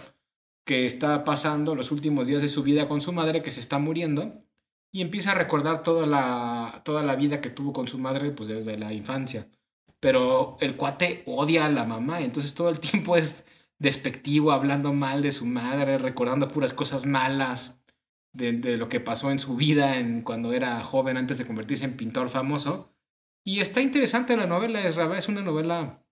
que 0.66 0.86
está 0.86 1.24
pasando 1.24 1.74
los 1.74 1.92
últimos 1.92 2.26
días 2.26 2.42
de 2.42 2.48
su 2.48 2.62
vida 2.62 2.88
con 2.88 3.00
su 3.00 3.12
madre 3.12 3.42
que 3.42 3.52
se 3.52 3.60
está 3.60 3.78
muriendo 3.78 4.44
y 4.94 5.00
empieza 5.00 5.32
a 5.32 5.34
recordar 5.34 5.82
toda 5.82 6.06
la, 6.06 6.82
toda 6.84 7.02
la 7.02 7.16
vida 7.16 7.40
que 7.40 7.50
tuvo 7.50 7.72
con 7.72 7.88
su 7.88 7.98
madre 7.98 8.30
pues 8.30 8.48
desde 8.48 8.78
la 8.78 8.92
infancia. 8.92 9.48
Pero 9.98 10.56
el 10.60 10.76
cuate 10.76 11.24
odia 11.26 11.66
a 11.66 11.68
la 11.68 11.84
mamá, 11.84 12.20
entonces 12.20 12.54
todo 12.54 12.68
el 12.68 12.78
tiempo 12.92 13.16
es 13.16 13.44
despectivo, 13.80 14.52
hablando 14.52 14.92
mal 14.92 15.20
de 15.20 15.32
su 15.32 15.46
madre, 15.46 15.98
recordando 15.98 16.46
puras 16.46 16.72
cosas 16.72 17.06
malas 17.06 17.82
de, 18.32 18.76
lo 18.76 18.88
que 18.88 19.00
pasó 19.00 19.32
en 19.32 19.40
su 19.40 19.56
vida 19.56 19.98
en, 19.98 20.22
cuando 20.22 20.52
era 20.52 20.80
joven 20.84 21.16
antes 21.16 21.38
de 21.38 21.46
convertirse 21.46 21.86
en 21.86 21.96
pintor 21.96 22.28
famoso. 22.28 22.94
Y 23.42 23.58
está 23.58 23.80
interesante 23.80 24.36
la 24.36 24.46
novela, 24.46 24.80
es, 24.80 24.96
es 24.96 25.28
una 25.28 25.42
novela, 25.42 26.04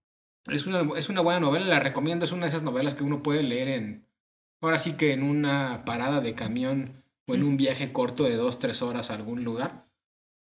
es 0.46 0.66
una, 0.66 0.98
es 0.98 1.08
una 1.08 1.20
buena 1.20 1.38
novela, 1.38 1.66
la 1.66 1.78
recomiendo, 1.78 2.24
es 2.24 2.32
una 2.32 2.46
de 2.46 2.48
esas 2.48 2.64
novelas 2.64 2.94
que 2.94 3.04
uno 3.04 3.22
puede 3.22 3.44
leer 3.44 3.68
en, 3.68 4.08
ahora 4.60 4.80
sí 4.80 4.94
que 4.94 5.12
en 5.12 5.22
una 5.22 5.84
parada 5.84 6.20
de 6.20 6.34
camión 6.34 7.01
o 7.32 7.34
en 7.34 7.44
un 7.44 7.56
viaje 7.56 7.92
corto 7.92 8.24
de 8.24 8.36
dos, 8.36 8.58
tres 8.58 8.82
horas 8.82 9.10
a 9.10 9.14
algún 9.14 9.42
lugar 9.42 9.92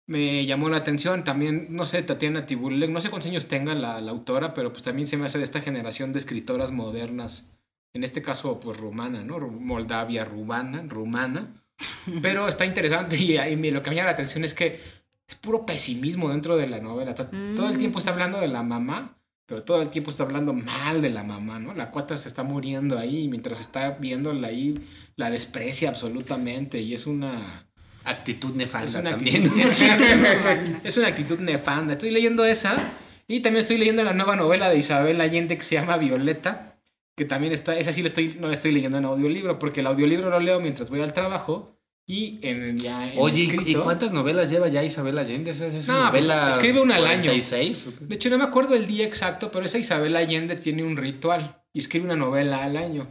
me 0.10 0.43
llamó 0.48 0.69
la 0.69 0.77
atención. 0.77 1.24
También, 1.24 1.67
no 1.69 1.86
sé, 1.86 2.01
Tatiana 2.01 2.48
Tibulek, 2.48 2.89
no 2.89 3.00
sé 3.00 3.12
cuántos 3.12 3.29
años 3.29 3.48
tenga 3.48 3.75
la, 3.75 3.98
autora, 4.10 4.55
pero 4.55 4.74
pues 4.74 4.81
también 4.81 5.08
se 5.08 5.17
me 5.17 5.27
hace 5.27 5.38
de 5.38 5.43
esta 5.43 5.62
generación 5.62 6.12
de 6.12 6.17
escritoras 6.19 6.72
modernas. 6.72 7.51
En 7.93 8.03
este 8.03 8.24
caso, 8.24 8.60
pues 8.60 8.77
rumana, 8.77 9.24
¿no? 9.24 9.39
Moldavia, 9.39 10.25
rumana, 10.25 10.84
rumana. 10.88 11.63
Pero 12.22 12.48
está 12.48 12.65
interesante 12.65 13.17
y, 13.17 13.38
y, 13.38 13.72
lo 13.72 13.81
que 13.81 13.89
me 13.89 13.96
llama 13.96 14.08
la 14.08 14.13
atención 14.13 14.43
es 14.43 14.53
que 14.53 14.79
es 15.27 15.36
puro 15.36 15.65
pesimismo 15.65 16.29
dentro 16.29 16.58
de 16.58 16.67
la 16.67 16.79
novela. 16.79 17.13
Todo 17.13 17.69
el 17.69 17.77
tiempo 17.77 18.00
está 18.00 18.12
hablando 18.12 18.39
de 18.39 18.48
la 18.48 18.63
mamá, 18.63 19.15
pero 19.50 19.63
todo 19.63 19.82
el 19.82 19.89
tiempo 19.89 20.12
está 20.12 20.22
hablando 20.22 20.53
mal 20.53 21.01
de 21.01 21.10
la 21.10 21.24
mamá, 21.24 21.58
¿no? 21.58 21.74
La 21.74 21.89
cuata 21.89 22.20
se 22.20 22.27
está 22.27 22.44
muriendo 22.44 23.00
ahí 23.00 23.24
y 23.24 23.27
mientras 23.27 23.60
está 23.60 23.89
viéndola 24.00 24.48
ahí, 24.48 24.79
la 25.15 25.32
desprecia 25.32 25.89
absolutamente 25.89 26.79
y 26.79 26.94
es 26.94 27.08
una 27.08 27.68
actitud 28.03 28.53
nefanda 28.56 29.01
también. 29.01 29.44
es 30.84 30.98
una 30.98 31.08
actitud 31.08 31.39
nefanda. 31.39 31.94
Estoy 31.94 32.12
leyendo 32.12 32.46
esa 32.46 32.91
y 33.27 33.39
también 33.39 33.63
estoy 33.63 33.79
leyendo 33.79 34.03
la 34.03 34.13
nueva 34.13 34.36
novela 34.36 34.70
de 34.70 34.77
Isabel 34.77 35.20
Allende 35.20 35.58
que 35.58 35.63
se 35.63 35.75
llama 35.75 35.98
Violeta, 35.98 36.79
que 37.15 37.25
también 37.25 37.51
está, 37.51 37.75
esa 37.75 37.91
sí 37.91 38.03
lo 38.03 38.09
estoy, 38.09 38.38
no 38.40 38.50
la 38.50 38.53
estoy 38.53 38.72
leyendo 38.72 39.00
en 39.00 39.05
audiolibro, 39.05 39.57
porque 39.57 39.79
el 39.79 39.88
audiolibro 39.88 40.29
lo 40.29 40.40
leo 40.40 40.59
mientras 40.59 40.92
voy 40.92 41.01
al 41.01 41.14
trabajo 41.14 41.78
y 42.09 42.39
en, 42.41 42.75
ya 42.79 43.13
Oye, 43.17 43.55
¿y 43.67 43.75
cuántas 43.75 44.11
novelas 44.11 44.50
lleva 44.50 44.67
ya 44.67 44.83
Isabel 44.83 45.19
Allende? 45.19 45.51
¿Es, 45.51 45.61
es 45.61 45.87
no, 45.87 46.09
pues, 46.09 46.27
escribe 46.50 46.81
una 46.81 46.95
al 46.95 47.05
año. 47.05 47.31
De 47.31 48.15
hecho, 48.15 48.31
no 48.31 48.39
me 48.39 48.45
acuerdo 48.45 48.74
el 48.74 48.87
día 48.87 49.05
exacto, 49.05 49.51
pero 49.51 49.63
esa 49.67 49.77
Isabel 49.77 50.15
Allende 50.15 50.55
tiene 50.55 50.83
un 50.83 50.98
ritual 50.98 51.61
y 51.72 51.77
escribe 51.77 52.05
una 52.05 52.15
novela 52.15 52.63
al 52.63 52.77
año. 52.77 53.07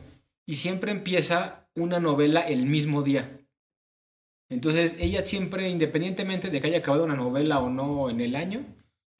Y 0.48 0.54
siempre 0.54 0.90
empieza 0.90 1.68
una 1.76 2.00
novela 2.00 2.40
el 2.40 2.66
mismo 2.66 3.04
día. 3.04 3.38
Entonces, 4.50 4.96
ella 4.98 5.24
siempre, 5.24 5.68
independientemente 5.68 6.50
de 6.50 6.60
que 6.60 6.66
haya 6.66 6.78
acabado 6.78 7.04
una 7.04 7.14
novela 7.14 7.60
o 7.60 7.70
no 7.70 8.10
en 8.10 8.20
el 8.20 8.34
año, 8.34 8.66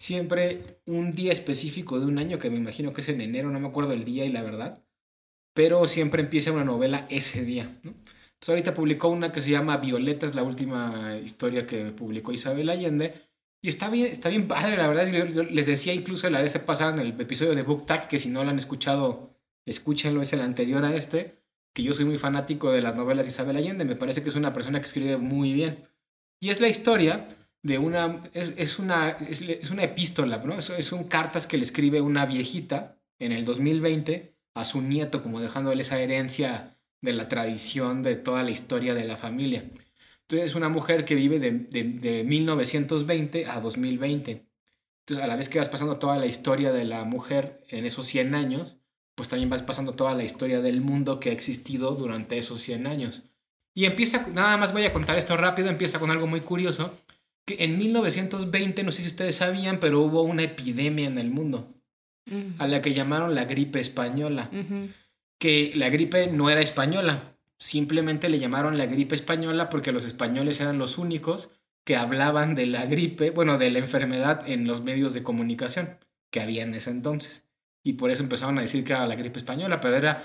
siempre 0.01 0.81
un 0.87 1.13
día 1.13 1.31
específico 1.31 2.01
de 2.01 2.07
un 2.07 2.19
año, 2.19 2.41
que 2.41 2.51
me 2.51 2.57
imagino 2.57 2.93
que 2.93 3.03
es 3.03 3.09
en 3.11 3.21
enero, 3.21 3.49
no 3.49 3.61
me 3.61 3.69
acuerdo 3.69 3.93
el 3.93 4.03
día 4.03 4.25
y 4.25 4.33
la 4.33 4.43
verdad, 4.43 4.83
pero 5.55 5.87
siempre 5.87 6.21
empieza 6.21 6.51
una 6.51 6.65
novela 6.65 7.07
ese 7.11 7.45
día. 7.45 7.81
Entonces, 8.39 8.51
ahorita 8.51 8.75
publicó 8.75 9.09
una 9.09 9.33
que 9.33 9.43
se 9.43 9.51
llama 9.51 9.79
Violeta, 9.79 10.27
es 10.27 10.35
la 10.35 10.45
última 10.45 11.17
historia 11.23 11.67
que 11.67 11.87
publicó 11.87 12.33
Isabel 12.33 12.71
Allende. 12.71 13.15
Y 13.61 13.69
está 13.69 13.91
bien, 13.91 14.07
está 14.07 14.29
bien 14.29 14.47
padre, 14.47 14.77
la 14.77 14.87
verdad. 14.87 15.09
Les 15.51 15.67
decía 15.67 15.93
incluso 15.93 16.31
la 16.31 16.41
vez 16.41 16.57
pasada 16.59 16.95
en 16.95 17.01
el 17.01 17.21
episodio 17.21 17.55
de 17.55 17.63
Book 17.63 17.87
Tag, 17.87 18.09
que 18.09 18.19
si 18.19 18.29
no 18.29 18.45
lo 18.45 18.51
han 18.51 18.59
escuchado, 18.59 19.35
escúchenlo, 19.67 20.23
es 20.23 20.33
el 20.33 20.41
anterior 20.41 20.85
a 20.85 20.95
este 20.95 21.39
que 21.79 21.85
yo 21.85 21.95
soy 21.95 22.07
muy 22.07 22.19
fanático 22.19 22.73
de 22.73 22.83
las 22.83 22.97
novelas 22.97 23.25
de 23.25 23.31
Isabel 23.31 23.57
Allende, 23.57 23.85
me 23.85 23.95
parece 23.95 24.23
que 24.23 24.31
es 24.31 24.35
una 24.35 24.53
persona 24.53 24.81
que 24.81 24.87
escribe 24.87 25.17
muy 25.17 25.53
bien. 25.53 25.87
Y 26.41 26.51
es 26.51 26.61
la 26.61 26.67
historia 26.67 27.29
de 27.63 27.79
una, 27.79 28.21
es, 28.33 28.81
una, 28.81 29.11
es, 29.11 29.71
una 29.71 29.85
epístola, 29.85 30.39
¿no? 30.39 30.59
Es, 30.59 30.85
son 30.85 31.05
cartas 31.05 31.47
que 31.47 31.57
le 31.57 31.63
escribe 31.63 32.01
una 32.01 32.27
viejita 32.27 32.99
en 33.21 33.31
el 33.31 33.45
2020 33.45 34.35
a 34.55 34.65
su 34.65 34.83
nieto, 34.83 35.23
como 35.23 35.41
dejándole 35.41 35.83
esa 35.83 36.01
herencia 36.01 36.78
de 37.01 37.13
la 37.13 37.29
tradición 37.29 38.03
de 38.03 38.17
toda 38.17 38.43
la 38.43 38.51
historia 38.51 38.95
de 38.95 39.05
la 39.05 39.17
familia. 39.17 39.65
Entonces 40.23 40.51
es 40.51 40.55
una 40.55 40.69
mujer 40.69 41.05
que 41.05 41.15
vive 41.15 41.39
de, 41.39 41.53
de, 41.53 41.85
de 41.85 42.25
1920 42.25 43.47
a 43.47 43.61
2020. 43.61 44.47
Entonces 45.01 45.25
a 45.25 45.27
la 45.27 45.37
vez 45.37 45.49
que 45.49 45.59
vas 45.59 45.69
pasando 45.69 45.99
toda 45.99 46.19
la 46.19 46.27
historia 46.27 46.73
de 46.73 46.85
la 46.85 47.05
mujer 47.05 47.65
en 47.69 47.87
esos 47.87 48.07
100 48.07 48.35
años, 48.35 48.77
pues 49.15 49.29
también 49.29 49.51
vas 49.51 49.63
pasando 49.63 49.95
toda 49.95 50.15
la 50.15 50.25
historia 50.25 50.61
del 50.61 50.81
mundo 50.81 51.19
que 51.19 51.31
ha 51.31 51.33
existido 51.33 51.95
durante 51.95 52.39
esos 52.39 52.61
100 52.61 52.87
años. 52.87 53.23
Y 53.75 53.85
empieza, 53.85 54.27
nada 54.33 54.57
más 54.57 54.73
voy 54.73 54.85
a 54.85 54.93
contar 54.93 55.19
esto 55.19 55.37
rápido, 55.37 55.69
empieza 55.69 55.99
con 55.99 56.11
algo 56.11 56.27
muy 56.27 56.41
curioso, 56.41 56.99
que 57.45 57.65
en 57.65 57.79
1920, 57.79 58.83
no 58.83 58.93
sé 58.93 59.03
si 59.03 59.09
ustedes 59.09 59.37
sabían, 59.37 59.81
pero 59.81 60.01
hubo 60.01 60.23
una 60.23 60.43
epidemia 60.43 61.07
en 61.07 61.19
el 61.19 61.31
mundo, 61.31 61.75
a 62.59 62.67
la 62.67 62.83
que 62.83 62.93
llamaron 62.93 63.35
la 63.35 63.45
gripe 63.45 63.81
española, 63.81 64.51
que 65.39 65.73
la 65.75 65.89
gripe 65.89 66.27
no 66.27 66.51
era 66.51 66.61
española, 66.61 67.37
simplemente 67.59 68.29
le 68.29 68.39
llamaron 68.39 68.79
la 68.79 68.87
gripe 68.87 69.15
española 69.15 69.71
porque 69.71 69.93
los 69.93 70.05
españoles 70.05 70.61
eran 70.61 70.79
los 70.79 70.99
únicos 70.99 71.51
que 71.85 71.97
hablaban 71.97 72.55
de 72.55 72.67
la 72.67 72.87
gripe, 72.87 73.31
bueno, 73.31 73.59
de 73.59 73.71
la 73.71 73.79
enfermedad 73.79 74.49
en 74.49 74.67
los 74.67 74.83
medios 74.83 75.15
de 75.15 75.23
comunicación 75.23 75.99
que 76.31 76.41
había 76.41 76.65
en 76.65 76.75
ese 76.75 76.91
entonces 76.91 77.45
y 77.89 77.95
por 77.95 78.11
eso 78.11 78.23
empezaron 78.23 78.59
a 78.59 78.63
decir 78.63 78.85
que 78.85 78.93
era 78.93 79.07
la 79.07 79.15
gripe 79.15 79.39
española, 79.39 79.81
pero 79.81 79.97
era, 79.97 80.23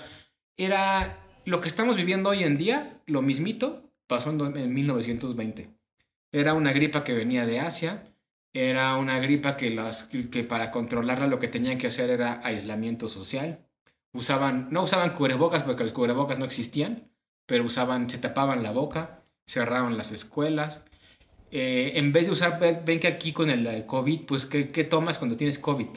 era 0.58 1.18
lo 1.46 1.62
que 1.62 1.68
estamos 1.68 1.96
viviendo 1.96 2.28
hoy 2.30 2.42
en 2.42 2.58
día, 2.58 3.00
lo 3.06 3.22
mismito, 3.22 3.90
pasó 4.06 4.30
en, 4.30 4.74
1920. 4.74 5.70
Era 6.30 6.52
una 6.52 6.72
gripa 6.72 7.04
que 7.04 7.14
venía 7.14 7.46
de 7.46 7.60
Asia, 7.60 8.14
era 8.52 8.96
una 8.96 9.18
gripa 9.18 9.56
que, 9.56 9.70
las, 9.70 10.04
que 10.04 10.44
para 10.44 10.70
controlarla 10.70 11.26
lo 11.26 11.38
que 11.38 11.48
tenían 11.48 11.78
que 11.78 11.86
hacer 11.86 12.10
era 12.10 12.40
aislamiento 12.44 13.08
social. 13.08 13.63
Usaban, 14.14 14.68
no 14.70 14.84
usaban 14.84 15.10
cubrebocas 15.10 15.62
porque 15.64 15.84
los 15.84 15.92
cubrebocas 15.92 16.38
no 16.38 16.44
existían, 16.44 17.10
pero 17.46 17.64
usaban, 17.64 18.08
se 18.08 18.18
tapaban 18.18 18.62
la 18.62 18.70
boca, 18.70 19.22
cerraron 19.46 19.98
las 19.98 20.12
escuelas. 20.12 20.84
Eh, 21.50 21.92
en 21.96 22.12
vez 22.12 22.26
de 22.26 22.32
usar, 22.32 22.58
ven 22.58 23.00
que 23.00 23.08
aquí 23.08 23.32
con 23.32 23.50
el, 23.50 23.84
COVID, 23.86 24.24
pues, 24.26 24.46
¿qué, 24.46 24.68
¿qué, 24.68 24.84
tomas 24.84 25.18
cuando 25.18 25.36
tienes 25.36 25.58
COVID? 25.58 25.88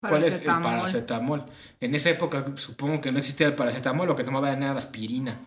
¿Cuál 0.00 0.24
es 0.24 0.40
el 0.40 0.46
paracetamol? 0.46 1.44
En 1.80 1.94
esa 1.94 2.10
época 2.10 2.52
supongo 2.56 3.00
que 3.00 3.12
no 3.12 3.18
existía 3.18 3.46
el 3.46 3.54
paracetamol, 3.54 4.08
lo 4.08 4.16
que 4.16 4.24
tomaba 4.24 4.52
era 4.52 4.72
la 4.72 4.78
aspirina. 4.78 5.38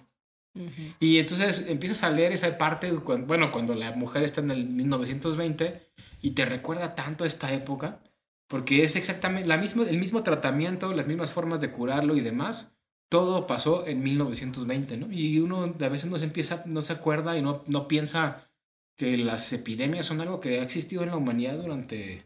Y 1.02 1.20
entonces 1.20 1.66
empiezas 1.68 2.04
a 2.04 2.10
leer 2.10 2.32
esa 2.32 2.58
parte, 2.58 2.90
bueno, 2.94 3.52
cuando 3.52 3.76
la 3.76 3.92
mujer 3.92 4.24
está 4.24 4.40
en 4.40 4.52
el 4.52 4.66
1920 4.66 5.82
y 6.22 6.32
te 6.32 6.46
recuerda 6.46 6.96
tanto 6.96 7.26
esta 7.26 7.54
época, 7.54 8.00
porque 8.48 8.84
es 8.84 8.96
exactamente 8.96 9.48
la 9.48 9.58
misma, 9.58 9.84
el 9.84 9.98
mismo 9.98 10.24
tratamiento, 10.24 10.94
las 10.94 11.08
mismas 11.08 11.32
formas 11.32 11.60
de 11.60 11.72
curarlo 11.72 12.16
y 12.16 12.22
demás. 12.22 12.72
Todo 13.10 13.48
pasó 13.48 13.86
en 13.88 14.04
1920, 14.04 14.98
¿no? 14.98 15.12
Y 15.12 15.40
uno 15.40 15.76
a 15.80 15.90
veces 15.90 16.10
no 16.10 16.18
se 16.18 16.26
empieza, 16.26 16.64
no 16.66 16.82
se 16.82 16.94
acuerda 16.94 17.38
y 17.38 17.42
no, 17.42 17.64
no 17.68 17.88
piensa 17.88 18.50
que 18.98 19.18
las 19.18 19.52
epidemias 19.54 20.06
son 20.06 20.22
algo 20.22 20.40
que 20.40 20.60
ha 20.60 20.64
existido 20.64 21.04
en 21.04 21.10
la 21.10 21.18
humanidad 21.18 21.58
durante 21.58 22.26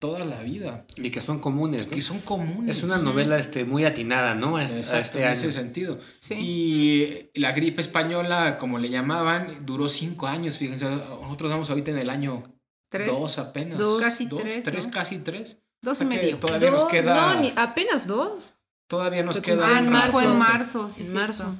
toda 0.00 0.24
la 0.24 0.42
vida. 0.42 0.86
Y 0.96 1.10
que 1.10 1.20
son 1.20 1.40
comunes, 1.40 1.86
Que 1.86 2.02
son 2.02 2.20
comunes. 2.20 2.78
Es 2.78 2.82
una 2.82 2.98
novela 2.98 3.38
este, 3.38 3.64
muy 3.64 3.84
atinada, 3.84 4.34
¿no? 4.34 4.56
A 4.56 4.64
este, 4.64 4.80
este 4.80 5.22
en 5.22 5.28
ese 5.28 5.52
sentido. 5.52 5.98
Y 6.30 7.30
la 7.34 7.52
gripe 7.52 7.82
española, 7.82 8.56
como 8.58 8.78
le 8.78 8.88
llamaban, 8.88 9.66
duró 9.66 9.88
cinco 9.88 10.26
años, 10.26 10.56
fíjense. 10.56 10.86
Nosotros 10.86 11.50
vamos 11.50 11.70
ahorita 11.70 11.90
en 11.90 11.98
el 11.98 12.10
año 12.10 12.59
Dos 12.90 13.38
apenas. 13.38 13.78
Dos, 13.78 14.02
casi 14.02 14.26
tres. 14.26 14.64
Tres, 14.64 14.86
casi 14.88 15.18
tres. 15.18 15.58
Dos 15.80 16.00
y 16.00 16.04
medio. 16.04 16.38
Todavía 16.38 16.70
nos 16.70 16.84
queda. 16.84 17.34
No, 17.34 17.40
ni, 17.40 17.52
apenas 17.56 18.06
dos. 18.06 18.54
Todavía 18.86 19.22
nos 19.22 19.40
queda. 19.40 19.78
Ah, 19.78 19.80
no, 19.80 20.12
fue 20.12 20.24
en 20.24 20.36
marzo, 20.36 20.90
sí. 20.90 21.02
En 21.02 21.14
marzo. 21.14 21.54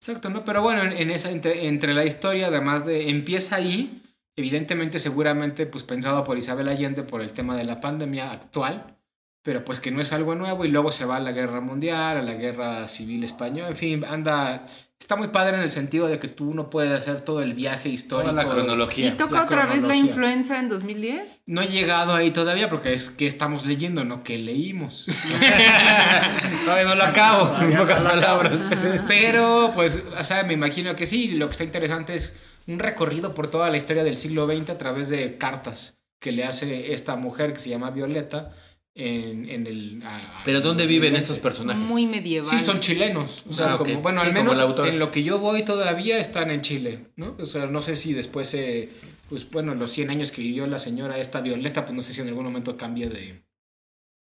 Exacto, 0.00 0.30
¿no? 0.30 0.44
Pero 0.44 0.62
bueno, 0.62 0.82
en, 0.82 1.10
esa, 1.10 1.30
entre, 1.30 1.66
entre 1.68 1.92
la 1.92 2.04
historia, 2.04 2.46
además 2.46 2.86
de. 2.86 3.10
Empieza 3.10 3.56
ahí, 3.56 4.02
evidentemente, 4.34 4.98
seguramente, 4.98 5.66
pues 5.66 5.84
pensado 5.84 6.24
por 6.24 6.38
Isabel 6.38 6.68
Allende 6.68 7.02
por 7.02 7.20
el 7.20 7.32
tema 7.32 7.56
de 7.56 7.64
la 7.64 7.80
pandemia 7.80 8.32
actual 8.32 8.96
pero 9.42 9.64
pues 9.64 9.80
que 9.80 9.90
no 9.90 10.00
es 10.00 10.12
algo 10.12 10.34
nuevo 10.34 10.64
y 10.64 10.68
luego 10.68 10.92
se 10.92 11.04
va 11.04 11.16
a 11.16 11.20
la 11.20 11.32
guerra 11.32 11.60
mundial, 11.60 12.18
a 12.18 12.22
la 12.22 12.34
guerra 12.34 12.88
civil 12.88 13.24
española, 13.24 13.68
en 13.68 13.76
fin, 13.76 14.04
anda, 14.04 14.66
está 14.98 15.16
muy 15.16 15.28
padre 15.28 15.56
en 15.56 15.62
el 15.62 15.70
sentido 15.70 16.08
de 16.08 16.18
que 16.18 16.28
tú 16.28 16.52
no 16.52 16.68
puedes 16.68 16.92
hacer 16.92 17.22
todo 17.22 17.42
el 17.42 17.54
viaje 17.54 17.88
histórico. 17.88 18.30
Toda 18.30 18.44
la 18.44 18.48
cronología. 18.48 19.06
¿Y 19.06 19.10
toca 19.12 19.42
otra 19.42 19.64
vez 19.64 19.82
la 19.82 19.96
influenza 19.96 20.60
en 20.60 20.68
2010? 20.68 21.38
No 21.46 21.62
he 21.62 21.68
llegado 21.68 22.14
ahí 22.14 22.32
todavía 22.32 22.68
porque 22.68 22.92
es 22.92 23.08
que 23.08 23.26
estamos 23.26 23.64
leyendo, 23.64 24.04
no 24.04 24.22
que 24.22 24.36
leímos. 24.36 25.06
todavía 26.64 26.84
no 26.84 26.94
lo 26.94 27.04
acabo, 27.04 27.62
en 27.62 27.76
pocas 27.76 28.02
palabras. 28.02 28.62
Pero 29.08 29.72
pues, 29.74 30.04
o 30.18 30.24
sea, 30.24 30.42
me 30.42 30.52
imagino 30.52 30.94
que 30.96 31.06
sí, 31.06 31.28
lo 31.28 31.46
que 31.46 31.52
está 31.52 31.64
interesante 31.64 32.14
es 32.14 32.36
un 32.66 32.78
recorrido 32.78 33.32
por 33.32 33.48
toda 33.48 33.70
la 33.70 33.78
historia 33.78 34.04
del 34.04 34.18
siglo 34.18 34.46
XX 34.46 34.68
a 34.68 34.78
través 34.78 35.08
de 35.08 35.38
cartas 35.38 35.94
que 36.20 36.32
le 36.32 36.44
hace 36.44 36.92
esta 36.92 37.16
mujer 37.16 37.54
que 37.54 37.60
se 37.60 37.70
llama 37.70 37.90
Violeta 37.90 38.52
en, 38.94 39.66
el... 39.66 40.02
¿Pero 40.44 40.60
dónde 40.60 40.86
viven 40.86 41.16
estos 41.16 41.38
personajes? 41.38 41.82
Muy 41.82 42.06
medieval. 42.06 42.50
Sí, 42.50 42.60
son 42.60 42.80
chilenos. 42.80 43.44
O 43.48 43.52
sea, 43.52 43.74
ah, 43.74 43.78
como, 43.78 44.00
bueno, 44.00 44.20
al 44.20 44.32
menos 44.32 44.60
en 44.84 44.98
lo 44.98 45.10
que 45.10 45.22
yo 45.22 45.38
voy 45.38 45.64
todavía 45.64 46.18
están 46.18 46.50
en 46.50 46.60
Chile, 46.62 47.06
¿no? 47.16 47.36
O 47.38 47.46
sea, 47.46 47.66
no 47.66 47.82
sé 47.82 47.96
si 47.96 48.12
después, 48.12 48.52
eh, 48.54 48.90
pues 49.28 49.48
bueno, 49.50 49.74
los 49.74 49.90
100 49.92 50.10
años 50.10 50.32
que 50.32 50.42
vivió 50.42 50.66
la 50.66 50.78
señora 50.78 51.18
esta 51.18 51.40
Violeta, 51.40 51.84
pues 51.84 51.94
no 51.94 52.02
sé 52.02 52.12
si 52.12 52.20
en 52.20 52.28
algún 52.28 52.44
momento 52.44 52.76
cambia 52.76 53.08
de, 53.08 53.42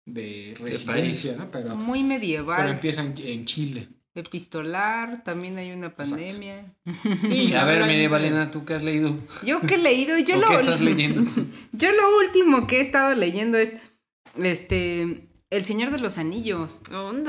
de 0.05 0.57
residencia, 0.59 1.37
¿no? 1.37 1.51
Pero, 1.51 1.77
Muy 1.77 2.03
medieval. 2.03 2.59
Pero 2.59 2.73
empieza 2.73 3.03
en, 3.03 3.45
Chile. 3.45 3.89
Epistolar, 4.15 5.23
también 5.23 5.59
hay 5.59 5.71
una 5.71 5.95
pandemia. 5.95 6.65
Sí, 7.29 7.55
a 7.55 7.65
ver, 7.65 7.87
medievalina, 7.87 8.51
¿tú 8.51 8.65
qué 8.65 8.75
has 8.75 8.83
leído? 8.83 9.17
Yo 9.45 9.61
qué 9.61 9.77
he 9.77 9.79
leído, 9.79 10.19
yo 10.19 10.37
lo... 10.37 10.49
¿Qué 10.49 10.55
estás 10.57 10.81
leyendo? 10.81 11.31
yo 11.73 11.93
lo 11.93 12.19
último 12.19 12.67
que 12.67 12.79
he 12.79 12.81
estado 12.81 13.15
leyendo 13.15 13.59
es 13.59 13.75
este. 14.37 15.25
El 15.51 15.65
Señor 15.65 15.91
de 15.91 15.99
los 15.99 16.19
Anillos. 16.19 16.81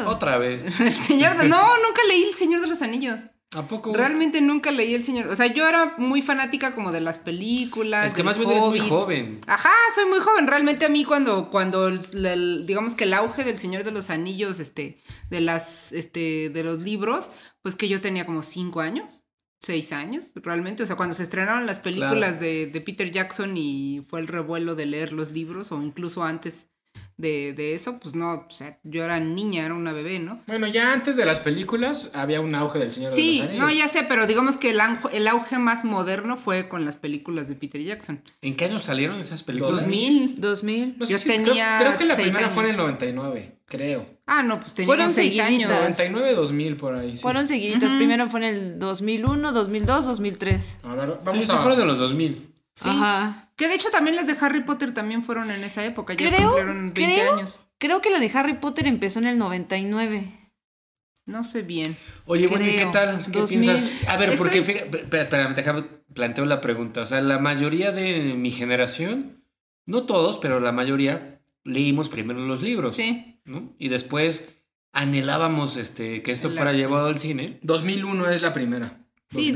Otra 0.06 0.38
vez. 0.38 0.66
El 0.80 0.92
Señor 0.92 1.38
de. 1.38 1.48
No, 1.48 1.62
nunca 1.86 2.02
leí 2.08 2.24
El 2.24 2.36
Señor 2.36 2.62
de 2.62 2.68
los 2.68 2.82
Anillos. 2.82 3.22
¿A 3.56 3.64
poco? 3.64 3.94
Realmente 3.94 4.42
nunca 4.42 4.72
leí 4.72 4.94
El 4.94 5.04
Señor. 5.04 5.28
O 5.28 5.36
sea, 5.36 5.48
yo 5.48 5.68
era 5.68 5.96
muy 5.98 6.22
fanática 6.22 6.76
como 6.76 6.92
de 6.92 7.02
las 7.02 7.18
películas. 7.18 8.08
Es 8.08 8.14
que 8.14 8.22
más 8.22 8.38
bien 8.38 8.52
eres 8.52 8.64
muy 8.64 8.80
joven. 8.80 9.40
Ajá, 9.48 9.72
soy 9.96 10.06
muy 10.06 10.20
joven. 10.20 10.48
Realmente 10.48 10.86
a 10.86 10.90
mí 10.90 11.04
cuando, 11.04 11.50
cuando 11.50 11.90
digamos 11.90 12.94
que 12.94 13.06
el 13.06 13.14
auge 13.14 13.44
del 13.44 13.58
Señor 13.58 13.84
de 13.84 13.92
los 13.92 14.10
Anillos, 14.10 14.60
este, 14.60 15.00
de 15.30 15.42
las, 15.42 15.94
este, 15.94 16.50
de 16.50 16.64
los 16.64 16.80
libros, 16.80 17.32
pues 17.64 17.76
que 17.76 17.88
yo 17.88 18.02
tenía 18.02 18.26
como 18.26 18.42
cinco 18.42 18.82
años 18.82 19.24
seis 19.62 19.92
años, 19.92 20.32
realmente. 20.36 20.84
O 20.84 20.86
sea, 20.86 20.96
cuando 20.96 21.16
se 21.16 21.24
estrenaron 21.24 21.66
las 21.66 21.80
películas 21.80 22.40
de, 22.40 22.68
de, 22.68 22.82
Peter 22.82 23.12
Jackson 23.12 23.58
y 23.58 24.06
fue 24.10 24.20
el 24.20 24.28
revuelo 24.28 24.76
de 24.76 24.86
leer 24.86 25.12
los 25.12 25.32
libros, 25.32 25.72
o 25.72 25.82
incluso 25.82 26.24
antes 26.24 26.70
de, 27.18 27.54
de, 27.54 27.74
eso, 27.74 28.00
pues 28.00 28.16
no, 28.16 28.46
o 28.48 28.52
sea, 28.52 28.80
yo 28.84 29.04
era 29.04 29.20
niña, 29.20 29.66
era 29.66 29.74
una 29.74 29.92
bebé, 29.92 30.20
¿no? 30.20 30.42
Bueno, 30.48 30.68
ya 30.68 30.94
antes 30.94 31.18
de 31.18 31.26
las 31.26 31.42
películas 31.42 32.10
había 32.14 32.40
un 32.40 32.56
auge 32.56 32.80
del 32.80 32.92
Señor 32.92 33.12
sí, 33.12 33.40
de 33.40 33.44
los 33.44 33.54
Sí, 33.54 33.60
no, 33.60 33.72
ya 33.72 33.88
sé, 33.90 34.04
pero 34.04 34.26
digamos 34.26 34.56
que 34.56 34.70
el, 34.70 34.80
el, 35.12 35.28
auge 35.28 35.60
más 35.60 35.84
moderno 35.84 36.38
fue 36.38 36.70
con 36.70 36.86
las 36.86 36.96
películas 36.96 37.50
de 37.50 37.56
Peter 37.56 37.82
Jackson. 37.82 38.22
¿En 38.42 38.56
qué 38.56 38.66
año 38.66 38.80
salieron 38.80 39.20
esas 39.20 39.44
películas? 39.44 39.82
2000. 39.82 40.40
2000. 40.40 40.98
yo 41.08 41.20
tenía 41.20 41.78
creo, 41.80 41.98
que 41.98 42.06
la 42.06 42.16
primera 42.16 42.50
fue 42.50 42.64
en 42.64 42.70
el 42.70 42.78
99, 42.78 43.56
creo. 43.66 44.06
Ah, 44.26 44.44
no, 44.44 44.60
pues 44.60 44.76
teníamos 44.76 45.12
seis 45.12 45.40
años. 45.40 45.72
99, 45.72 46.36
2000 46.36 46.76
por 46.76 46.96
ahí. 46.96 47.12
Sí. 47.12 47.18
Fueron 47.18 47.48
seguiditas. 47.48 47.94
Primero 47.96 48.30
fue 48.30 48.40
en 48.42 48.56
el 48.56 48.80
2001, 48.80 49.52
2002, 49.52 50.06
2003. 50.06 50.78
A 50.84 50.96
ver, 50.96 51.20
vamos 51.26 51.46
sí, 51.46 51.52
a... 51.52 51.58
fueron 51.58 51.80
de 51.80 51.86
los 51.86 51.98
2000. 51.98 52.54
Sí. 52.76 52.88
Ajá. 52.88 53.49
Que 53.60 53.68
de 53.68 53.76
hecho 53.76 53.90
también 53.92 54.16
las 54.16 54.26
de 54.26 54.38
Harry 54.40 54.64
Potter 54.64 54.94
también 54.94 55.22
fueron 55.22 55.52
en 55.52 55.66
esa 55.66 55.84
época, 55.84 56.14
ya 56.14 56.30
creo, 56.30 56.54
cumplieron 56.54 56.94
20 56.94 57.04
creo, 57.04 57.36
años. 57.36 57.60
Creo 57.78 58.02
que 58.02 58.10
la 58.10 58.20
de 58.20 58.32
Harry 58.34 58.54
Potter 58.54 58.88
empezó 58.88 59.20
en 59.20 59.28
el 59.28 59.38
99. 59.38 60.32
No 61.26 61.44
sé 61.44 61.62
bien. 61.62 61.98
Oye, 62.26 62.48
bueno, 62.48 62.66
¿y 62.66 62.78
qué 62.78 62.86
tal? 62.86 63.22
¿Qué 63.32 63.44
piensas? 63.44 63.86
A 64.08 64.16
ver, 64.16 64.38
porque 64.38 64.60
espera, 64.60 65.22
espera, 65.22 65.54
déjame 65.54 65.84
planteo 66.14 66.46
la 66.46 66.62
pregunta. 66.62 67.02
O 67.02 67.06
sea, 67.06 67.20
la 67.20 67.38
mayoría 67.38 67.92
de 67.92 68.34
mi 68.34 68.50
generación, 68.50 69.44
no 69.86 70.04
todos, 70.04 70.38
pero 70.38 70.62
la 70.62 70.72
mayoría, 70.72 71.42
leímos 71.66 72.08
primero 72.08 72.40
los 72.46 72.62
libros. 72.62 72.96
Sí. 72.96 73.42
¿no? 73.44 73.76
Y 73.78 73.90
después 73.90 74.48
anhelábamos 74.94 75.76
este, 75.76 76.24
que 76.24 76.32
esto 76.32 76.50
fuera 76.50 76.72
llevado 76.72 77.08
al 77.08 77.20
cine. 77.20 77.60
2001 77.64 78.30
es 78.30 78.42
la 78.42 78.54
primera. 78.54 79.06
Sí, 79.32 79.54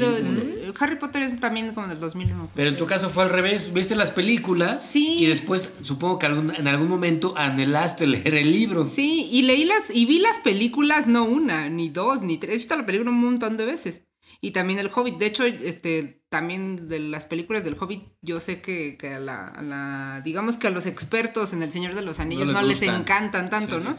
Harry 0.80 0.98
Potter 0.98 1.24
es 1.24 1.40
también 1.40 1.74
como 1.74 1.88
del 1.88 2.00
2001. 2.00 2.52
Pero 2.54 2.70
en 2.70 2.78
tu 2.78 2.86
caso 2.86 3.10
fue 3.10 3.24
al 3.24 3.32
revés, 3.32 3.74
viste 3.74 3.96
las 3.96 4.12
películas 4.12 4.86
sí. 4.86 5.16
y 5.18 5.26
después 5.26 5.72
supongo 5.82 6.20
que 6.20 6.28
en 6.28 6.68
algún 6.68 6.88
momento 6.88 7.34
anhelaste 7.36 8.06
leer 8.06 8.36
el 8.36 8.52
libro. 8.52 8.86
Sí, 8.86 9.28
y 9.32 9.42
leí 9.42 9.66
las 9.66 9.90
y 9.92 10.06
vi 10.06 10.20
las 10.20 10.38
películas 10.42 11.08
no 11.08 11.24
una, 11.24 11.70
ni 11.70 11.90
dos, 11.90 12.22
ni 12.22 12.38
tres, 12.38 12.54
he 12.54 12.58
visto 12.58 12.76
la 12.76 12.86
película 12.86 13.10
un 13.10 13.20
montón 13.20 13.58
de 13.58 13.66
veces. 13.66 14.04
Y 14.44 14.52
también 14.52 14.78
el 14.78 14.92
Hobbit, 14.94 15.20
de 15.20 15.26
hecho, 15.26 15.46
este 15.46 16.22
también 16.28 16.90
de 16.90 17.00
las 17.00 17.24
películas 17.24 17.64
del 17.64 17.78
Hobbit, 17.80 18.04
yo 18.22 18.42
sé 18.42 18.60
que, 18.60 18.98
a, 19.08 19.18
la, 19.18 20.22
digamos 20.26 20.58
que 20.58 20.68
a 20.68 20.70
los 20.70 20.86
expertos 20.86 21.54
en 21.54 21.64
El 21.64 21.72
Señor 21.72 21.96
de 21.96 22.02
los 22.02 22.20
Anillos 22.20 22.50
no 22.50 22.62
les, 22.62 22.82
encantan 22.82 23.50
tanto, 23.50 23.80
¿no? 23.80 23.96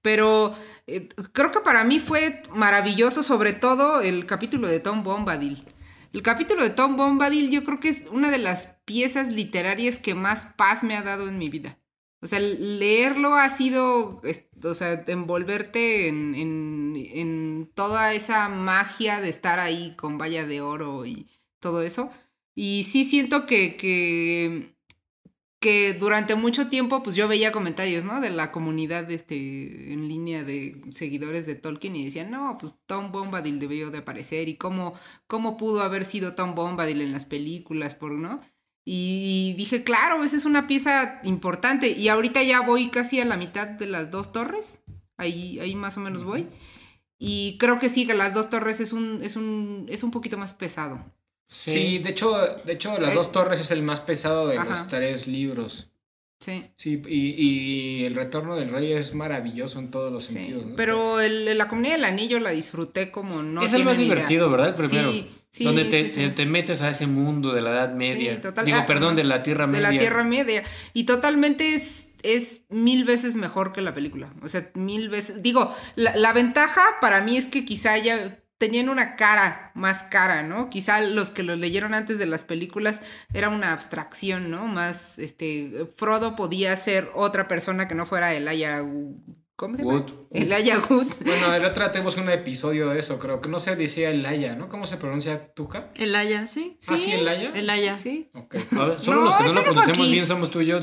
Pero 0.00 0.54
eh, 0.86 1.08
creo 1.32 1.50
que 1.50 1.58
para 1.58 1.82
mí 1.82 1.98
fue 1.98 2.40
maravilloso, 2.54 3.24
sobre 3.24 3.52
todo 3.52 4.00
el 4.00 4.26
capítulo 4.26 4.68
de 4.68 4.78
Tom 4.78 5.02
Bombadil. 5.02 5.64
El 6.12 6.22
capítulo 6.22 6.62
de 6.62 6.70
Tom 6.70 6.94
Bombadil 6.94 7.50
yo 7.50 7.64
creo 7.64 7.80
que 7.80 7.88
es 7.88 8.02
una 8.12 8.30
de 8.30 8.38
las 8.38 8.66
piezas 8.84 9.26
literarias 9.26 9.98
que 9.98 10.14
más 10.14 10.44
paz 10.56 10.84
me 10.84 10.96
ha 10.96 11.02
dado 11.02 11.28
en 11.28 11.36
mi 11.36 11.48
vida. 11.48 11.80
O 12.22 12.26
sea, 12.26 12.38
leerlo 12.40 13.34
ha 13.34 13.48
sido, 13.48 14.20
o 14.64 14.74
sea, 14.74 15.04
envolverte 15.06 16.08
en, 16.08 16.34
en, 16.34 16.94
en 16.96 17.70
toda 17.74 18.12
esa 18.14 18.48
magia 18.48 19.20
de 19.20 19.30
estar 19.30 19.58
ahí 19.58 19.94
con 19.96 20.18
valla 20.18 20.46
de 20.46 20.60
oro 20.60 21.06
y 21.06 21.26
todo 21.60 21.82
eso. 21.82 22.10
Y 22.54 22.84
sí 22.84 23.04
siento 23.04 23.46
que, 23.46 23.76
que, 23.76 24.74
que 25.60 25.94
durante 25.94 26.34
mucho 26.34 26.68
tiempo, 26.68 27.02
pues 27.02 27.16
yo 27.16 27.28
veía 27.28 27.52
comentarios, 27.52 28.04
¿no? 28.04 28.20
De 28.20 28.30
la 28.30 28.52
comunidad 28.52 29.10
este, 29.10 29.92
en 29.92 30.08
línea 30.08 30.44
de 30.44 30.82
seguidores 30.90 31.46
de 31.46 31.54
Tolkien 31.54 31.96
y 31.96 32.04
decían, 32.04 32.30
no, 32.30 32.56
pues 32.58 32.76
Tom 32.86 33.12
Bombadil 33.12 33.58
debió 33.60 33.90
de 33.90 33.98
aparecer 33.98 34.48
y 34.48 34.56
cómo, 34.56 34.94
cómo 35.26 35.56
pudo 35.56 35.82
haber 35.82 36.04
sido 36.04 36.34
Tom 36.34 36.54
Bombadil 36.54 37.02
en 37.02 37.12
las 37.12 37.26
películas, 37.26 37.94
por, 37.94 38.12
¿no? 38.12 38.40
Y 38.92 39.52
dije, 39.52 39.84
claro, 39.84 40.24
esa 40.24 40.36
es 40.36 40.46
una 40.46 40.66
pieza 40.66 41.20
importante. 41.22 41.90
Y 41.90 42.08
ahorita 42.08 42.42
ya 42.42 42.60
voy 42.60 42.88
casi 42.88 43.20
a 43.20 43.24
la 43.24 43.36
mitad 43.36 43.68
de 43.68 43.86
las 43.86 44.10
dos 44.10 44.32
torres. 44.32 44.80
Ahí, 45.16 45.60
ahí 45.60 45.76
más 45.76 45.96
o 45.96 46.00
menos 46.00 46.24
voy. 46.24 46.48
Y 47.16 47.56
creo 47.58 47.78
que 47.78 47.88
sí, 47.88 48.04
que 48.04 48.14
las 48.14 48.34
dos 48.34 48.50
torres 48.50 48.80
es 48.80 48.92
un, 48.92 49.20
es 49.22 49.36
un, 49.36 49.86
es 49.88 50.02
un 50.02 50.10
poquito 50.10 50.36
más 50.38 50.54
pesado. 50.54 51.04
Sí, 51.46 52.00
de 52.00 52.10
hecho, 52.10 52.36
de 52.64 52.72
hecho, 52.72 52.98
Las 52.98 53.12
eh, 53.12 53.14
Dos 53.14 53.30
Torres 53.30 53.60
es 53.60 53.70
el 53.70 53.82
más 53.82 54.00
pesado 54.00 54.48
de 54.48 54.56
los 54.56 54.88
tres 54.88 55.28
libros. 55.28 55.88
Sí. 56.40 56.64
Sí, 56.74 57.00
y, 57.06 58.04
El 58.04 58.16
Retorno 58.16 58.56
del 58.56 58.70
Rey 58.70 58.92
es 58.92 59.14
maravilloso 59.14 59.78
en 59.78 59.92
todos 59.92 60.12
los 60.12 60.24
sentidos. 60.24 60.64
Pero 60.76 61.20
la 61.20 61.68
Comunidad 61.68 61.94
del 61.94 62.06
Anillo 62.06 62.40
la 62.40 62.50
disfruté 62.50 63.12
como 63.12 63.44
no. 63.44 63.62
Es 63.62 63.72
el 63.72 63.84
más 63.84 63.98
divertido, 63.98 64.50
¿verdad? 64.50 64.70
El 64.70 64.74
primero. 64.74 65.12
Sí, 65.12 65.30
donde 65.58 65.84
te, 65.84 66.30
te, 66.30 66.46
metes 66.46 66.82
a 66.82 66.90
ese 66.90 67.06
mundo 67.06 67.52
de 67.52 67.60
la 67.60 67.70
Edad 67.70 67.94
Media. 67.94 68.40
Digo, 68.64 68.78
ah, 68.78 68.86
perdón, 68.86 69.16
de 69.16 69.24
la 69.24 69.42
Tierra 69.42 69.66
Media. 69.66 69.88
De 69.88 69.94
la 69.94 70.00
Tierra 70.00 70.24
Media. 70.24 70.62
Y 70.92 71.04
totalmente 71.04 71.74
es, 71.74 72.10
es 72.22 72.62
mil 72.68 73.04
veces 73.04 73.36
mejor 73.36 73.72
que 73.72 73.80
la 73.80 73.92
película. 73.92 74.32
O 74.42 74.48
sea, 74.48 74.70
mil 74.74 75.08
veces. 75.08 75.42
Digo, 75.42 75.74
la, 75.96 76.16
la 76.16 76.32
ventaja 76.32 76.82
para 77.00 77.20
mí 77.20 77.36
es 77.36 77.46
que 77.46 77.64
quizá 77.64 77.98
ya 77.98 78.40
tenían 78.60 78.90
una 78.90 79.16
cara 79.16 79.72
más 79.74 80.02
cara, 80.04 80.42
¿no? 80.42 80.68
Quizá 80.68 81.00
los 81.00 81.30
que 81.30 81.42
lo 81.42 81.56
leyeron 81.56 81.94
antes 81.94 82.18
de 82.18 82.26
las 82.26 82.42
películas 82.42 83.00
era 83.32 83.48
una 83.48 83.72
abstracción, 83.72 84.50
¿no? 84.50 84.66
Más, 84.66 85.18
este, 85.18 85.88
Frodo 85.96 86.36
podía 86.36 86.76
ser 86.76 87.08
otra 87.14 87.48
persona 87.48 87.88
que 87.88 87.94
no 87.94 88.04
fuera 88.04 88.26
Aya 88.26 88.84
¿Cómo 89.60 89.76
se 89.76 89.84
llama? 89.84 90.06
El 90.30 90.50
Ayagut. 90.54 91.12
Bueno, 91.24 91.54
el 91.54 91.64
otro 91.66 91.90
tenemos 91.90 92.16
un 92.16 92.30
episodio 92.30 92.88
de 92.88 92.98
eso, 92.98 93.18
creo 93.18 93.42
que 93.42 93.48
no 93.50 93.58
se 93.58 93.76
decía 93.76 94.10
el 94.10 94.24
Aya, 94.24 94.54
¿no? 94.54 94.70
¿Cómo 94.70 94.86
se 94.86 94.96
pronuncia 94.96 95.52
Tuca? 95.52 95.90
El 95.96 96.14
Aya, 96.14 96.48
sí. 96.48 96.78
¿Ah, 96.88 96.96
sí, 96.96 97.12
el 97.12 97.28
Aya? 97.28 97.52
El 97.54 97.68
Aya. 97.68 97.94
Sí. 97.94 98.30
Ok. 98.32 98.56
solo 99.02 99.24
los 99.24 99.36
que 99.36 99.44
no 99.44 99.52
lo 99.52 99.62
pronunciamos 99.62 100.10
bien 100.10 100.26
somos 100.26 100.50
tú 100.50 100.62
y 100.62 100.66
yo. 100.66 100.80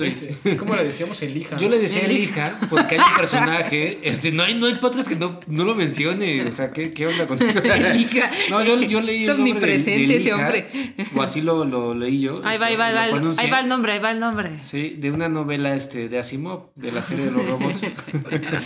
¿Cómo 0.59 0.75
le 0.75 0.83
decíamos 0.83 1.19
el 1.23 1.35
hija? 1.35 1.57
Yo 1.59 1.69
le 1.69 1.79
decía 1.79 2.01
el 2.01 2.11
hija 2.11 2.59
porque 2.69 2.95
hay 2.95 3.01
un 3.01 3.15
personaje, 3.15 3.99
este, 4.07 4.31
no 4.31 4.43
hay, 4.43 4.53
no 4.53 4.67
hay 4.67 4.75
podcast 4.75 5.07
que 5.07 5.15
no, 5.15 5.39
no 5.47 5.63
lo 5.63 5.73
mencione, 5.73 6.45
o 6.45 6.51
sea, 6.51 6.71
¿qué, 6.71 6.93
qué 6.93 7.07
onda 7.07 7.25
con 7.25 7.41
eso? 7.41 7.57
el 7.59 7.99
hija. 7.99 8.29
No, 8.51 8.63
yo, 8.63 8.79
yo 8.81 9.01
leí 9.01 9.25
el 9.25 9.43
nombre 9.43 9.75
ese 9.75 10.33
hombre. 10.33 10.93
O 11.15 11.21
así 11.23 11.41
lo, 11.41 11.65
lo 11.65 11.95
leí 11.95 12.21
yo. 12.21 12.41
Ahí 12.43 12.59
va, 12.59 12.67
ahí 12.67 12.75
va, 12.75 12.85
ahí 12.85 13.11
va, 13.11 13.33
ahí 13.37 13.49
va 13.49 13.59
el 13.59 13.67
nombre, 13.67 13.93
ahí 13.93 13.99
va 13.99 14.11
el 14.11 14.19
nombre. 14.19 14.51
Sí, 14.59 14.95
de 14.99 15.09
una 15.09 15.29
novela 15.29 15.73
este, 15.73 16.09
de 16.09 16.19
Asimov, 16.19 16.69
de 16.75 16.91
la 16.91 17.01
serie 17.01 17.25
de 17.25 17.31
los 17.31 17.43
robots. 17.47 17.81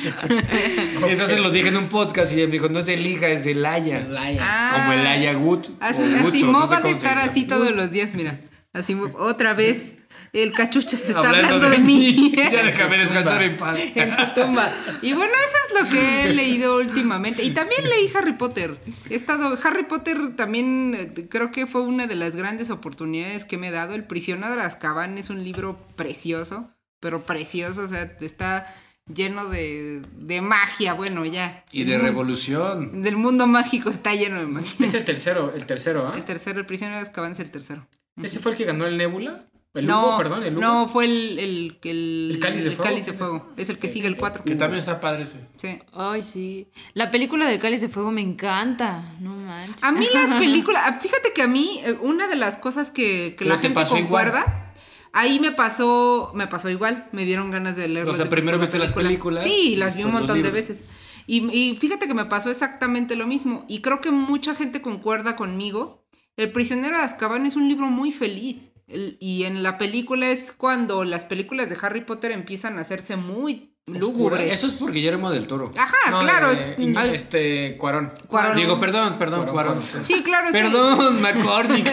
Y 0.03 1.09
entonces 1.11 1.39
lo 1.39 1.51
dije 1.51 1.69
en 1.69 1.77
un 1.77 1.89
podcast 1.89 2.31
y 2.31 2.35
ella 2.35 2.45
me 2.45 2.53
dijo, 2.53 2.69
no 2.69 2.79
es 2.79 2.87
el 2.87 3.05
hija, 3.05 3.27
es 3.27 3.45
el 3.45 3.65
Aya. 3.65 4.07
Ah, 4.39 4.71
como 4.73 4.93
el 4.93 5.05
Aya 5.05 5.33
Gut. 5.33 5.69
Así, 5.79 6.01
así 6.15 6.43
no 6.43 6.67
va 6.67 6.77
a 6.77 6.89
estar 6.89 7.17
así 7.19 7.45
todos 7.45 7.71
los 7.71 7.91
días, 7.91 8.13
mira. 8.13 8.39
Así 8.73 8.97
otra 9.17 9.53
vez. 9.53 9.93
El 10.33 10.53
cachucha 10.53 10.95
se 10.95 11.11
está 11.11 11.29
hablando, 11.29 11.69
de, 11.69 11.77
mí. 11.79 12.31
ya 12.35 12.49
déjame 12.63 12.97
descansar 12.97 13.43
en 13.43 13.57
paz. 13.57 13.77
en 13.77 14.15
su 14.15 14.25
tumba. 14.33 14.73
Y 15.01 15.11
bueno, 15.11 15.33
eso 15.33 15.57
es 15.67 15.83
lo 15.83 15.89
que 15.89 16.23
he 16.23 16.33
leído 16.33 16.77
últimamente. 16.77 17.43
Y 17.43 17.49
también 17.49 17.83
leí 17.89 18.09
Harry 18.15 18.33
Potter. 18.33 18.77
He 19.09 19.15
estado. 19.15 19.57
Harry 19.61 19.83
Potter 19.83 20.35
también 20.37 20.95
eh, 20.97 21.27
creo 21.29 21.51
que 21.51 21.67
fue 21.67 21.81
una 21.81 22.07
de 22.07 22.15
las 22.15 22.35
grandes 22.35 22.69
oportunidades 22.69 23.43
que 23.43 23.57
me 23.57 23.67
he 23.67 23.71
dado. 23.71 23.93
El 23.93 24.05
prisionero 24.05 24.55
de 24.55 24.61
Azkaban 24.61 25.17
es 25.17 25.29
un 25.29 25.43
libro 25.43 25.85
precioso, 25.97 26.69
pero 27.01 27.25
precioso. 27.25 27.81
O 27.81 27.87
sea, 27.87 28.03
está 28.21 28.73
lleno 29.13 29.47
de, 29.50 30.02
de 30.15 30.41
magia, 30.41 30.93
bueno, 30.93 31.26
ya. 31.26 31.63
Y 31.71 31.84
de 31.84 31.97
revolución. 31.97 33.02
Del 33.02 33.17
mundo 33.17 33.47
mágico 33.47 33.89
está 33.89 34.13
lleno 34.15 34.39
de 34.39 34.47
magia. 34.47 34.74
Es 34.80 34.93
el 34.93 35.06
tercero, 35.06 35.54
el 35.56 35.65
tercero, 35.65 36.08
¿ah? 36.08 36.17
El 36.17 36.26
tercero, 36.26 36.60
el 36.60 36.65
prisionero 36.65 36.97
de 36.97 37.04
Azkaban 37.04 37.32
es 37.34 37.39
el 37.39 37.52
tercero. 37.52 37.88
¿Ese 38.21 38.39
fue 38.39 38.52
el 38.52 38.58
que 38.58 38.65
ganó 38.65 38.86
el 38.86 38.97
Nebula? 38.97 39.45
¿El 39.74 39.86
no, 39.86 40.06
Hugo, 40.06 40.17
perdón? 40.17 40.43
¿el 40.43 40.52
Hugo? 40.54 40.62
No, 40.62 40.88
fue 40.89 41.06
el, 41.06 41.39
el, 41.39 41.80
el, 41.84 42.32
¿El 42.34 42.39
cáliz 42.39 42.65
de 42.65 42.71
fuego. 42.71 42.84
cáliz 42.84 43.06
de 43.06 43.13
fuego. 43.13 43.50
Es 43.56 43.69
el 43.69 43.80
que 43.80 43.88
sigue 43.88 44.08
el 44.08 44.17
4. 44.17 44.43
Que 44.43 44.56
también 44.56 44.80
está 44.80 45.00
padre 45.00 45.24
ese. 45.24 45.38
Sí. 45.56 45.80
Ay, 45.93 46.21
sí. 46.21 46.67
La 46.93 47.10
película 47.10 47.47
del 47.47 47.60
cáliz 47.60 47.80
de 47.80 47.88
fuego 47.88 48.12
me 48.12 48.19
encanta. 48.19 49.02
No 49.21 49.34
manches. 49.36 49.82
A 49.82 49.93
mí 49.93 50.06
las 50.13 50.34
películas, 50.39 51.02
fíjate 51.02 51.32
que 51.34 51.41
a 51.41 51.47
mí, 51.47 51.80
eh, 51.86 51.95
una 52.02 52.28
de 52.28 52.36
las 52.36 52.58
cosas 52.58 52.91
que, 52.91 53.36
que 53.38 53.45
la 53.45 53.60
gente 53.60 53.82
concuerda. 53.86 54.39
Igual? 54.39 54.70
Ahí 55.13 55.39
me 55.39 55.52
pasó, 55.52 56.32
me 56.34 56.47
pasó 56.47 56.69
igual, 56.69 57.10
me 57.12 57.26
dieron 57.26 57.52
ganas 57.52 57.76
de 57.76 57.88
leerlo. 57.88 58.12
O 58.12 58.15
sea, 58.15 58.30
primero 58.30 58.60
viste 58.60 58.80
las 58.80 58.93
películas. 58.93 59.43
Sí, 59.43 59.76
las 59.76 59.95
vi 59.95 60.04
un 60.04 60.13
montón 60.13 60.41
de 60.41 60.52
veces. 60.52 60.86
Y, 61.28 61.50
y, 61.52 61.76
fíjate 61.78 62.08
que 62.08 62.13
me 62.13 62.26
pasó 62.26 62.50
exactamente 62.50 63.15
lo 63.15 63.28
mismo. 63.28 63.65
Y 63.67 63.82
creo 63.82 64.02
que 64.02 64.12
mucha 64.12 64.56
gente 64.56 64.82
concuerda 64.82 65.36
conmigo. 65.36 66.06
El 66.38 66.52
prisionero 66.52 66.97
de 66.97 67.04
Azkaban 67.04 67.45
es 67.45 67.56
un 67.56 67.67
libro 67.67 67.88
muy 67.88 68.12
feliz 68.12 68.71
y 69.19 69.43
en 69.43 69.63
la 69.63 69.78
película 69.78 70.30
es 70.30 70.52
cuando 70.52 71.04
las 71.04 71.26
películas 71.26 71.69
de 71.69 71.78
Harry 71.82 72.02
Potter 72.02 72.32
empiezan 72.32 72.78
a 72.78 72.82
hacerse 72.82 73.15
muy 73.15 73.70
lúgubres. 73.87 74.53
Eso 74.53 74.67
es 74.67 74.73
por 74.73 74.91
Guillermo 74.91 75.31
del 75.31 75.47
Toro. 75.47 75.71
Ajá, 75.77 76.19
claro. 76.19 76.51
este, 77.13 77.77
Cuarón. 77.77 78.11
Digo, 78.55 78.79
perdón, 78.79 79.17
perdón, 79.17 79.47
Cuarón. 79.47 79.81
Sí, 79.83 80.21
claro. 80.23 80.49
Perdón, 80.51 81.19
McCormick. 81.21 81.85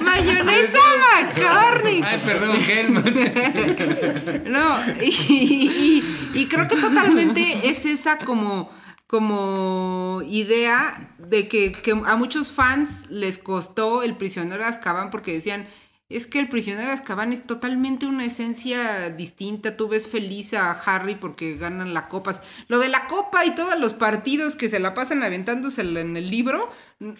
Mayonesa 0.00 0.78
McCormick. 1.14 2.04
Ay, 2.04 2.20
perdón, 2.24 2.56
Helmut. 2.56 3.06
no, 4.46 4.78
y, 5.02 6.02
y 6.34 6.46
creo 6.46 6.68
que 6.68 6.76
totalmente 6.76 7.68
es 7.68 7.84
esa 7.86 8.18
como 8.18 8.70
como 9.08 10.20
idea 10.28 11.14
de 11.18 11.48
que, 11.48 11.72
a 12.04 12.16
muchos 12.16 12.52
fans 12.52 13.06
les 13.08 13.38
costó 13.38 14.02
el 14.02 14.16
prisionero 14.16 14.62
de 14.62 14.68
Azkaban 14.68 15.10
porque 15.10 15.32
decían, 15.32 15.66
es 16.08 16.26
que 16.26 16.40
el 16.40 16.48
prisionero 16.48 16.86
de 16.86 16.94
Azkaban 16.94 17.34
es 17.34 17.46
totalmente 17.46 18.06
una 18.06 18.24
esencia 18.24 19.10
distinta. 19.10 19.76
Tú 19.76 19.88
ves 19.88 20.06
feliz 20.06 20.54
a 20.54 20.72
Harry 20.72 21.16
porque 21.16 21.56
ganan 21.56 21.92
la 21.92 22.08
copa. 22.08 22.32
Lo 22.68 22.78
de 22.78 22.88
la 22.88 23.06
copa 23.08 23.44
y 23.44 23.54
todos 23.54 23.78
los 23.78 23.92
partidos 23.92 24.56
que 24.56 24.70
se 24.70 24.80
la 24.80 24.94
pasan 24.94 25.22
aventándose 25.22 25.82
en 25.82 26.16
el 26.16 26.30
libro, 26.30 26.70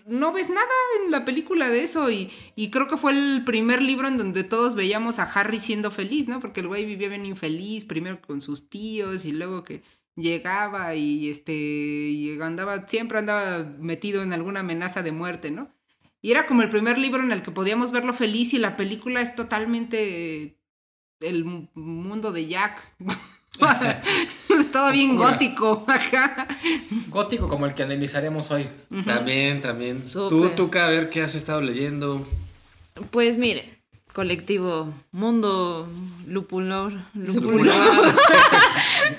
no 0.07 0.33
ves 0.33 0.49
nada 0.49 0.67
en 1.05 1.11
la 1.11 1.27
película 1.27 1.69
de 1.69 1.83
eso. 1.83 2.11
Y, 2.11 2.31
y 2.57 2.71
creo 2.71 2.89
que 2.89 2.97
fue 2.97 3.13
el 3.13 3.45
primer 3.45 3.83
libro 3.83 4.09
en 4.09 4.17
donde 4.17 4.43
todos 4.43 4.75
veíamos 4.75 5.19
a 5.19 5.25
Harry 5.25 5.61
siendo 5.61 5.91
feliz, 5.91 6.27
¿no? 6.27 6.41
Porque 6.41 6.61
el 6.61 6.69
güey 6.69 6.87
vivía 6.87 7.11
bien 7.11 7.27
infeliz, 7.27 7.85
primero 7.85 8.23
con 8.23 8.41
sus 8.41 8.71
tíos 8.71 9.27
y 9.27 9.33
luego 9.33 9.65
que 9.65 9.83
llegaba 10.17 10.95
y 10.95 11.29
este 11.31 11.53
y 11.53 12.41
andaba 12.41 12.87
siempre 12.89 13.19
andaba 13.19 13.65
metido 13.79 14.23
en 14.23 14.33
alguna 14.33 14.61
amenaza 14.61 15.03
de 15.03 15.13
muerte, 15.13 15.51
¿no? 15.51 15.71
Y 16.21 16.33
era 16.33 16.47
como 16.47 16.63
el 16.63 16.69
primer 16.69 16.99
libro 16.99 17.23
en 17.23 17.33
el 17.33 17.43
que 17.43 17.51
podíamos 17.51 17.93
verlo 17.93 18.13
feliz 18.13 18.53
y 18.55 18.59
la 18.59 18.77
película 18.77 19.21
es 19.21 19.35
totalmente 19.35 20.59
el 21.21 21.45
mundo 21.75 22.33
de 22.33 22.47
Jack. 22.47 22.83
Todo 24.73 24.93
bien 24.93 25.17
gótico. 25.17 25.87
gótico 27.09 27.49
como 27.49 27.67
el 27.67 27.75
que 27.75 27.83
analizaremos 27.83 28.51
hoy. 28.51 28.69
También, 29.05 29.61
también. 29.61 30.05
Tú, 30.05 30.51
Tuca, 30.51 30.87
a 30.87 30.91
ver 30.91 31.11
qué 31.11 31.23
has 31.23 31.35
estado 31.35 31.61
leyendo. 31.61 32.27
Pues 33.11 33.37
mire, 33.37 33.78
colectivo 34.13 34.93
Mundo 35.13 35.89
Lupulor. 36.27 36.93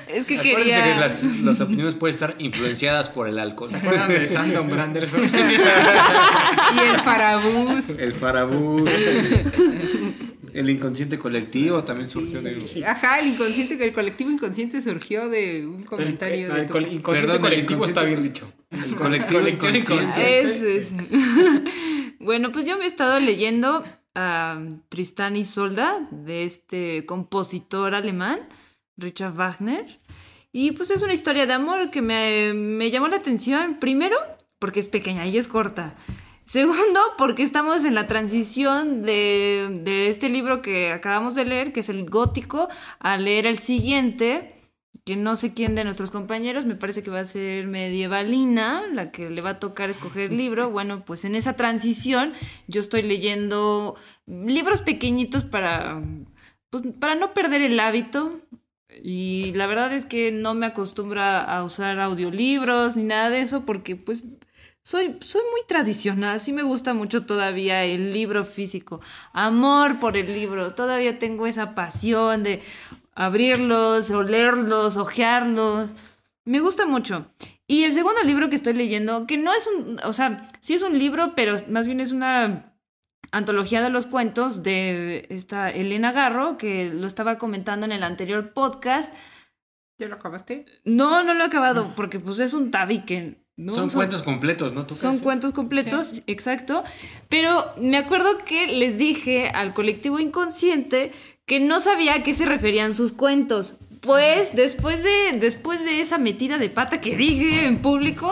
es 0.08 0.26
que 0.26 0.38
quería... 0.40 0.84
que 0.84 1.00
las, 1.00 1.24
las, 1.24 1.62
opiniones 1.62 1.96
pueden 1.96 2.14
estar 2.14 2.36
influenciadas 2.40 3.10
por 3.10 3.28
el 3.28 3.40
alcohol. 3.40 3.70
¿Se 3.70 3.78
acuerdan 3.78 4.10
de 4.10 4.28
Sandon 4.28 4.70
Branderson? 4.70 5.24
y 6.76 6.80
el 6.80 7.02
Farabús. 7.02 7.90
El 7.98 8.14
Farabús. 8.14 8.90
El 10.54 10.70
inconsciente 10.70 11.18
colectivo 11.18 11.84
también 11.84 12.08
surgió 12.08 12.42
de... 12.42 12.66
Ajá, 12.86 13.20
el 13.20 13.28
inconsciente, 13.28 13.84
el 13.84 13.94
colectivo 13.94 14.32
inconsciente 14.32 14.82
surgió 14.82 15.30
de 15.30 15.66
un 15.66 15.84
comentario 15.84 16.54
el, 16.54 16.68
de... 16.68 16.78
El, 16.78 16.94
inconsciente 16.94 17.40
colectivo 17.40 17.86
está 17.86 18.04
bien 18.04 18.24
dicho. 18.24 18.52
El 18.72 18.96
colectivo, 18.96 19.48
inconsciente. 19.48 20.40
Es, 20.42 20.62
es. 20.62 20.88
bueno, 22.20 22.52
pues 22.52 22.66
yo 22.66 22.78
me 22.78 22.86
he 22.86 22.88
estado 22.88 23.20
leyendo 23.20 23.84
Tristán 24.90 25.36
y 25.36 25.46
Solda, 25.46 26.08
de 26.12 26.44
este 26.44 27.06
compositor 27.06 27.96
alemán, 27.96 28.40
Richard 28.98 29.34
Wagner. 29.34 30.00
Y 30.52 30.72
pues 30.72 30.90
es 30.90 31.02
una 31.02 31.14
historia 31.14 31.46
de 31.46 31.54
amor 31.54 31.92
que 31.92 32.02
me, 32.02 32.54
me 32.54 32.90
llamó 32.92 33.08
la 33.08 33.18
atención, 33.18 33.78
primero, 33.80 34.18
porque 34.58 34.80
es 34.80 34.88
pequeña 34.88 35.26
y 35.26 35.38
es 35.38 35.48
corta. 35.48 35.96
Segundo, 36.46 37.00
porque 37.18 37.44
estamos 37.44 37.86
en 37.86 37.94
la 37.94 38.08
transición 38.08 39.04
de, 39.04 39.82
de, 39.84 40.10
este 40.10 40.30
libro 40.30 40.64
que 40.64 40.92
acabamos 40.92 41.36
de 41.36 41.46
leer, 41.46 41.72
que 41.72 41.82
es 41.82 41.90
el 41.90 42.10
gótico, 42.10 42.70
a 43.00 43.18
leer 43.18 43.46
el 43.46 43.60
siguiente, 43.60 44.59
que 45.06 45.16
no 45.16 45.36
sé 45.38 45.54
quién 45.54 45.76
de 45.76 45.84
nuestros 45.84 46.12
compañeros, 46.12 46.66
me 46.66 46.76
parece 46.76 47.04
que 47.04 47.10
va 47.10 47.22
a 47.22 47.26
ser 47.26 47.68
medievalina, 47.68 48.84
la 48.94 49.12
que 49.12 49.30
le 49.30 49.42
va 49.42 49.52
a 49.52 49.60
tocar 49.60 49.90
escoger 49.90 50.32
el 50.32 50.38
libro. 50.38 50.70
Bueno, 50.80 51.04
pues 51.06 51.26
en 51.26 51.36
esa 51.36 51.54
transición 51.54 52.34
yo 52.68 52.80
estoy 52.80 53.02
leyendo 53.02 53.96
libros 54.28 54.82
pequeñitos 54.82 55.44
para, 55.44 56.02
pues, 56.70 56.84
para 57.00 57.16
no 57.16 57.34
perder 57.34 57.62
el 57.62 57.80
hábito. 57.80 58.40
Y 59.04 59.52
la 59.54 59.68
verdad 59.68 59.94
es 59.94 60.06
que 60.06 60.32
no 60.32 60.54
me 60.54 60.66
acostumbra 60.66 61.42
a 61.44 61.64
usar 61.64 62.00
audiolibros 62.00 62.96
ni 62.96 63.04
nada 63.04 63.30
de 63.30 63.42
eso 63.42 63.66
porque 63.66 63.96
pues 63.96 64.26
soy, 64.84 65.18
soy 65.22 65.42
muy 65.52 65.62
tradicional, 65.68 66.40
sí 66.40 66.54
me 66.54 66.64
gusta 66.64 66.96
mucho 66.96 67.26
todavía 67.26 67.84
el 67.84 68.12
libro 68.12 68.46
físico, 68.46 69.02
amor 69.34 70.00
por 70.00 70.18
el 70.18 70.34
libro, 70.34 70.74
todavía 70.74 71.20
tengo 71.20 71.46
esa 71.46 71.76
pasión 71.76 72.42
de, 72.44 72.62
abrirlos, 73.20 74.10
olerlos, 74.12 74.96
ojearlos. 74.96 75.90
Me 76.46 76.62
gusta 76.62 76.86
mucho. 76.86 77.30
Y 77.68 77.84
el 77.84 77.92
segundo 77.92 78.24
libro 78.24 78.50
que 78.50 78.56
estoy 78.56 78.74
leyendo, 78.74 79.28
que 79.28 79.38
no 79.38 79.54
es 79.54 79.68
un, 79.68 80.00
o 80.06 80.14
sea, 80.14 80.50
sí 80.62 80.74
es 80.74 80.82
un 80.82 80.98
libro, 80.98 81.34
pero 81.36 81.56
más 81.68 81.86
bien 81.86 82.00
es 82.00 82.14
una 82.14 82.74
antología 83.32 83.82
de 83.82 83.90
los 83.90 84.08
cuentos 84.08 84.64
de 84.64 85.28
esta 85.30 85.70
Elena 85.70 86.14
Garro, 86.14 86.58
que 86.58 86.92
lo 86.94 87.06
estaba 87.08 87.38
comentando 87.38 87.86
en 87.86 87.92
el 87.92 88.04
anterior 88.04 88.54
podcast. 88.54 89.14
¿Ya 90.00 90.08
lo 90.08 90.16
acabaste? 90.16 90.66
No, 90.86 91.22
no 91.22 91.34
lo 91.34 91.44
he 91.44 91.48
acabado, 91.48 91.94
porque 91.96 92.22
pues 92.22 92.40
es 92.40 92.54
un 92.54 92.72
tabique. 92.72 93.44
¿no? 93.58 93.76
Son, 93.76 93.90
cuentos 93.90 94.24
completos, 94.24 94.74
¿no? 94.74 94.88
Son 94.96 95.20
cuentos 95.20 95.52
completos, 95.52 96.22
exacto. 96.26 96.86
Pero 97.28 97.66
me 97.76 97.98
acuerdo 97.98 98.38
que 98.46 98.68
les 98.68 98.98
dije 98.98 99.50
al 99.50 99.74
colectivo 99.74 100.20
inconsciente 100.20 101.12
que 101.50 101.60
no 101.60 101.82
sabía 101.82 102.14
a 102.14 102.22
qué 102.22 102.36
se 102.36 102.46
referían 102.46 102.94
sus 102.94 103.12
cuentos. 103.12 103.78
Pues 104.02 104.56
después 104.56 105.02
de, 105.02 105.40
después 105.40 105.84
de 105.84 106.00
esa 106.00 106.20
metida 106.20 106.60
de 106.60 106.70
pata 106.70 107.02
que 107.02 107.18
dije 107.18 107.66
en 107.66 107.82
público, 107.82 108.32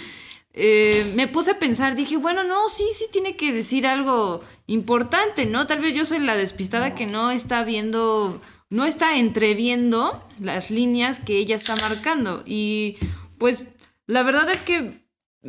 eh, 0.54 1.10
me 1.16 1.26
puse 1.26 1.50
a 1.50 1.58
pensar, 1.58 1.96
dije, 1.96 2.16
bueno, 2.18 2.44
no, 2.44 2.68
sí, 2.68 2.84
sí 2.96 3.06
tiene 3.10 3.34
que 3.34 3.52
decir 3.52 3.84
algo 3.84 4.44
importante, 4.68 5.44
¿no? 5.44 5.66
Tal 5.66 5.80
vez 5.80 5.92
yo 5.92 6.04
soy 6.04 6.20
la 6.20 6.36
despistada 6.36 6.94
que 6.94 7.06
no 7.06 7.32
está 7.32 7.64
viendo 7.64 8.40
no 8.70 8.86
está 8.86 9.18
entreviendo 9.18 10.24
las 10.40 10.70
líneas 10.70 11.18
que 11.18 11.38
ella 11.38 11.56
está 11.56 11.74
marcando. 11.76 12.44
Y 12.46 12.96
pues 13.38 13.66
la 14.06 14.22
verdad 14.22 14.48
es 14.50 14.62
que 14.62 15.02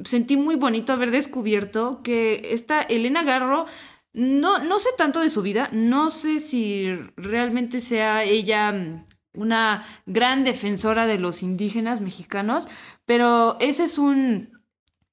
sentí 0.04 0.36
muy 0.36 0.56
bonito 0.56 0.92
haber 0.94 1.12
descubierto 1.12 2.02
que 2.04 2.50
esta 2.52 2.82
Elena 2.82 3.24
Garro, 3.24 3.68
no, 4.14 4.60
no 4.60 4.80
sé 4.80 4.90
tanto 4.98 5.20
de 5.20 5.30
su 5.30 5.42
vida, 5.42 5.70
no 5.72 6.12
sé 6.12 6.40
si 6.40 6.88
realmente 7.18 7.82
sea 7.82 8.24
ella 8.24 9.06
una 9.34 9.86
gran 10.06 10.44
defensora 10.44 11.08
de 11.08 11.18
los 11.18 11.42
indígenas 11.42 12.00
mexicanos, 12.00 12.68
pero 13.06 13.58
ese 13.60 13.86
es 13.86 13.98
un, 13.98 14.62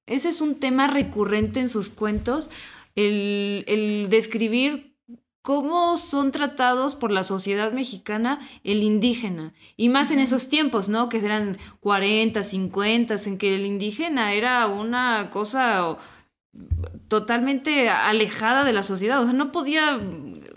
ese 0.05 0.29
es 0.29 0.41
un 0.41 0.55
tema 0.55 0.87
recurrente 0.87 1.59
en 1.59 1.69
sus 1.69 1.89
cuentos, 1.89 2.49
el, 2.95 3.63
el 3.67 4.09
describir 4.09 4.91
cómo 5.41 5.97
son 5.97 6.31
tratados 6.31 6.95
por 6.95 7.11
la 7.11 7.23
sociedad 7.23 7.71
mexicana 7.71 8.39
el 8.63 8.83
indígena. 8.83 9.53
Y 9.75 9.89
más 9.89 10.11
en 10.11 10.19
esos 10.19 10.49
tiempos, 10.49 10.87
¿no? 10.87 11.09
Que 11.09 11.17
eran 11.17 11.57
40, 11.79 12.43
50, 12.43 13.15
en 13.25 13.37
que 13.39 13.55
el 13.55 13.65
indígena 13.65 14.33
era 14.33 14.67
una 14.67 15.29
cosa 15.31 15.97
totalmente 17.07 17.89
alejada 17.89 18.63
de 18.63 18.73
la 18.73 18.83
sociedad, 18.83 19.21
o 19.21 19.25
sea, 19.25 19.33
no 19.33 19.51
podía, 19.51 20.01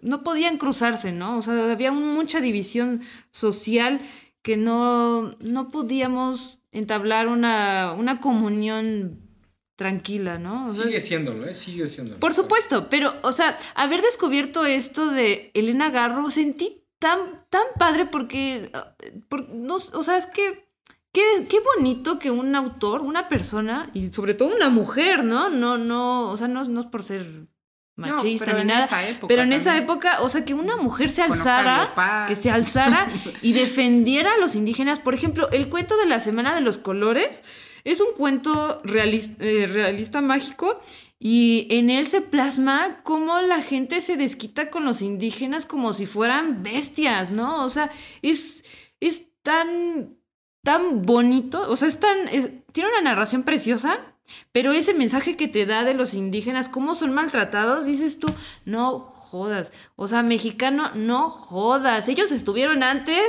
no 0.03 0.25
podían 0.25 0.59
cruzarse, 0.59 1.13
¿no? 1.13 1.39
O 1.39 1.43
sea, 1.43 1.71
había 1.71 1.93
mucha 1.93 2.41
división 2.41 3.03
social 3.31 4.01
que 4.43 4.57
no, 4.57 5.37
no 5.41 5.71
podíamos 5.71 6.61
entablar 6.73 7.29
una, 7.29 7.95
una 7.97 8.21
comunión 8.21 9.21
tranquila, 9.77 10.39
¿no? 10.39 10.69
Sigue 10.69 11.01
siéndolo, 11.01 11.47
¿eh? 11.47 11.55
Sigue 11.55 11.87
siéndolo. 11.87 12.21
Por 12.21 12.35
supuesto, 12.35 12.89
pero, 12.89 13.15
o 13.23 13.33
sea, 13.33 13.57
haber 13.75 14.03
descubierto 14.03 14.67
esto 14.67 15.11
de 15.11 15.51
Elena 15.55 15.91
Garro, 15.91 16.31
sentí 16.31 16.85
tan, 16.99 17.45
tan 17.51 17.67
padre 17.79 18.07
porque, 18.07 18.71
no, 19.53 19.77
o 19.77 20.05
sea, 20.05 20.17
es 20.17 20.27
que, 20.27 20.64
qué, 21.15 21.47
qué 21.49 21.61
bonito 21.61 22.19
que 22.19 22.31
un 22.31 22.55
autor, 22.55 23.01
una 23.01 23.29
persona, 23.29 23.89
y 23.95 24.13
sobre 24.13 24.35
todo 24.35 24.55
una 24.55 24.69
mujer, 24.69 25.25
¿no? 25.25 25.49
No, 25.49 25.79
no, 25.79 26.29
o 26.29 26.37
sea, 26.37 26.49
no, 26.49 26.63
no 26.65 26.81
es 26.81 26.87
por 26.87 27.05
ser 27.05 27.47
machista 27.97 28.53
ni 28.53 28.65
nada. 28.65 28.89
pero 29.29 29.43
en 29.43 29.53
esa 29.53 29.79
época, 29.79 30.21
o 30.21 30.29
sea, 30.29 30.45
que 30.45 30.53
una 30.53 30.77
mujer 30.77 31.13
se 31.13 31.23
alzara, 31.23 32.27
que 32.27 32.35
se 32.35 32.51
alzara 32.51 33.09
y 33.41 33.53
defendiera 33.55 34.35
a 34.35 34.37
los 34.39 34.57
indígenas. 34.57 34.99
Por 34.99 35.15
ejemplo, 35.15 35.49
el 35.53 35.69
cuento 35.69 35.97
de 35.97 36.07
la 36.07 36.19
Semana 36.19 36.55
de 36.55 36.61
los 36.61 36.77
Colores 36.77 37.45
es 37.85 38.01
un 38.01 38.13
cuento 38.17 38.83
eh, 38.85 39.67
realista, 39.67 40.21
mágico 40.21 40.81
y 41.21 41.69
en 41.71 41.91
él 41.91 42.09
se 42.09 42.21
plasma 42.21 43.03
cómo 43.05 43.41
la 43.41 43.63
gente 43.63 44.01
se 44.01 44.17
desquita 44.17 44.71
con 44.71 44.85
los 44.85 45.01
indígenas 45.01 45.65
como 45.65 45.93
si 45.93 46.07
fueran 46.07 46.65
bestias, 46.65 47.31
¿no? 47.31 47.65
O 47.65 47.71
sea, 47.71 47.91
es, 48.21 48.65
es 48.99 49.27
tan, 49.43 50.17
tan 50.65 51.03
bonito, 51.03 51.65
o 51.71 51.77
sea, 51.77 51.87
es 51.87 52.01
tan, 52.01 52.17
tiene 52.73 52.91
una 52.91 53.03
narración 53.03 53.45
preciosa, 53.45 54.01
pero 54.51 54.73
ese 54.73 54.95
mensaje 54.95 55.37
que 55.37 55.47
te 55.47 55.67
da 55.67 55.85
de 55.85 55.95
los 55.95 56.15
indígenas, 56.15 56.69
cómo 56.69 56.97
son 56.97 57.13
maltratados, 57.13 57.85
dices 57.85 58.19
tú, 58.19 58.27
no 58.65 58.99
jodas, 58.99 59.71
o 59.95 60.09
sea, 60.09 60.25
mexicano, 60.25 60.91
no 60.95 61.31
jodas, 61.31 62.09
ellos 62.09 62.33
estuvieron 62.33 62.83
antes 62.83 63.23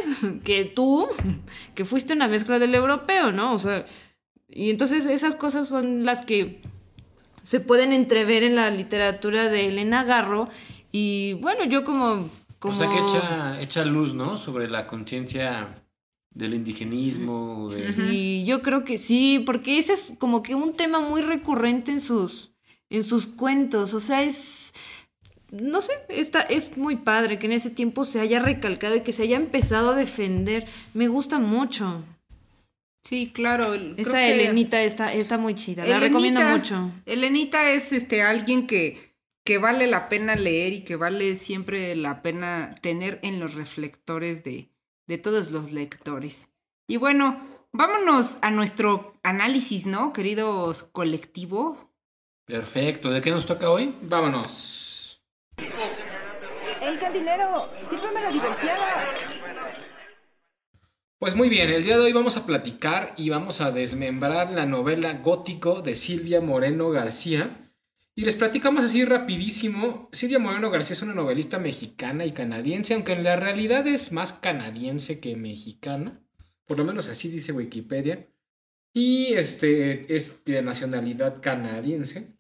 que 0.44 0.66
tú, 0.66 1.08
que 1.76 1.86
fuiste 1.86 2.14
una 2.14 2.28
mezcla 2.28 2.58
del 2.58 2.74
europeo, 2.74 3.32
¿no? 3.32 3.54
O 3.54 3.60
sea, 3.60 3.86
y 4.50 4.72
entonces 4.72 5.06
esas 5.06 5.36
cosas 5.36 5.68
son 5.68 6.06
las 6.06 6.26
que 6.26 6.62
se 7.46 7.60
pueden 7.60 7.94
entrever 7.94 8.42
en 8.42 8.56
la 8.56 8.72
literatura 8.72 9.50
de 9.50 9.68
Elena 9.68 10.04
Garro. 10.04 10.50
Y 10.92 11.34
bueno, 11.34 11.64
yo 11.66 11.84
como... 11.84 12.28
como... 12.58 12.74
O 12.74 12.78
sea 12.78 12.90
que 12.90 13.64
echa, 13.64 13.86
luz, 13.86 14.16
¿no? 14.16 14.38
Sobre 14.38 14.68
la 14.68 14.88
conciencia 14.88 15.85
del 16.36 16.54
indigenismo. 16.54 17.72
Sí, 17.94 18.44
yo 18.46 18.62
creo 18.62 18.84
que 18.84 19.00
sí, 19.00 19.42
porque 19.46 19.80
ese 19.80 19.94
es 19.94 20.14
como 20.20 20.44
que 20.44 20.54
un 20.54 20.76
tema 20.76 21.00
muy 21.00 21.22
recurrente 21.22 21.92
en 21.92 22.02
sus, 22.02 22.52
en 22.92 23.04
sus 23.04 23.26
cuentos. 23.26 23.96
O 23.96 24.02
sea, 24.02 24.22
es 24.22 24.74
no 25.52 25.82
sé, 25.82 25.94
está, 26.10 26.42
es 26.42 26.78
muy 26.78 26.98
padre 26.98 27.40
que 27.40 27.46
en 27.46 27.54
ese 27.54 27.70
tiempo 27.70 28.06
se 28.06 28.20
haya 28.20 28.40
recalcado 28.40 28.96
y 28.96 29.02
que 29.02 29.14
se 29.14 29.24
haya 29.24 29.38
empezado 29.38 29.92
a 29.92 29.96
defender. 29.96 30.66
Me 30.94 31.08
gusta 31.08 31.40
mucho. 31.40 32.04
Sí, 33.04 33.32
claro. 33.34 33.76
Esa 33.98 34.28
Elenita 34.28 34.82
está, 34.82 35.14
está 35.14 35.38
muy 35.38 35.56
chida, 35.56 35.86
la 35.86 36.00
recomiendo 36.00 36.42
mucho. 36.42 36.92
Elenita 37.06 37.72
es 37.72 37.94
este 37.94 38.24
alguien 38.24 38.66
que, 38.68 39.14
que 39.46 39.60
vale 39.60 39.88
la 39.88 40.10
pena 40.10 40.36
leer 40.36 40.74
y 40.74 40.82
que 40.82 40.96
vale 40.96 41.36
siempre 41.36 41.96
la 41.96 42.22
pena 42.22 42.76
tener 42.82 43.20
en 43.22 43.40
los 43.40 43.54
reflectores 43.54 44.44
de, 44.44 44.70
de 45.08 45.18
todos 45.18 45.52
los 45.52 45.72
lectores. 45.72 46.50
Y 46.88 46.98
bueno, 46.98 47.40
vámonos 47.72 48.38
a 48.42 48.52
nuestro 48.52 49.20
análisis, 49.24 49.86
¿no, 49.86 50.14
queridos 50.14 50.84
colectivo? 50.84 51.92
Perfecto, 52.46 53.10
¿de 53.10 53.22
qué 53.22 53.32
nos 53.32 53.46
toca 53.46 53.70
hoy? 53.70 53.96
Vámonos. 54.02 55.22
El 55.58 57.00
cantinero, 57.00 57.70
sírveme 57.90 58.22
la 58.22 58.32
diversión. 58.32 58.78
Pues 61.18 61.34
muy 61.34 61.50
bien, 61.50 61.70
el 61.70 61.84
día 61.84 61.98
de 61.98 62.04
hoy 62.04 62.14
vamos 62.14 62.38
a 62.38 62.46
platicar 62.46 63.14
y 63.18 63.30
vamos 63.30 63.62
a 63.62 63.72
desmembrar 63.72 64.52
la 64.52 64.66
novela 64.66 65.14
Gótico 65.14 65.82
de 65.82 65.96
Silvia 65.96 66.42
Moreno 66.42 66.92
García. 66.92 67.65
Y 68.16 68.24
les 68.24 68.36
platicamos 68.36 68.84
así 68.84 69.04
rapidísimo. 69.04 70.08
Silvia 70.14 70.40
Moreno 70.40 70.72
García 70.72 70.94
es 70.94 71.02
una 71.02 71.14
novelista 71.14 71.60
mexicana 71.60 72.26
y 72.26 72.32
canadiense, 72.32 72.94
aunque 72.94 73.12
en 73.12 73.26
la 73.26 73.36
realidad 73.36 73.86
es 73.88 74.14
más 74.14 74.32
canadiense 74.32 75.20
que 75.20 75.36
mexicana. 75.36 76.22
Por 76.66 76.78
lo 76.78 76.86
menos 76.86 77.10
así 77.10 77.30
dice 77.30 77.52
Wikipedia. 77.52 78.30
Y 78.94 79.34
este 79.34 80.16
es 80.16 80.46
de 80.46 80.62
nacionalidad 80.62 81.42
canadiense. 81.42 82.38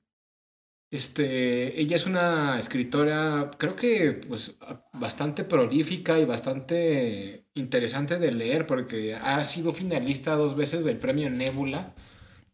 Este, 0.92 1.82
ella 1.82 1.98
es 1.98 2.06
una 2.06 2.58
escritora, 2.58 3.52
creo 3.58 3.76
que 3.76 4.14
pues 4.14 4.56
bastante 4.94 5.44
prolífica 5.44 6.20
y 6.20 6.26
bastante 6.26 7.48
interesante 7.54 8.18
de 8.18 8.32
leer 8.32 8.66
porque 8.66 9.14
ha 9.16 9.44
sido 9.44 9.74
finalista 9.74 10.36
dos 10.36 10.56
veces 10.56 10.86
del 10.86 10.98
premio 10.98 11.30
Nebula 11.30 11.94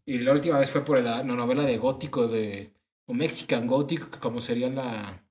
y 0.06 0.18
la 0.20 0.32
última 0.32 0.58
vez 0.58 0.72
fue 0.72 0.84
por 0.84 1.00
la, 1.02 1.24
novela 1.24 1.64
de 1.66 1.78
gótico 1.78 2.28
de 2.28 2.74
o 3.06 3.14
Mexican 3.14 3.68
Gothic, 3.68 4.20
como 4.20 4.42
sería 4.42 4.70
la, 4.70 5.24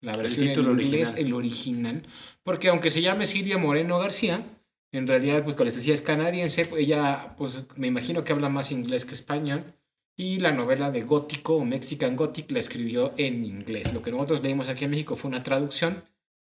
la 0.00 0.16
versión 0.16 0.48
en 0.48 0.58
inglés, 0.58 1.10
original. 1.10 1.18
el 1.18 1.32
original, 1.34 2.06
porque 2.42 2.68
aunque 2.68 2.90
se 2.90 3.02
llame 3.02 3.26
Silvia 3.26 3.58
Moreno 3.58 3.98
García, 3.98 4.44
en 4.92 5.06
realidad 5.06 5.44
pues 5.44 5.56
como 5.56 5.66
les 5.66 5.74
decía 5.74 5.94
es 5.94 6.00
canadiense, 6.00 6.68
ella 6.76 7.34
pues 7.36 7.64
me 7.76 7.86
imagino 7.86 8.24
que 8.24 8.32
habla 8.32 8.48
más 8.48 8.72
inglés 8.72 9.04
que 9.04 9.14
español 9.14 9.74
y 10.16 10.38
la 10.38 10.52
novela 10.52 10.90
de 10.90 11.02
gótico 11.02 11.56
o 11.56 11.64
Mexican 11.64 12.16
Gothic 12.16 12.50
la 12.50 12.58
escribió 12.58 13.14
en 13.16 13.44
inglés. 13.44 13.92
Lo 13.92 14.02
que 14.02 14.10
nosotros 14.10 14.42
leímos 14.42 14.68
aquí 14.68 14.84
en 14.84 14.90
México 14.90 15.16
fue 15.16 15.28
una 15.28 15.42
traducción 15.42 16.04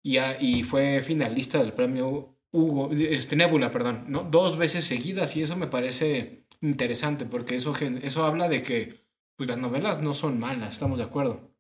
y, 0.02 0.18
y 0.40 0.64
fue 0.64 1.02
finalista 1.02 1.60
del 1.60 1.74
premio 1.74 2.36
Hugo, 2.52 2.92
este, 2.92 3.36
Nebula, 3.36 3.72
perdón, 3.72 4.06
¿no? 4.08 4.24
dos 4.24 4.58
veces 4.58 4.84
seguidas 4.84 5.36
y 5.38 5.44
eso 5.44 5.56
me 5.56 5.68
parece 5.68 6.44
interesante 6.60 7.26
porque 7.26 7.56
eso, 7.56 7.74
eso 8.02 8.26
habla 8.26 8.50
de 8.50 8.62
que 8.62 9.01
pues, 9.38 9.50
las 9.50 9.58
novelas 9.58 10.02
no 10.02 10.14
son 10.14 10.40
malas, 10.40 10.74
estamos 10.74 11.00
de 11.00 11.06
acuerdo. 11.06 11.52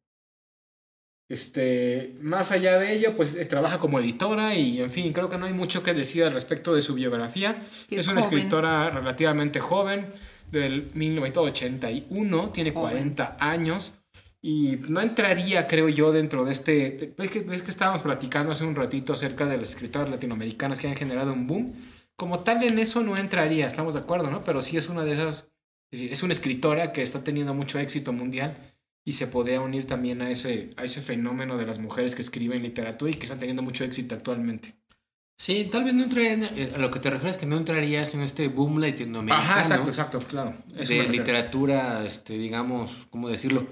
Este, 1.30 2.18
más 2.20 2.52
allá 2.52 2.78
de 2.78 2.94
ello, 2.94 3.16
pues 3.16 3.48
trabaja 3.48 3.80
como 3.80 4.00
editora 4.00 4.54
y 4.56 4.82
en 4.82 4.92
fin, 4.92 5.14
creo 5.14 5.30
que 5.30 5.38
no 5.38 5.46
hay 5.46 5.54
mucho 5.54 5.82
que 5.82 5.94
decir 5.94 6.26
al 6.26 6.34
respecto 6.34 6.74
de 6.74 6.82
su 6.82 6.94
biografía. 6.94 7.62
Es, 7.90 8.08
una 8.10 8.20
escritora 8.20 8.90
relativamente 8.90 9.62
joven 9.62 10.08
del 10.52 10.92
1981, 10.94 12.50
tiene 12.50 12.74
40 12.74 13.38
años 13.40 13.94
y 14.42 14.78
no 14.90 15.02
entraría, 15.02 15.68
creo 15.68 15.88
yo, 15.88 16.12
dentro 16.12 16.44
de 16.44 16.52
este... 16.52 17.14
Es 17.18 17.30
que, 17.30 17.46
es 17.52 17.62
que 17.62 17.72
estábamos 17.72 18.02
platicando 18.02 18.52
hace 18.52 18.66
un 18.66 18.76
ratito 18.76 19.14
acerca 19.14 19.46
de 19.46 19.58
las 19.58 19.70
escritoras 19.70 20.10
latinoamericanas 20.10 20.80
que 20.80 20.88
han 20.88 20.96
generado 20.96 21.32
un 21.32 21.46
boom. 21.46 21.74
Como 22.16 22.40
tal 22.40 22.64
en 22.64 22.80
eso 22.80 23.04
no 23.04 23.18
entraría, 23.18 23.68
estamos 23.68 23.94
de 23.94 24.00
acuerdo, 24.00 24.32
¿no? 24.32 24.44
Pero 24.44 24.62
sí 24.62 24.78
es 24.78 24.90
una 24.90 25.04
de 25.04 25.14
esas... 25.14 25.48
Es 25.92 26.24
una 26.24 26.34
escritora 26.34 26.94
que 26.94 27.04
está 27.04 27.24
teniendo 27.24 27.54
mucho 27.54 27.78
éxito 27.78 28.14
mundial 28.14 28.56
y 29.04 29.14
se 29.14 29.28
podría 29.28 29.62
unir 29.62 29.86
también 29.86 30.22
a 30.22 30.30
ese, 30.30 30.74
a 30.78 30.86
ese 30.86 31.02
fenómeno 31.02 31.58
de 31.58 31.66
las 31.66 31.80
mujeres 31.80 32.16
que 32.16 32.22
escriben 32.22 32.64
literatura 32.64 33.12
y 33.12 33.16
que 33.16 33.26
están 33.26 33.40
teniendo 33.40 33.62
mucho 33.62 33.84
éxito 33.84 34.16
actualmente. 34.16 34.76
Sí, 35.38 35.68
tal 35.72 35.84
vez 35.84 35.96
no 35.96 36.04
entraría, 36.04 36.34
eh, 36.56 36.74
a 36.76 36.78
lo 36.78 36.92
que 36.92 37.00
te 37.00 37.10
refieres 37.10 37.36
que 37.36 37.48
no 37.48 37.58
entrarías 37.58 38.14
en 38.14 38.22
este 38.22 38.48
boom 38.48 38.80
latinoamericano. 38.80 39.42
Ajá, 39.42 39.62
exacto, 39.62 39.90
exacto, 39.90 40.20
claro. 40.20 40.54
de 40.68 41.08
literatura, 41.08 42.06
este, 42.06 42.38
digamos, 42.38 43.08
¿cómo 43.10 43.28
decirlo? 43.28 43.68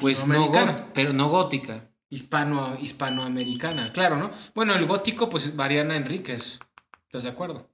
Pues 0.00 0.26
no 0.26 0.50
pero 0.94 1.12
no 1.12 1.28
gótica. 1.28 1.90
Hispano, 2.08 2.76
hispanoamericana, 2.80 3.92
claro, 3.92 4.16
¿no? 4.16 4.30
Bueno, 4.54 4.74
el 4.74 4.86
gótico, 4.86 5.28
pues 5.28 5.54
Mariana 5.54 5.96
Enríquez, 5.96 6.58
¿estás 7.06 7.24
de 7.24 7.30
acuerdo? 7.30 7.71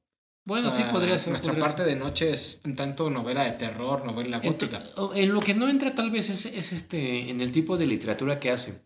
Bueno, 0.48 0.70
sí 0.74 0.82
podría 0.90 1.18
ser. 1.18 1.32
Nuestra 1.32 1.54
parte 1.54 1.84
de 1.84 1.94
noche 1.94 2.30
es 2.30 2.62
tanto 2.74 3.10
novela 3.10 3.44
de 3.44 3.52
terror, 3.52 4.06
novela 4.06 4.38
gótica. 4.38 4.82
En, 5.14 5.34
lo 5.34 5.40
que 5.40 5.52
no 5.52 5.68
entra 5.68 5.94
tal 5.94 6.10
vez 6.10 6.30
es, 6.30 6.46
es, 6.46 6.72
este, 6.72 7.28
en 7.28 7.42
el 7.42 7.52
tipo 7.52 7.76
de 7.76 7.86
literatura 7.86 8.40
que 8.40 8.50
hace. 8.50 8.80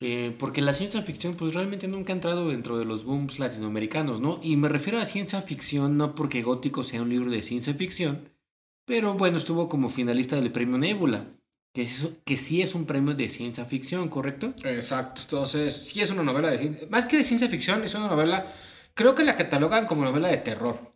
Eh, 0.00 0.34
porque 0.38 0.62
la 0.62 0.72
ciencia 0.72 1.02
ficción 1.02 1.34
pues 1.34 1.52
realmente 1.52 1.88
nunca 1.88 2.14
ha 2.14 2.16
entrado 2.16 2.48
dentro 2.48 2.78
de 2.78 2.86
los 2.86 3.04
booms 3.04 3.38
latinoamericanos, 3.38 4.22
¿no? 4.22 4.40
Y 4.42 4.56
me 4.56 4.70
refiero 4.70 4.98
a 4.98 5.04
ciencia 5.04 5.42
ficción 5.42 5.98
no 5.98 6.14
porque 6.14 6.42
Gótico 6.42 6.82
sea 6.82 7.02
un 7.02 7.10
libro 7.10 7.30
de 7.30 7.42
ciencia 7.42 7.74
ficción, 7.74 8.30
pero 8.86 9.12
bueno, 9.12 9.36
estuvo 9.36 9.68
como 9.68 9.90
finalista 9.90 10.36
del 10.36 10.52
premio 10.52 10.78
Nebula, 10.78 11.26
que, 11.74 11.86
que 12.24 12.36
sí 12.38 12.62
es 12.62 12.74
un 12.74 12.86
premio 12.86 13.14
de 13.14 13.28
ciencia 13.28 13.66
ficción, 13.66 14.08
¿correcto? 14.08 14.54
Exacto, 14.64 15.20
entonces 15.20 15.76
sí 15.76 16.00
es 16.00 16.10
una 16.10 16.22
novela 16.22 16.50
de 16.50 16.58
ciencia, 16.58 16.88
más 16.88 17.04
que 17.04 17.18
de 17.18 17.24
ciencia 17.24 17.48
ficción, 17.48 17.84
es 17.84 17.94
una 17.94 18.08
novela, 18.08 18.46
creo 18.94 19.14
que 19.14 19.22
la 19.22 19.36
catalogan 19.36 19.86
como 19.86 20.04
novela 20.04 20.28
de 20.28 20.38
terror. 20.38 20.93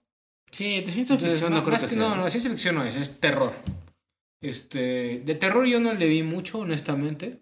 Sí, 0.50 0.80
de 0.80 0.90
ciencia 0.90 1.16
ficción 1.16 1.52
no, 1.52 1.62
creo 1.62 1.78
que, 1.78 1.88
sea. 1.88 1.98
No, 1.98 2.16
no, 2.16 2.24
de 2.24 2.30
ciencia 2.30 2.50
ficción 2.50 2.74
no 2.74 2.84
es, 2.84 2.96
es 2.96 3.20
terror. 3.20 3.54
Este, 4.40 5.20
de 5.24 5.34
terror 5.34 5.66
yo 5.66 5.80
no 5.80 5.92
le 5.94 6.06
vi 6.06 6.22
mucho, 6.22 6.60
honestamente, 6.60 7.40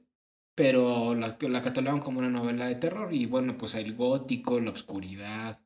pero 0.55 1.15
la, 1.15 1.37
la 1.41 1.63
catalogan 1.63 2.01
como 2.01 2.19
una 2.19 2.31
novela 2.31 2.67
de 2.67 2.77
terror 2.77 3.13
y 3.13 3.27
bueno, 3.27 3.57
pues 3.59 3.75
el 3.75 3.95
gótico, 3.95 4.59
la 4.61 4.71
oscuridad, 4.71 5.61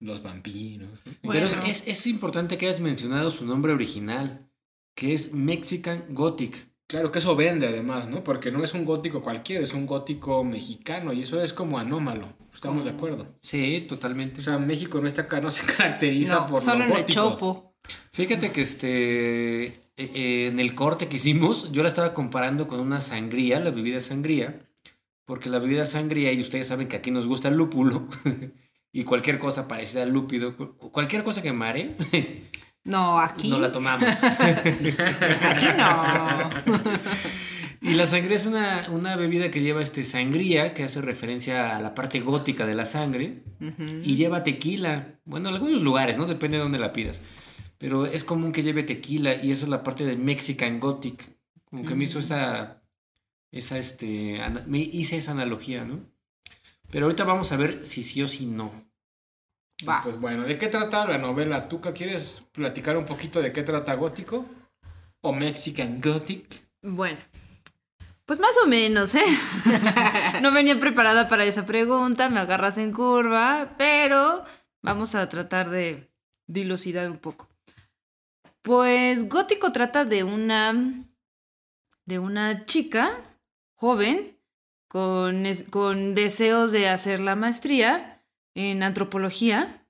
los 0.00 0.22
vampiros. 0.22 1.02
Pero 1.22 1.46
es, 1.46 1.88
es, 1.88 2.06
importante 2.06 2.58
que 2.58 2.66
hayas 2.66 2.80
mencionado 2.80 3.30
su 3.30 3.46
nombre 3.46 3.72
original, 3.72 4.50
que 4.94 5.14
es 5.14 5.32
Mexican 5.32 6.04
Gothic. 6.10 6.68
Claro 6.86 7.10
que 7.10 7.20
eso 7.20 7.34
vende 7.34 7.66
además, 7.66 8.08
¿no? 8.08 8.22
Porque 8.22 8.50
no 8.50 8.62
es 8.62 8.74
un 8.74 8.84
gótico 8.84 9.22
cualquiera, 9.22 9.62
es 9.62 9.72
un 9.72 9.86
gótico 9.86 10.44
mexicano 10.44 11.12
y 11.14 11.22
eso 11.22 11.40
es 11.40 11.54
como 11.54 11.78
anómalo. 11.78 12.28
¿Estamos 12.54 12.84
de 12.84 12.90
acuerdo? 12.90 13.26
Sí, 13.40 13.86
totalmente. 13.88 14.40
O 14.40 14.42
sea, 14.42 14.58
México 14.58 15.00
no 15.00 15.06
está 15.06 15.22
acá, 15.22 15.40
no 15.40 15.50
se 15.50 15.64
caracteriza 15.66 16.46
por 16.46 16.60
solo 16.60 16.86
lo 16.86 16.94
gótico. 16.94 17.12
chopo. 17.12 17.74
Fíjate 18.12 18.52
que 18.52 18.60
este 18.60 19.82
eh, 19.96 20.10
eh, 20.14 20.48
en 20.50 20.58
el 20.58 20.74
corte 20.74 21.08
que 21.08 21.16
hicimos, 21.16 21.70
yo 21.70 21.82
la 21.82 21.88
estaba 21.88 22.14
comparando 22.14 22.66
con 22.66 22.80
una 22.80 23.00
sangría, 23.00 23.60
la 23.60 23.70
bebida 23.70 24.00
sangría, 24.00 24.58
porque 25.26 25.50
la 25.50 25.58
bebida 25.58 25.84
sangría, 25.84 26.32
y 26.32 26.40
ustedes 26.40 26.66
saben 26.66 26.88
que 26.88 26.96
aquí 26.96 27.10
nos 27.10 27.26
gusta 27.26 27.48
el 27.48 27.56
lúpulo, 27.56 28.08
y 28.92 29.04
cualquier 29.04 29.38
cosa 29.38 29.68
parecida 29.68 30.02
al 30.04 30.10
lúpido, 30.10 30.56
cualquier 30.56 31.24
cosa 31.24 31.42
que 31.42 31.52
mare. 31.52 31.94
No, 32.84 33.20
aquí. 33.20 33.50
No 33.50 33.58
la 33.58 33.70
tomamos. 33.70 34.08
aquí 34.22 35.66
no. 35.76 36.50
Y 37.82 37.94
la 37.94 38.06
sangría 38.06 38.36
es 38.36 38.46
una, 38.46 38.86
una, 38.90 39.16
bebida 39.16 39.50
que 39.50 39.60
lleva 39.60 39.82
este 39.82 40.04
sangría, 40.04 40.72
que 40.72 40.84
hace 40.84 41.00
referencia 41.00 41.76
a 41.76 41.80
la 41.80 41.94
parte 41.94 42.20
gótica 42.20 42.64
de 42.64 42.74
la 42.74 42.84
sangre, 42.84 43.42
y 44.04 44.14
lleva 44.14 44.44
tequila. 44.44 45.18
Bueno, 45.24 45.48
en 45.48 45.56
algunos 45.56 45.82
lugares, 45.82 46.16
¿no? 46.16 46.26
Depende 46.26 46.58
de 46.58 46.62
dónde 46.62 46.78
la 46.78 46.92
pidas. 46.92 47.20
Pero 47.78 48.06
es 48.06 48.22
común 48.22 48.52
que 48.52 48.62
lleve 48.62 48.84
tequila 48.84 49.34
y 49.34 49.50
esa 49.50 49.64
es 49.64 49.68
la 49.68 49.82
parte 49.82 50.06
de 50.06 50.16
Mexican 50.16 50.78
Gothic. 50.78 51.28
Como 51.64 51.84
que 51.84 51.96
me 51.96 52.04
hizo 52.04 52.20
esa, 52.20 52.84
esa, 53.50 53.78
este, 53.78 54.40
me 54.66 54.78
hice 54.78 55.16
esa 55.16 55.32
analogía, 55.32 55.84
¿no? 55.84 56.00
Pero 56.92 57.06
ahorita 57.06 57.24
vamos 57.24 57.50
a 57.50 57.56
ver 57.56 57.84
si 57.84 58.04
sí 58.04 58.22
o 58.22 58.28
si 58.28 58.46
no. 58.46 58.70
Va. 59.88 60.02
Pues 60.04 60.20
bueno, 60.20 60.44
¿de 60.44 60.56
qué 60.56 60.68
trata 60.68 61.04
la 61.06 61.18
novela? 61.18 61.68
¿Tuca 61.68 61.92
quieres 61.92 62.44
platicar 62.52 62.96
un 62.96 63.06
poquito 63.06 63.42
de 63.42 63.52
qué 63.52 63.64
trata 63.64 63.94
Gótico? 63.94 64.46
¿O 65.20 65.32
Mexican 65.32 66.00
Gothic? 66.00 66.62
Bueno, 66.82 67.18
pues 68.32 68.40
más 68.40 68.56
o 68.64 68.66
menos, 68.66 69.14
¿eh? 69.14 69.24
no 70.40 70.52
venía 70.52 70.80
preparada 70.80 71.28
para 71.28 71.44
esa 71.44 71.66
pregunta, 71.66 72.30
me 72.30 72.40
agarras 72.40 72.78
en 72.78 72.90
curva, 72.90 73.74
pero 73.76 74.42
vamos 74.80 75.14
a 75.14 75.28
tratar 75.28 75.68
de 75.68 76.10
dilucidar 76.46 77.10
un 77.10 77.18
poco. 77.18 77.50
Pues 78.62 79.28
Gótico 79.28 79.70
trata 79.70 80.06
de 80.06 80.24
una 80.24 80.74
de 82.06 82.18
una 82.18 82.64
chica 82.64 83.20
joven 83.74 84.38
con, 84.88 85.44
con 85.68 86.14
deseos 86.14 86.72
de 86.72 86.88
hacer 86.88 87.20
la 87.20 87.36
maestría 87.36 88.24
en 88.54 88.82
antropología 88.82 89.84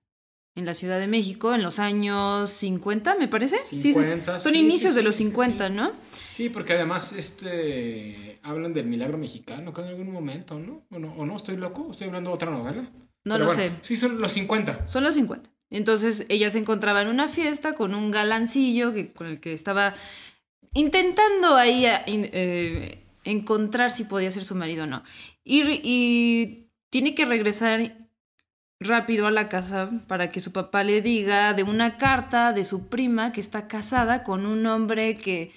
en 0.57 0.67
la 0.67 0.75
Ciudad 0.75 0.99
de 0.99 1.07
México 1.07 1.55
en 1.55 1.63
los 1.63 1.79
años 1.79 2.51
50, 2.51 3.15
me 3.15 3.29
parece. 3.29 3.63
50, 3.63 4.41
sí, 4.41 4.43
son 4.43 4.57
inicios 4.57 4.97
de 4.97 5.05
los 5.05 5.15
50, 5.15 5.69
¿no? 5.69 5.93
Sí, 6.33 6.49
porque 6.49 6.73
además 6.73 7.13
este 7.13 8.39
hablan 8.43 8.73
del 8.73 8.87
milagro 8.87 9.19
mexicano 9.19 9.75
que 9.75 9.83
en 9.83 9.89
algún 9.89 10.11
momento, 10.11 10.59
¿no? 10.59 10.87
¿O 10.91 10.99
no? 10.99 11.13
¿O 11.19 11.27
no? 11.27 11.37
¿Estoy 11.37 11.59
loco? 11.59 11.89
¿Estoy 11.91 12.07
hablando 12.07 12.31
de 12.31 12.35
otra 12.35 12.51
novela? 12.51 12.91
No 13.25 13.37
lo 13.37 13.51
sé. 13.51 13.71
Sí, 13.83 13.97
son 13.97 14.19
los 14.19 14.33
50. 14.33 14.87
Son 14.87 15.05
los 15.05 15.15
50. 15.15 15.51
Entonces 15.69 16.25
ella 16.31 16.49
se 16.49 16.59
encontraba 16.59 17.03
en 17.03 17.09
una 17.09 17.29
fiesta 17.29 17.75
con 17.75 17.95
un 17.95 18.11
galancillo 18.11 18.95
que, 18.95 19.13
con 19.13 19.27
el 19.27 19.41
que 19.41 19.53
estaba 19.53 19.95
intentando 20.73 21.57
ahí 21.57 21.85
eh, 21.87 23.05
encontrar 23.25 23.91
si 23.91 24.05
podía 24.05 24.33
ser 24.33 24.45
su 24.45 24.55
marido 24.55 24.85
o 24.85 24.87
no. 24.87 25.03
Y, 25.45 25.65
y 25.83 26.71
tiene 26.89 27.15
que 27.15 27.27
regresar 27.27 27.95
rápido 28.81 29.27
a 29.27 29.31
la 29.31 29.51
casa 29.51 29.91
para 30.09 30.31
que 30.31 30.41
su 30.41 30.51
papá 30.51 30.83
le 30.83 31.03
diga 31.03 31.53
de 31.53 31.63
una 31.63 31.99
carta 31.99 32.55
de 32.55 32.65
su 32.65 32.89
prima 32.89 33.33
que 33.33 33.43
está 33.43 33.69
casada 33.69 34.25
con 34.25 34.47
un 34.47 34.65
hombre 34.65 35.19
que 35.19 35.53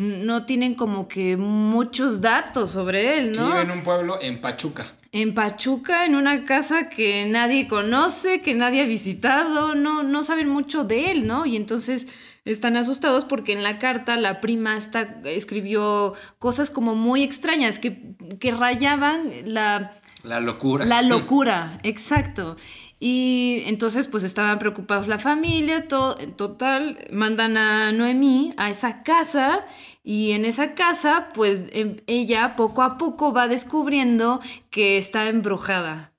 no 0.00 0.46
tienen 0.46 0.74
como 0.74 1.08
que 1.08 1.36
muchos 1.36 2.20
datos 2.20 2.70
sobre 2.70 3.18
él, 3.18 3.32
¿no? 3.32 3.48
vive 3.48 3.60
en 3.62 3.70
un 3.70 3.82
pueblo 3.82 4.18
en 4.20 4.40
Pachuca. 4.40 4.86
En 5.12 5.34
Pachuca, 5.34 6.06
en 6.06 6.14
una 6.14 6.44
casa 6.44 6.88
que 6.88 7.26
nadie 7.26 7.68
conoce, 7.68 8.40
que 8.40 8.54
nadie 8.54 8.82
ha 8.82 8.86
visitado, 8.86 9.74
no, 9.74 10.02
no 10.02 10.24
saben 10.24 10.48
mucho 10.48 10.84
de 10.84 11.10
él, 11.10 11.26
¿no? 11.26 11.44
Y 11.44 11.56
entonces 11.56 12.06
están 12.46 12.76
asustados 12.76 13.26
porque 13.26 13.52
en 13.52 13.62
la 13.62 13.78
carta 13.78 14.16
la 14.16 14.40
prima 14.40 14.76
está, 14.76 15.20
escribió 15.24 16.14
cosas 16.38 16.70
como 16.70 16.94
muy 16.94 17.22
extrañas 17.22 17.78
que, 17.78 18.14
que 18.38 18.52
rayaban 18.52 19.30
la 19.44 20.00
la 20.22 20.40
locura. 20.40 20.84
La 20.84 21.02
locura, 21.02 21.80
exacto. 21.82 22.56
Y 22.98 23.62
entonces 23.66 24.06
pues 24.06 24.24
estaban 24.24 24.58
preocupados 24.58 25.08
la 25.08 25.18
familia, 25.18 25.88
todo, 25.88 26.18
en 26.20 26.34
total, 26.34 26.98
mandan 27.10 27.56
a 27.56 27.92
Noemí 27.92 28.52
a 28.58 28.68
esa 28.68 29.02
casa 29.02 29.64
y 30.02 30.32
en 30.32 30.44
esa 30.44 30.74
casa 30.74 31.28
pues 31.34 31.64
em, 31.72 31.98
ella 32.06 32.56
poco 32.56 32.82
a 32.82 32.96
poco 32.96 33.32
va 33.32 33.48
descubriendo 33.48 34.40
que 34.70 34.96
está 34.96 35.28
embrujada 35.28 36.10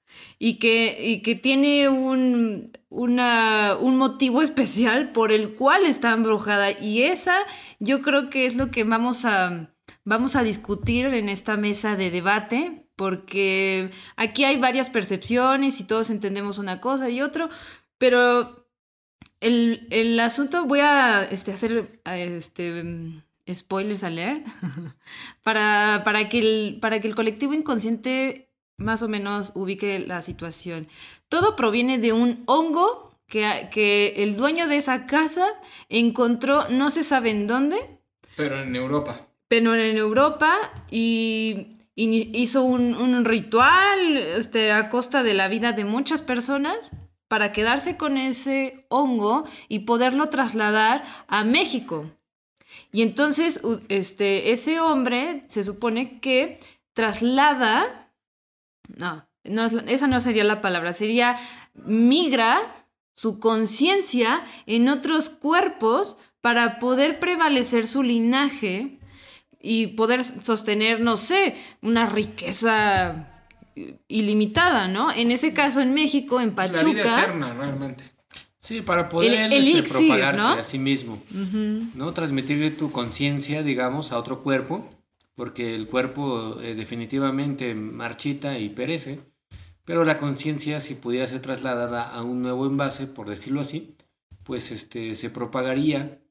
y 0.43 0.55
que, 0.55 0.97
y 1.07 1.21
que 1.21 1.35
tiene 1.35 1.87
un, 1.87 2.71
una, 2.89 3.77
un 3.79 3.97
motivo 3.97 4.41
especial 4.41 5.11
por 5.11 5.31
el 5.31 5.53
cual 5.53 5.85
está 5.85 6.13
embrujada. 6.13 6.71
Y 6.71 7.03
esa 7.03 7.37
yo 7.79 8.01
creo 8.01 8.29
que 8.31 8.47
es 8.47 8.55
lo 8.55 8.71
que 8.71 8.83
vamos 8.83 9.25
a, 9.25 9.71
vamos 10.03 10.35
a 10.35 10.43
discutir 10.43 11.05
en 11.05 11.29
esta 11.29 11.57
mesa 11.57 11.95
de 11.95 12.09
debate 12.09 12.87
porque 12.95 13.91
aquí 14.15 14.43
hay 14.43 14.57
varias 14.57 14.89
percepciones 14.89 15.79
y 15.79 15.85
todos 15.85 16.09
entendemos 16.09 16.57
una 16.57 16.81
cosa 16.81 17.09
y 17.09 17.21
otro, 17.21 17.49
pero 17.97 18.67
el, 19.39 19.87
el 19.91 20.19
asunto, 20.19 20.65
voy 20.65 20.79
a 20.81 21.23
este, 21.23 21.51
hacer 21.51 22.01
este, 22.05 22.83
spoilers 23.51 24.03
alert, 24.03 24.45
para, 25.43 26.01
para, 26.03 26.29
que 26.29 26.39
el, 26.39 26.79
para 26.81 26.99
que 26.99 27.07
el 27.07 27.15
colectivo 27.15 27.53
inconsciente 27.53 28.49
más 28.77 29.01
o 29.01 29.07
menos 29.07 29.51
ubique 29.53 29.99
la 29.99 30.21
situación. 30.21 30.87
Todo 31.29 31.55
proviene 31.55 31.99
de 31.99 32.13
un 32.13 32.43
hongo 32.47 33.11
que, 33.27 33.69
que 33.71 34.15
el 34.17 34.35
dueño 34.35 34.67
de 34.67 34.77
esa 34.77 35.05
casa 35.05 35.47
encontró, 35.87 36.67
no 36.69 36.89
se 36.89 37.03
sabe 37.03 37.29
en 37.29 37.47
dónde. 37.47 37.77
Pero 38.35 38.59
en 38.59 38.75
Europa. 38.75 39.27
Pero 39.47 39.75
en 39.75 39.97
Europa 39.97 40.57
y 40.89 41.81
hizo 41.95 42.63
un, 42.63 43.25
ritual 43.25 44.17
este, 44.17 44.71
a 44.71 44.89
costa 44.89 45.23
de 45.23 45.33
la 45.33 45.47
vida 45.47 45.73
de 45.73 45.85
muchas 45.85 46.21
personas 46.21 46.91
para 47.27 47.51
quedarse 47.51 47.97
con 47.97 48.17
ese 48.17 48.85
hongo 48.89 49.45
y 49.67 49.79
poderlo 49.79 50.29
trasladar 50.29 51.03
a 51.27 51.43
México. 51.43 52.11
Y 52.91 53.01
entonces 53.01 53.61
este, 53.89 54.51
ese 54.51 54.79
hombre 54.79 55.45
se 55.47 55.63
supone 55.63 56.19
que 56.19 56.59
traslada, 56.93 58.11
no, 58.97 59.25
no, 59.43 59.65
esa 59.65 60.07
no 60.07 60.19
sería 60.19 60.43
la 60.43 60.61
palabra, 60.61 60.93
sería 60.93 61.37
migra 61.73 62.85
su 63.15 63.39
conciencia 63.39 64.43
en 64.65 64.89
otros 64.89 65.29
cuerpos 65.29 66.17
para 66.41 66.79
poder 66.79 67.19
prevalecer 67.19 67.87
su 67.87 68.03
linaje 68.03 68.99
y 69.59 69.87
poder 69.87 70.23
sostener, 70.23 70.99
no 70.99 71.17
sé, 71.17 71.55
una 71.81 72.07
riqueza 72.07 73.29
ilimitada, 74.07 74.87
¿no? 74.87 75.11
En 75.11 75.31
ese 75.31 75.53
caso 75.53 75.81
en 75.81 75.93
México, 75.93 76.41
en 76.41 76.53
Pachuca. 76.53 76.83
La 76.83 76.89
vida 76.89 77.21
eterna, 77.21 77.53
realmente. 77.53 78.03
Sí, 78.61 78.81
para 78.81 79.09
poder 79.09 79.51
este, 79.51 79.81
propagarse 79.81 80.59
a 80.59 80.63
sí 80.63 80.77
mismo, 80.77 81.21
¿no? 81.95 82.13
Transmitirle 82.13 82.69
tu 82.69 82.91
conciencia, 82.91 83.63
digamos, 83.63 84.11
a 84.11 84.19
otro 84.19 84.43
cuerpo, 84.43 84.87
porque 85.33 85.73
el 85.73 85.87
cuerpo 85.87 86.59
eh, 86.61 86.75
definitivamente 86.75 87.73
marchita 87.73 88.59
y 88.59 88.69
perece, 88.69 89.19
pero 89.83 90.05
la 90.05 90.19
conciencia, 90.19 90.79
si 90.79 90.93
pudiera 90.93 91.25
ser 91.25 91.41
trasladada 91.41 92.03
a 92.03 92.21
un 92.21 92.43
nuevo 92.43 92.67
envase, 92.67 93.07
por 93.07 93.27
decirlo 93.27 93.61
así, 93.61 93.95
pues 94.43 94.71
este, 94.71 95.15
se 95.15 95.31
propagaría 95.31 96.21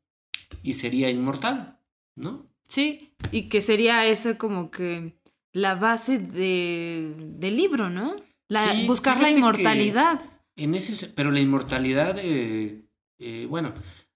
y 0.62 0.74
sería 0.74 1.10
inmortal, 1.10 1.80
¿no? 2.14 2.46
Sí, 2.68 3.12
y 3.32 3.48
que 3.48 3.60
sería 3.60 4.06
ese 4.06 4.38
como 4.38 4.70
que 4.70 5.16
la 5.52 5.74
base 5.74 6.18
de, 6.18 7.12
del 7.16 7.56
libro, 7.56 7.90
¿no? 7.90 8.14
La, 8.46 8.72
buscar 8.86 9.20
la 9.20 9.30
inmortalidad. 9.30 10.20
En 10.60 10.74
ese, 10.74 11.08
pero 11.08 11.30
la 11.30 11.40
inmortalidad, 11.40 12.18
eh, 12.18 12.84
eh, 13.18 13.46
bueno, 13.48 13.72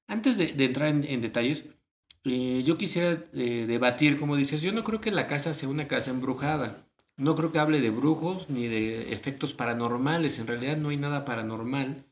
antes 0.07 0.37
de, 0.37 0.55
entrar 0.63 0.89
en, 0.89 1.21
detalles, 1.23 1.65
eh, 2.25 2.63
yo 2.67 2.77
quisiera 2.77 3.15
debatir, 3.33 4.19
como 4.19 4.37
dices, 4.37 4.61
yo 4.61 4.71
no 4.71 4.85
creo 4.85 5.01
que 5.01 5.11
la 5.11 5.27
casa 5.27 5.55
sea 5.55 5.71
una 5.71 5.89
casa 5.89 6.11
embrujada. 6.11 6.87
No 7.17 7.35
creo 7.35 7.51
que 7.51 7.61
hable 7.61 7.81
de 7.81 7.89
brujos 7.89 8.51
ni 8.51 8.67
de 8.67 9.11
efectos 9.15 9.55
paranormales. 9.55 10.39
En 10.39 10.47
realidad 10.47 10.77
no 10.77 10.91
hay 10.91 10.99
nada 10.99 11.25
paranormal 11.25 12.05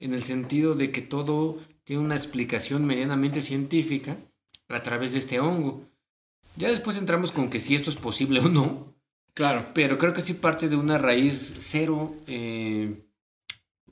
en 0.00 0.14
el 0.14 0.24
sentido 0.24 0.74
de 0.74 0.90
que 0.90 1.02
todo 1.02 1.60
tiene 1.84 2.02
una 2.02 2.16
explicación 2.16 2.86
medianamente 2.86 3.40
científica 3.40 4.16
a 4.68 4.82
través 4.82 5.12
de 5.12 5.20
este 5.20 5.38
hongo. 5.38 5.84
Ya 6.56 6.70
después 6.70 6.96
entramos 6.96 7.30
con 7.30 7.50
que 7.50 7.60
si 7.60 7.76
esto 7.76 7.90
es 7.90 7.96
posible 7.96 8.40
o 8.40 8.48
no. 8.48 8.96
Claro. 9.32 9.66
Pero 9.74 9.96
creo 9.96 10.12
que 10.12 10.22
sí 10.22 10.34
parte 10.34 10.68
de 10.68 10.74
una 10.74 10.98
raíz 10.98 11.54
cero 11.60 12.16
eh, 12.26 13.05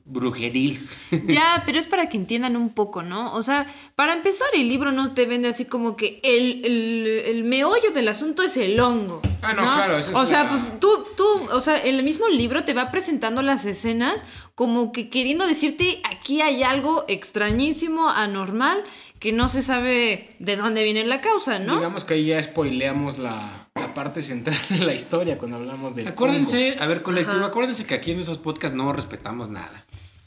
brujeril. 0.05 0.87
Ya, 1.27 1.63
pero 1.65 1.79
es 1.79 1.87
para 1.87 2.09
que 2.09 2.17
entiendan 2.17 2.57
un 2.57 2.71
poco, 2.71 3.03
¿no? 3.03 3.33
O 3.35 3.43
sea, 3.43 3.67
para 3.97 4.13
empezar, 4.13 4.49
el 4.55 4.69
libro 4.69 4.93
no 4.93 5.15
te 5.15 5.27
vende 5.27 5.49
así 5.49 5.65
como 5.65 5.97
que 5.97 6.21
el, 6.23 6.65
el, 6.65 7.45
meollo 7.45 7.91
del 7.93 8.09
asunto 8.09 8.43
es 8.43 8.57
el 8.57 8.79
hongo. 8.81 9.23
Ah, 9.43 9.53
no, 9.55 9.63
claro, 9.63 9.99
eso 9.99 10.11
es 10.11 10.17
O 10.17 10.25
sea, 10.27 10.49
pues 10.49 10.79
tú, 10.81 11.07
tú, 11.17 11.25
o 11.51 11.61
sea, 11.61 11.79
el 11.79 12.03
mismo 12.03 12.29
libro 12.29 12.65
te 12.65 12.75
va 12.75 12.91
presentando 12.91 13.43
las 13.43 13.65
escenas 13.65 14.25
como 14.55 14.93
que 14.93 15.09
queriendo 15.09 15.47
decirte 15.47 16.01
aquí 16.05 16.41
hay 16.41 16.63
algo 16.63 17.05
extrañísimo, 17.09 18.09
anormal, 18.09 18.85
que 19.19 19.33
no 19.33 19.49
se 19.49 19.63
sabe 19.63 20.29
de 20.39 20.57
dónde 20.57 20.85
viene 20.85 21.05
la 21.07 21.21
causa, 21.21 21.59
¿no? 21.59 21.77
Digamos 21.77 22.05
que 22.05 22.15
ahí 22.15 22.27
ya 22.27 22.43
spoileamos 22.43 23.19
la, 23.19 23.69
la 23.75 23.95
parte 23.95 24.21
central 24.21 24.59
de 24.69 24.85
la 24.85 24.95
historia 24.95 25.39
cuando 25.39 25.57
hablamos 25.57 25.95
de. 25.95 26.07
Acuérdense, 26.07 26.77
a 26.79 26.87
ver, 26.87 27.03
colectivo, 27.03 27.45
acuérdense 27.45 27.87
que 27.87 27.95
aquí 27.95 28.11
en 28.11 28.21
esos 28.21 28.39
podcasts 28.39 28.77
no 28.77 28.93
respetamos 28.93 29.49
nada. 29.49 29.85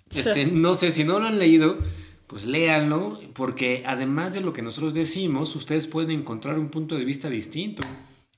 Este, 0.16 0.45
no 0.45 0.76
sé, 0.76 0.91
si 0.91 1.03
no 1.03 1.20
lo 1.20 1.28
han 1.28 1.38
leído, 1.38 1.78
pues 2.28 2.45
léanlo, 2.45 3.20
porque 3.34 3.84
además 3.86 4.34
de 4.34 4.41
lo 4.41 4.53
que 4.53 4.62
nosotros 4.62 4.93
decimos, 4.93 5.55
ustedes 5.55 5.88
pueden 5.88 6.12
encontrar 6.12 6.60
un 6.60 6.70
punto 6.70 6.95
de 6.95 7.05
vista 7.05 7.30
distinto, 7.30 7.84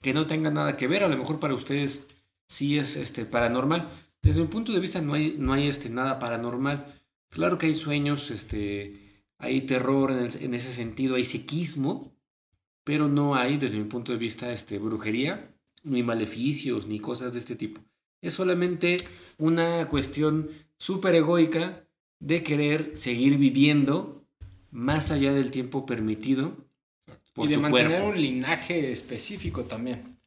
que 0.01 0.13
no 0.13 0.27
tenga 0.27 0.51
nada 0.51 0.77
que 0.77 0.87
ver, 0.87 1.03
a 1.03 1.07
lo 1.07 1.17
mejor 1.17 1.39
para 1.39 1.53
ustedes 1.53 2.01
sí 2.47 2.77
es 2.77 2.95
este, 2.95 3.25
paranormal. 3.25 3.89
Desde 4.21 4.41
mi 4.41 4.47
punto 4.47 4.73
de 4.73 4.79
vista 4.79 5.01
no 5.01 5.13
hay, 5.13 5.35
no 5.37 5.53
hay 5.53 5.67
este, 5.67 5.89
nada 5.89 6.19
paranormal. 6.19 6.85
Claro 7.29 7.57
que 7.57 7.67
hay 7.67 7.75
sueños, 7.75 8.31
este, 8.31 9.23
hay 9.37 9.61
terror 9.61 10.11
en, 10.11 10.53
ese 10.53 10.73
sentido, 10.73 11.15
hay 11.15 11.23
psiquismo, 11.23 12.11
pero 12.83 13.07
no 13.07 13.35
hay, 13.35 13.57
desde 13.57 13.77
mi 13.77 13.85
punto 13.85 14.11
de 14.11 14.17
vista, 14.17 14.51
este, 14.51 14.79
brujería, 14.79 15.55
ni 15.83 16.03
maleficios, 16.03 16.87
ni 16.87 16.99
cosas 16.99 17.33
de 17.33 17.39
este 17.39 17.55
tipo. 17.55 17.81
Es 18.21 18.33
solamente 18.33 18.97
una 19.37 19.87
cuestión 19.87 20.49
súper 20.79 21.15
egoica 21.15 21.85
de 22.19 22.41
querer 22.41 22.97
seguir 22.97 23.37
viviendo 23.37 24.25
más 24.71 25.11
allá 25.11 25.33
del 25.33 25.51
tiempo 25.51 25.85
permitido. 25.85 26.57
y 27.35 27.47
de 27.47 27.57
mantener 27.57 28.01
un 28.01 28.19
linaje 28.19 28.91
específico 28.91 29.63
también. 29.63 30.19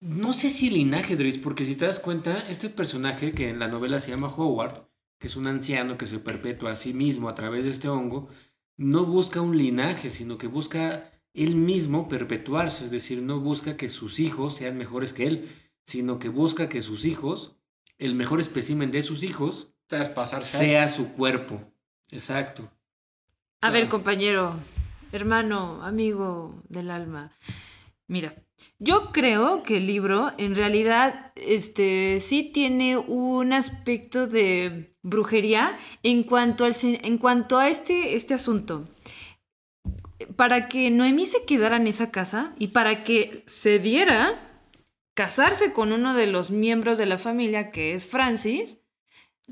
No 0.00 0.32
sé 0.32 0.50
si 0.50 0.70
linaje, 0.70 1.16
Dries, 1.16 1.38
porque 1.38 1.64
si 1.64 1.74
te 1.74 1.86
das 1.86 2.00
cuenta, 2.00 2.44
este 2.48 2.68
personaje 2.68 3.32
que 3.32 3.48
en 3.48 3.58
la 3.58 3.68
novela 3.68 3.98
se 3.98 4.10
llama 4.10 4.28
Howard, 4.28 4.88
que 5.18 5.28
es 5.28 5.36
un 5.36 5.46
anciano 5.46 5.96
que 5.96 6.06
se 6.06 6.18
perpetúa 6.18 6.72
a 6.72 6.76
sí 6.76 6.92
mismo 6.92 7.28
a 7.28 7.34
través 7.34 7.64
de 7.64 7.70
este 7.70 7.88
hongo, 7.88 8.28
no 8.76 9.04
busca 9.04 9.40
un 9.40 9.56
linaje, 9.56 10.10
sino 10.10 10.36
que 10.36 10.48
busca 10.48 11.10
él 11.32 11.54
mismo 11.54 12.08
perpetuarse, 12.08 12.84
es 12.84 12.90
decir, 12.90 13.22
no 13.22 13.40
busca 13.40 13.76
que 13.76 13.88
sus 13.88 14.20
hijos 14.20 14.56
sean 14.56 14.76
mejores 14.76 15.12
que 15.12 15.26
él, 15.26 15.48
sino 15.86 16.18
que 16.18 16.28
busca 16.28 16.68
que 16.68 16.82
sus 16.82 17.04
hijos, 17.04 17.56
el 17.98 18.14
mejor 18.14 18.40
espécimen 18.40 18.90
de 18.90 19.02
sus 19.02 19.22
hijos, 19.22 19.70
traspasarse. 19.86 20.58
Sea 20.58 20.88
su 20.88 21.12
cuerpo. 21.12 21.60
Exacto. 22.10 22.70
A 23.60 23.70
ver, 23.70 23.88
compañero, 23.88 24.54
hermano, 25.12 25.82
amigo 25.82 26.62
del 26.68 26.90
alma. 26.90 27.32
Mira, 28.06 28.34
yo 28.78 29.10
creo 29.12 29.62
que 29.62 29.78
el 29.78 29.86
libro 29.86 30.32
en 30.38 30.54
realidad 30.54 31.32
este, 31.34 32.20
sí 32.20 32.44
tiene 32.44 32.96
un 32.96 33.52
aspecto 33.52 34.26
de 34.26 34.94
brujería 35.02 35.76
en 36.02 36.22
cuanto, 36.22 36.64
al, 36.64 36.76
en 36.82 37.18
cuanto 37.18 37.58
a 37.58 37.68
este, 37.68 38.14
este 38.14 38.34
asunto. 38.34 38.84
Para 40.36 40.68
que 40.68 40.90
Noemí 40.90 41.26
se 41.26 41.44
quedara 41.44 41.76
en 41.76 41.86
esa 41.86 42.10
casa 42.10 42.54
y 42.58 42.68
para 42.68 43.02
que 43.02 43.42
se 43.46 43.78
diera 43.78 44.40
casarse 45.14 45.72
con 45.72 45.92
uno 45.92 46.14
de 46.14 46.26
los 46.26 46.50
miembros 46.50 46.98
de 46.98 47.06
la 47.06 47.18
familia, 47.18 47.70
que 47.70 47.94
es 47.94 48.06
Francis, 48.06 48.78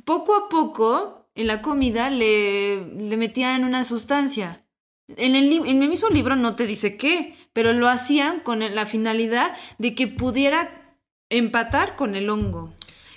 poco 0.05 0.35
a 0.35 0.49
poco 0.49 1.29
en 1.35 1.47
la 1.47 1.63
comida 1.63 2.11
le, 2.11 2.85
le 2.87 3.17
metían 3.17 3.65
una 3.65 3.85
sustancia. 3.85 4.65
En 5.09 5.35
el, 5.35 5.53
en 5.53 5.83
el 5.83 5.89
mismo 5.89 6.09
libro 6.09 6.37
no 6.37 6.57
te 6.57 6.67
dice 6.67 6.97
qué, 6.97 7.37
pero 7.53 7.73
lo 7.73 7.89
hacían 7.89 8.41
con 8.41 8.61
la 8.61 8.87
finalidad 8.87 9.55
de 9.79 9.95
que 9.95 10.07
pudiera 10.07 10.99
empatar 11.29 11.97
con 11.97 12.15
el 12.15 12.31
hongo, 12.31 12.73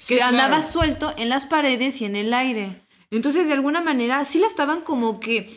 que 0.07 0.21
andaba 0.21 0.61
suelto 0.61 1.13
en 1.17 1.29
las 1.29 1.45
paredes 1.45 2.01
y 2.01 2.05
en 2.05 2.15
el 2.15 2.33
aire. 2.33 2.81
Entonces, 3.09 3.47
de 3.47 3.53
alguna 3.53 3.81
manera, 3.81 4.23
sí 4.25 4.39
la 4.39 4.47
estaban 4.47 4.81
como 4.81 5.19
que 5.19 5.49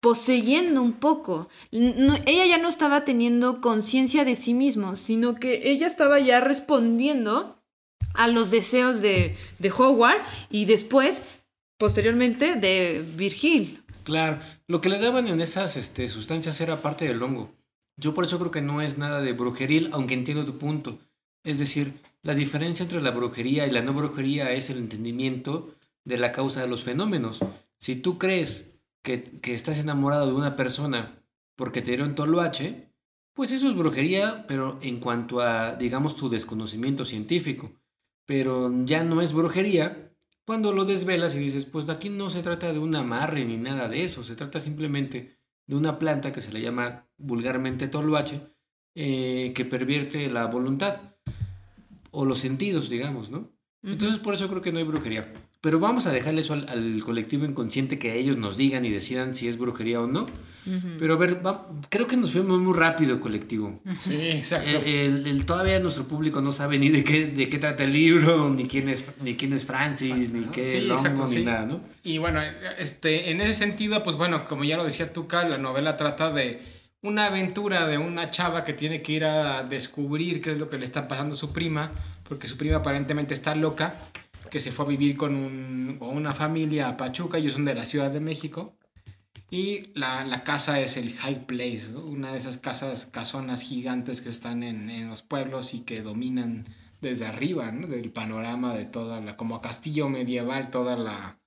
poseyendo 0.00 0.82
un 0.82 0.92
poco. 0.94 1.48
ella 1.70 2.46
ya 2.46 2.58
no 2.58 2.68
estaba 2.68 3.04
teniendo 3.04 3.60
conciencia 3.60 4.24
de 4.24 4.36
sí 4.36 4.54
mismo, 4.54 4.96
sino 4.96 5.36
que 5.36 5.70
ella 5.70 5.86
estaba 5.86 6.20
ya 6.20 6.40
respondiendo 6.40 7.57
a 8.18 8.26
los 8.26 8.50
deseos 8.50 9.00
de, 9.00 9.36
de 9.60 9.70
Howard 9.70 10.22
y 10.50 10.64
después, 10.64 11.22
posteriormente, 11.78 12.56
de 12.56 13.04
Virgil. 13.16 13.80
Claro, 14.02 14.40
lo 14.66 14.80
que 14.80 14.88
le 14.88 14.98
daban 14.98 15.28
en 15.28 15.40
esas 15.40 15.76
este, 15.76 16.08
sustancias 16.08 16.60
era 16.60 16.82
parte 16.82 17.06
del 17.06 17.22
hongo. 17.22 17.54
Yo 17.96 18.14
por 18.14 18.24
eso 18.24 18.38
creo 18.40 18.50
que 18.50 18.60
no 18.60 18.82
es 18.82 18.98
nada 18.98 19.20
de 19.20 19.32
brujeril, 19.32 19.90
aunque 19.92 20.14
entiendo 20.14 20.44
tu 20.44 20.58
punto. 20.58 20.98
Es 21.44 21.60
decir, 21.60 21.94
la 22.22 22.34
diferencia 22.34 22.82
entre 22.82 23.00
la 23.00 23.12
brujería 23.12 23.68
y 23.68 23.70
la 23.70 23.82
no 23.82 23.94
brujería 23.94 24.52
es 24.52 24.68
el 24.68 24.78
entendimiento 24.78 25.74
de 26.04 26.16
la 26.16 26.32
causa 26.32 26.60
de 26.60 26.68
los 26.68 26.82
fenómenos. 26.82 27.38
Si 27.78 27.94
tú 27.94 28.18
crees 28.18 28.64
que, 29.04 29.22
que 29.22 29.54
estás 29.54 29.78
enamorado 29.78 30.26
de 30.26 30.32
una 30.32 30.56
persona 30.56 31.22
porque 31.54 31.82
te 31.82 31.92
dieron 31.92 32.16
toloache, 32.16 32.88
pues 33.32 33.52
eso 33.52 33.68
es 33.68 33.76
brujería, 33.76 34.44
pero 34.48 34.80
en 34.82 34.98
cuanto 34.98 35.40
a, 35.40 35.76
digamos, 35.76 36.16
tu 36.16 36.28
desconocimiento 36.28 37.04
científico 37.04 37.77
pero 38.28 38.70
ya 38.84 39.04
no 39.04 39.22
es 39.22 39.32
brujería 39.32 40.12
cuando 40.44 40.70
lo 40.70 40.84
desvelas 40.84 41.34
y 41.34 41.38
dices, 41.38 41.64
pues 41.64 41.86
de 41.86 41.94
aquí 41.94 42.10
no 42.10 42.28
se 42.28 42.42
trata 42.42 42.70
de 42.70 42.78
un 42.78 42.94
amarre 42.94 43.42
ni 43.46 43.56
nada 43.56 43.88
de 43.88 44.04
eso, 44.04 44.22
se 44.22 44.36
trata 44.36 44.60
simplemente 44.60 45.38
de 45.66 45.76
una 45.76 45.98
planta 45.98 46.30
que 46.30 46.42
se 46.42 46.52
le 46.52 46.60
llama 46.60 47.08
vulgarmente 47.16 47.88
toluache, 47.88 48.42
eh, 48.94 49.54
que 49.54 49.64
pervierte 49.64 50.28
la 50.28 50.44
voluntad 50.44 51.16
o 52.10 52.26
los 52.26 52.38
sentidos, 52.40 52.90
digamos, 52.90 53.30
¿no? 53.30 53.50
Entonces 53.82 54.18
por 54.18 54.34
eso 54.34 54.46
creo 54.50 54.60
que 54.60 54.72
no 54.72 54.78
hay 54.78 54.84
brujería. 54.84 55.32
Pero 55.60 55.80
vamos 55.80 56.06
a 56.06 56.12
dejarle 56.12 56.42
eso 56.42 56.52
al, 56.52 57.02
colectivo 57.04 57.44
inconsciente 57.44 57.98
que 57.98 58.16
ellos 58.16 58.36
nos 58.36 58.56
digan 58.56 58.84
y 58.84 58.90
decidan 58.90 59.34
si 59.34 59.48
es 59.48 59.58
brujería 59.58 60.00
o 60.00 60.06
no. 60.06 60.28
Pero 60.98 61.14
a 61.14 61.16
ver, 61.16 61.40
creo 61.88 62.06
que 62.06 62.16
nos 62.16 62.32
fuimos 62.32 62.60
muy 62.60 62.76
rápido, 62.76 63.20
colectivo. 63.20 63.80
Sí, 63.98 64.14
exacto. 64.14 64.68
Eh, 64.84 65.06
el, 65.06 65.46
todavía 65.46 65.80
nuestro 65.80 66.06
público 66.06 66.42
no 66.42 66.52
sabe 66.52 66.78
ni 66.78 66.90
de 66.90 67.02
qué, 67.02 67.26
de 67.26 67.48
qué 67.48 67.58
trata 67.58 67.84
el 67.84 67.92
libro, 67.92 68.50
ni 68.54 68.68
quién 68.68 68.88
es, 68.88 69.04
ni 69.22 69.34
quién 69.34 69.52
es 69.54 69.64
Francis, 69.64 70.32
ni 70.32 70.44
qué 70.44 70.62
sí, 70.62 70.88
ni 71.34 71.44
nada, 71.44 71.64
¿no? 71.64 71.80
Y 72.04 72.18
bueno, 72.18 72.40
este, 72.78 73.30
en 73.30 73.40
ese 73.40 73.54
sentido, 73.54 74.04
pues 74.04 74.16
bueno, 74.16 74.44
como 74.44 74.62
ya 74.64 74.76
lo 74.76 74.84
decía 74.84 75.12
Tuca, 75.12 75.48
la 75.48 75.58
novela 75.58 75.96
trata 75.96 76.32
de 76.32 76.60
una 77.00 77.26
aventura 77.26 77.88
de 77.88 77.98
una 77.98 78.30
chava 78.30 78.62
que 78.62 78.74
tiene 78.74 79.02
que 79.02 79.12
ir 79.12 79.24
a 79.24 79.64
descubrir 79.64 80.40
qué 80.42 80.52
es 80.52 80.58
lo 80.58 80.68
que 80.68 80.78
le 80.78 80.84
está 80.84 81.08
pasando 81.08 81.34
a 81.34 81.38
su 81.38 81.52
prima, 81.52 81.90
porque 82.28 82.46
su 82.46 82.58
prima 82.58 82.76
aparentemente 82.76 83.32
está 83.32 83.54
loca 83.54 83.94
que 84.50 84.60
se 84.60 84.72
fue 84.72 84.84
a 84.84 84.88
vivir 84.88 85.16
con, 85.16 85.98
una 86.00 86.34
familia 86.34 86.88
a 86.88 86.96
Pachuca, 86.96 87.38
ellos 87.38 87.54
son 87.54 87.64
de 87.64 87.74
la 87.74 87.84
Ciudad 87.84 88.10
de 88.10 88.20
México. 88.20 88.76
Y 89.50 89.92
la, 89.94 90.44
casa 90.44 90.80
es 90.80 90.96
el 90.96 91.12
High 91.14 91.46
Place, 91.46 91.94
una 91.96 92.32
de 92.32 92.38
esas 92.38 92.58
casas, 92.58 93.06
casonas 93.06 93.62
gigantes 93.62 94.20
que 94.20 94.28
están 94.28 94.62
en, 94.62 95.08
los 95.08 95.22
pueblos 95.22 95.72
y 95.74 95.80
que 95.80 96.02
dominan 96.02 96.64
desde 97.00 97.26
arriba, 97.26 97.70
del 97.70 98.10
panorama 98.10 98.74
de 98.74 98.84
toda 98.84 99.20
la, 99.20 99.36
como 99.36 99.60
castillo 99.60 100.08
medieval, 100.08 100.70
toda 100.70 100.96
la, 100.96 101.38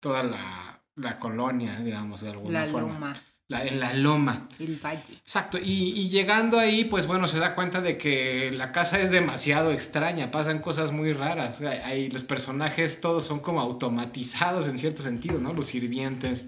toda 0.00 0.22
la, 0.24 1.18
colonia, 1.18 1.80
digamos, 1.80 2.22
de 2.22 2.30
alguna 2.30 2.66
forma 2.66 3.20
en 3.48 3.80
la 3.80 3.92
loma. 3.92 4.48
El 4.58 4.76
valle. 4.76 5.14
Exacto. 5.14 5.58
Y, 5.62 6.08
llegando 6.08 6.58
ahí, 6.58 6.84
pues 6.84 7.06
bueno, 7.06 7.28
se 7.28 7.38
da 7.38 7.54
cuenta 7.54 7.80
de 7.80 7.98
que 7.98 8.50
la 8.52 8.72
casa 8.72 9.00
es 9.00 9.10
demasiado 9.10 9.72
extraña, 9.72 10.30
pasan 10.30 10.60
cosas 10.60 10.92
muy 10.92 11.12
raras. 11.12 11.60
Hay, 11.60 12.10
los 12.10 12.24
personajes 12.24 13.00
todos 13.00 13.24
son 13.24 13.40
como 13.40 13.60
automatizados 13.60 14.68
en 14.68 14.78
cierto 14.78 15.02
sentido, 15.02 15.38
¿no? 15.38 15.52
Los 15.52 15.66
sirvientes. 15.66 16.46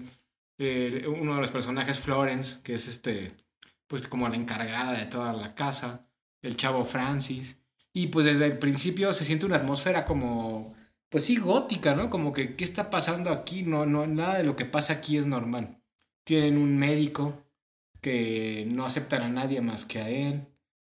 uno 0.59 1.35
de 1.35 1.41
los 1.41 1.51
personajes, 1.51 1.99
Florence, 1.99 2.59
que 2.63 2.73
es 2.73 2.87
este, 2.87 3.31
pues 3.87 4.07
como 4.07 4.27
la 4.29 4.35
encargada 4.35 4.97
de 4.97 5.05
toda 5.05 5.33
la 5.33 5.55
casa. 5.55 6.03
El 6.41 6.55
chavo 6.55 6.85
Francis. 6.85 7.59
Y 7.93 8.07
pues 8.07 8.25
desde 8.25 8.45
el 8.45 8.59
principio 8.59 9.11
se 9.11 9.25
siente 9.25 9.45
una 9.45 9.55
atmósfera 9.57 10.05
como, 10.05 10.75
pues 11.09 11.25
sí, 11.25 11.37
gótica, 11.37 11.95
¿no? 11.95 12.09
Como 12.09 12.31
que, 12.31 12.55
¿qué 12.55 12.63
está 12.63 12.89
pasando 12.89 13.31
aquí? 13.31 13.63
No, 13.63 13.85
no, 13.85 14.05
nada 14.05 14.37
de 14.37 14.43
lo 14.43 14.55
que 14.55 14.65
pasa 14.65 14.93
aquí 14.93 15.17
es 15.17 15.25
normal. 15.25 15.81
Tienen 16.27 16.57
un 16.57 16.77
médico 16.77 17.41
que 18.01 18.67
no 18.69 18.85
aceptan 18.85 19.21
a 19.21 19.29
nadie 19.29 19.61
más 19.61 19.85
que 19.85 19.99
a 19.99 20.09
él. 20.09 20.41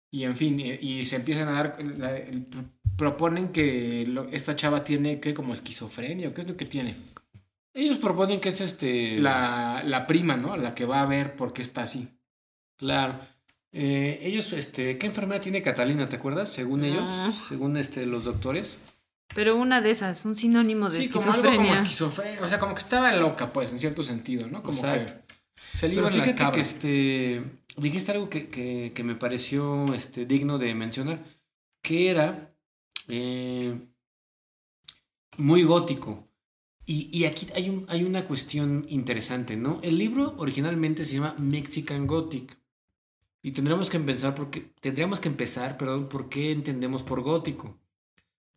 Y 0.09 0.23
en 0.23 0.35
fin, 0.35 0.59
y, 0.59 1.05
se 1.05 1.17
empiezan 1.17 1.49
a 1.49 1.51
dar, 1.51 1.77
proponen 2.97 3.49
que 3.49 4.11
esta 4.31 4.55
chava 4.55 4.83
tiene 4.83 5.19
que 5.19 5.35
como 5.35 5.53
esquizofrenia, 5.53 6.33
¿qué 6.33 6.41
es 6.41 6.47
lo 6.47 6.57
que 6.57 6.65
tiene? 6.65 6.95
Ellos 7.75 7.99
proponen 7.99 8.39
que 8.39 8.49
es 8.49 8.59
este... 8.59 9.19
La, 9.19 9.83
la 9.85 10.07
prima, 10.07 10.35
¿no? 10.35 10.57
La 10.57 10.73
que 10.73 10.85
va 10.85 11.03
a 11.03 11.05
ver 11.05 11.35
por 11.35 11.53
qué 11.53 11.61
está 11.61 11.83
así. 11.83 12.07
Claro. 12.75 13.19
Eh, 13.71 14.21
ellos, 14.23 14.51
este, 14.53 14.97
¿qué 14.97 15.05
enfermedad 15.05 15.43
tiene 15.43 15.61
Catalina? 15.61 16.09
¿Te 16.09 16.15
acuerdas? 16.15 16.49
Según 16.49 16.83
ellos, 16.83 17.03
ah. 17.05 17.31
según 17.47 17.77
este, 17.77 18.07
los 18.07 18.23
doctores. 18.23 18.79
Pero 19.35 19.55
una 19.55 19.81
de 19.81 19.91
esas, 19.91 20.25
un 20.25 20.35
sinónimo 20.35 20.89
de 20.89 20.97
sí, 20.97 21.03
esquizofrenia. 21.03 21.41
Como 21.41 21.51
algo 21.51 21.63
como 21.63 21.73
esquizofrenia. 21.73 22.41
O 22.43 22.49
sea, 22.49 22.59
como 22.59 22.73
que 22.73 22.81
estaba 22.81 23.11
loca, 23.15 23.53
pues, 23.53 23.71
en 23.71 23.79
cierto 23.79 24.03
sentido, 24.03 24.47
¿no? 24.47 24.63
Como 24.63 24.81
que 24.81 25.05
se 25.73 25.87
le 25.87 25.95
iban 25.95 26.17
las 26.17 26.33
cabras. 26.33 26.55
Que 26.55 26.61
este, 26.61 27.43
dijiste 27.77 28.11
algo 28.11 28.29
que, 28.29 28.49
que, 28.49 28.91
que, 28.93 29.03
me 29.03 29.15
pareció 29.15 29.93
este, 29.93 30.25
digno 30.25 30.57
de 30.57 30.73
mencionar, 30.73 31.23
que 31.81 32.09
era 32.09 32.53
eh, 33.07 33.79
muy 35.37 35.63
gótico. 35.63 36.27
Y, 36.85 37.09
y, 37.15 37.25
aquí 37.25 37.47
hay, 37.55 37.69
un, 37.69 37.85
hay 37.87 38.03
una 38.03 38.25
cuestión 38.25 38.85
interesante, 38.89 39.55
¿no? 39.55 39.79
El 39.83 39.99
libro 39.99 40.33
originalmente 40.37 41.05
se 41.05 41.13
llama 41.13 41.35
Mexican 41.37 42.07
Gothic. 42.07 42.57
Y 43.43 43.51
tendríamos 43.51 43.91
que 43.91 43.97
empezar 43.97 44.33
porque 44.33 44.71
tendríamos 44.81 45.19
que 45.19 45.29
empezar, 45.29 45.77
perdón, 45.77 46.09
por 46.09 46.29
qué 46.29 46.51
entendemos 46.51 47.03
por 47.03 47.21
gótico. 47.21 47.77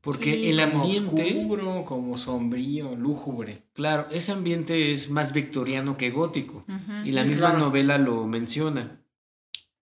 Porque 0.03 0.51
el 0.51 0.59
ambiente 0.59 1.39
oscuro, 1.39 1.85
como 1.85 2.19
sombrío, 2.19 2.97
lúgubre. 2.97 3.63
Claro, 3.73 4.07
ese 4.11 4.33
ambiente 4.33 4.93
es 4.93 5.11
más 5.11 5.33
victoriano 5.33 5.97
que 5.97 6.11
gótico 6.11 6.65
y 7.05 7.13
la 7.13 7.25
misma 7.25 7.53
novela 7.53 7.99
lo 7.99 8.27
menciona. 8.27 9.01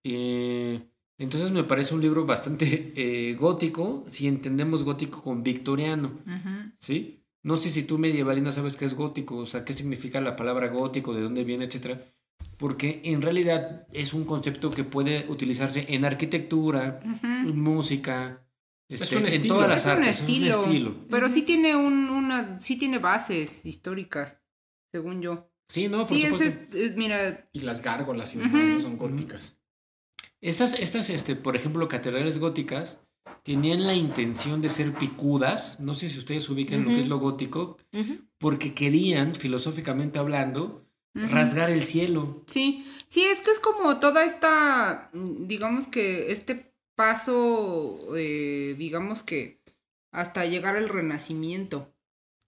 Eh, 0.05 0.83
entonces 1.19 1.51
me 1.51 1.65
parece 1.65 1.95
un 1.95 2.03
libro 2.03 2.27
bastante 2.27 2.93
eh, 2.97 3.35
gótico 3.35 4.05
si 4.09 4.29
entendemos 4.29 4.85
gótico 4.85 5.23
con 5.23 5.43
victoriano, 5.43 6.13
¿sí? 6.79 7.25
No 7.43 7.57
sé 7.57 7.71
si 7.71 7.85
tú 7.85 7.97
medievalina 7.97 8.53
sabes 8.53 8.77
qué 8.77 8.85
es 8.85 8.95
gótico, 8.95 9.39
o 9.39 9.47
sea, 9.47 9.65
qué 9.65 9.73
significa 9.73 10.21
la 10.21 10.37
palabra 10.37 10.69
gótico, 10.69 11.15
de 11.15 11.23
dónde 11.23 11.45
viene, 11.45 11.65
etcétera 11.65 12.05
porque 12.57 13.01
en 13.05 13.23
realidad 13.23 13.87
es 13.93 14.13
un 14.13 14.25
concepto 14.25 14.71
que 14.71 14.85
puede 14.85 15.27
utilizarse 15.29 15.87
en 15.89 16.05
arquitectura, 16.05 17.01
en 17.23 17.59
música, 17.59 18.43
este, 18.91 19.37
en 19.37 19.49
todas 19.49 19.69
las 19.69 19.87
artes. 19.87 20.21
Estilo, 20.21 20.49
es 20.49 20.55
un 20.57 20.63
estilo. 20.65 20.95
Pero 21.09 21.29
sí 21.29 21.43
tiene 21.43 21.77
un, 21.77 22.11
una, 22.11 22.61
sí 22.61 22.77
tiene 22.77 22.99
bases 22.99 23.65
históricas, 23.65 24.41
según 24.93 25.23
yo. 25.23 25.49
Sí, 25.69 25.89
no, 25.89 26.07
por 26.07 26.17
sí, 26.17 26.27
supuesto. 26.27 26.77
mira. 26.97 27.49
Y 27.53 27.61
las 27.61 27.83
gárgolas 27.83 28.35
y 28.35 28.41
demás 28.41 28.83
son 28.83 28.99
góticas. 28.99 29.57
Estas, 30.41 30.75
estas, 30.75 31.11
este, 31.11 31.37
por 31.37 31.55
ejemplo, 31.55 31.87
catedrales 31.87 32.39
góticas 32.39 32.99
tenían 33.45 33.87
la 33.87 33.95
intención 33.95 34.61
de 34.61 34.69
ser 34.69 34.93
picudas. 34.93 35.79
No 35.79 35.95
sé 35.95 36.11
si 36.11 36.19
ustedes 36.19 36.49
ubican 36.49 36.85
lo 36.85 36.91
que 36.91 37.01
es 37.01 37.09
lo 37.09 37.19
gótico, 37.19 37.79
porque 38.39 38.75
querían, 38.75 39.35
filosóficamente 39.35 40.19
hablando, 40.19 40.85
rasgar 41.15 41.71
el 41.71 41.85
cielo. 41.85 42.43
Sí, 42.47 42.87
sí, 43.09 43.23
es 43.23 43.41
que 43.41 43.51
es 43.51 43.61
como 43.61 43.99
toda 43.99 44.25
esta, 44.25 45.11
digamos 45.13 45.87
que 45.87 46.33
este 46.33 46.70
paso, 47.01 47.99
eh, 48.15 48.75
digamos 48.77 49.23
que 49.23 49.63
hasta 50.13 50.45
llegar 50.45 50.77
al 50.77 50.91
renacimiento. 50.91 51.95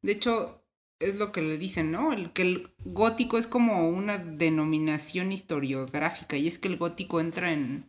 De 0.03 0.13
hecho, 0.13 0.63
es 1.01 1.17
lo 1.17 1.33
que 1.33 1.41
le 1.41 1.57
dicen, 1.57 1.91
¿no? 1.91 2.13
El 2.13 2.35
que 2.35 2.43
el 2.43 2.71
gótico 2.85 3.39
es 3.39 3.47
como 3.47 3.89
una 3.89 4.19
denominación 4.19 5.33
historiográfica 5.33 6.37
y 6.37 6.49
es 6.49 6.59
que 6.59 6.69
el 6.69 6.77
gótico 6.77 7.19
entra 7.19 7.51
en, 7.51 7.87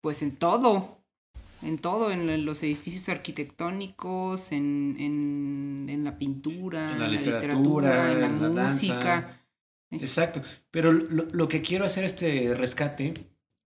pues 0.00 0.22
en 0.22 0.36
todo, 0.36 1.04
en 1.60 1.76
todo, 1.76 2.10
en 2.10 2.46
los 2.46 2.62
edificios 2.62 3.10
arquitectónicos, 3.10 4.52
en, 4.52 4.96
en, 4.98 5.86
en 5.90 6.02
la 6.02 6.16
pintura, 6.16 6.92
en 6.92 6.98
la, 6.98 7.08
literatura, 7.08 8.10
en 8.10 8.20
la, 8.22 8.28
música. 8.48 9.38
Exacto. 9.90 10.40
Pero 10.70 10.94
lo, 10.94 11.46
que 11.46 11.60
quiero 11.60 11.84
hacer 11.84 12.04
este 12.04 12.54
rescate 12.54 13.12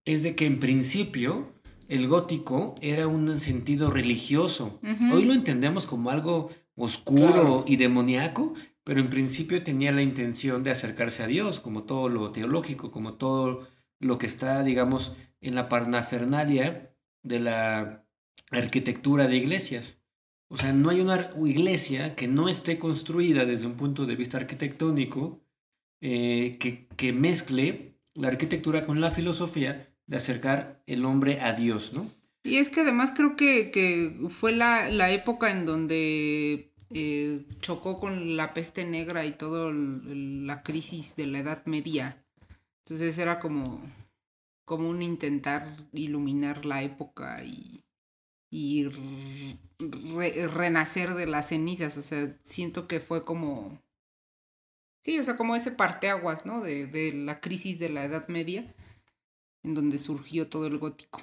es 0.03 0.21
de 0.21 0.35
que 0.35 0.47
en 0.47 0.59
principio 0.59 1.53
el 1.89 2.07
gótico 2.07 2.75
era 2.81 3.07
un 3.07 3.39
sentido 3.39 3.89
religioso. 3.89 4.79
Hoy 5.11 5.25
lo 5.25 5.33
entendemos 5.33 5.87
como 5.87 6.11
algo 6.11 6.51
oscuro 6.75 7.65
y 7.67 7.75
demoníaco, 7.77 8.53
pero 8.83 8.99
en 9.01 9.09
principio 9.09 9.63
tenía 9.63 9.91
la 9.91 10.03
intención 10.03 10.63
de 10.63 10.69
acercarse 10.69 11.23
a 11.23 11.27
Dios, 11.27 11.59
como 11.59 11.83
todo 11.83 12.07
lo 12.07 12.31
teológico, 12.31 12.91
como 12.91 13.15
todo 13.15 13.67
lo 13.99 14.19
que 14.19 14.27
está, 14.27 14.63
digamos, 14.63 15.15
en 15.41 15.55
la 15.55 15.67
parnafernalia 15.67 16.95
de 17.23 17.39
la 17.39 18.05
arquitectura 18.51 19.27
de 19.27 19.37
iglesias. 19.37 19.99
O 20.47 20.57
sea, 20.57 20.71
no 20.73 20.91
hay 20.91 21.01
una 21.01 21.31
iglesia 21.43 22.15
que 22.15 22.27
no 22.27 22.49
esté 22.49 22.77
construida 22.77 23.45
desde 23.45 23.65
un 23.65 23.75
punto 23.75 24.05
de 24.05 24.15
vista 24.15 24.37
arquitectónico 24.37 25.41
eh, 26.01 26.57
que, 26.59 26.87
que, 26.87 27.13
mezcle 27.13 27.99
la 28.13 28.29
arquitectura 28.29 28.85
con 28.85 29.01
la 29.01 29.11
filosofía 29.11 29.89
de 30.09 30.17
acercar 30.17 30.81
el 30.87 31.05
hombre 31.05 31.39
a 31.39 31.53
Dios, 31.53 31.93
¿no? 31.93 32.05
Y 32.43 32.57
es 32.57 32.71
que 32.71 32.81
además 32.81 33.13
creo 33.15 33.35
que, 33.35 33.69
que 33.69 34.27
fue 34.29 34.51
la, 34.51 34.89
la, 34.89 35.11
época 35.11 35.51
en 35.51 35.65
donde 35.65 36.73
eh, 36.89 37.45
chocó 37.59 37.99
con 37.99 38.35
la 38.35 38.55
peste 38.55 38.85
negra 38.85 39.25
y 39.25 39.33
toda 39.33 39.71
la 39.71 40.63
crisis 40.63 41.15
de 41.15 41.27
la 41.27 41.39
Edad 41.39 41.63
Media. 41.65 42.25
Entonces 42.85 43.19
era 43.19 43.39
como, 43.39 43.83
como 44.65 44.89
un 44.89 45.03
intentar 45.03 45.77
iluminar 45.93 46.65
la 46.65 46.81
época 46.81 47.43
y, 47.43 47.83
y 48.49 48.85
renacer 50.47 51.13
de 51.13 51.27
las 51.27 51.49
cenizas. 51.49 51.97
O 51.97 52.01
sea, 52.01 52.35
siento 52.43 52.87
que 52.87 52.99
fue 52.99 53.23
como 53.23 53.79
Sí, 55.03 55.17
o 55.17 55.23
sea, 55.23 55.37
como 55.37 55.55
ese 55.55 55.71
parteaguas, 55.71 56.45
¿no? 56.45 56.61
De, 56.61 56.85
de 56.87 57.13
la 57.13 57.39
crisis 57.39 57.79
de 57.79 57.89
la 57.89 58.03
Edad 58.03 58.27
Media, 58.27 58.75
en 59.63 59.73
donde 59.73 59.97
surgió 59.97 60.47
todo 60.47 60.67
el 60.67 60.77
gótico. 60.77 61.21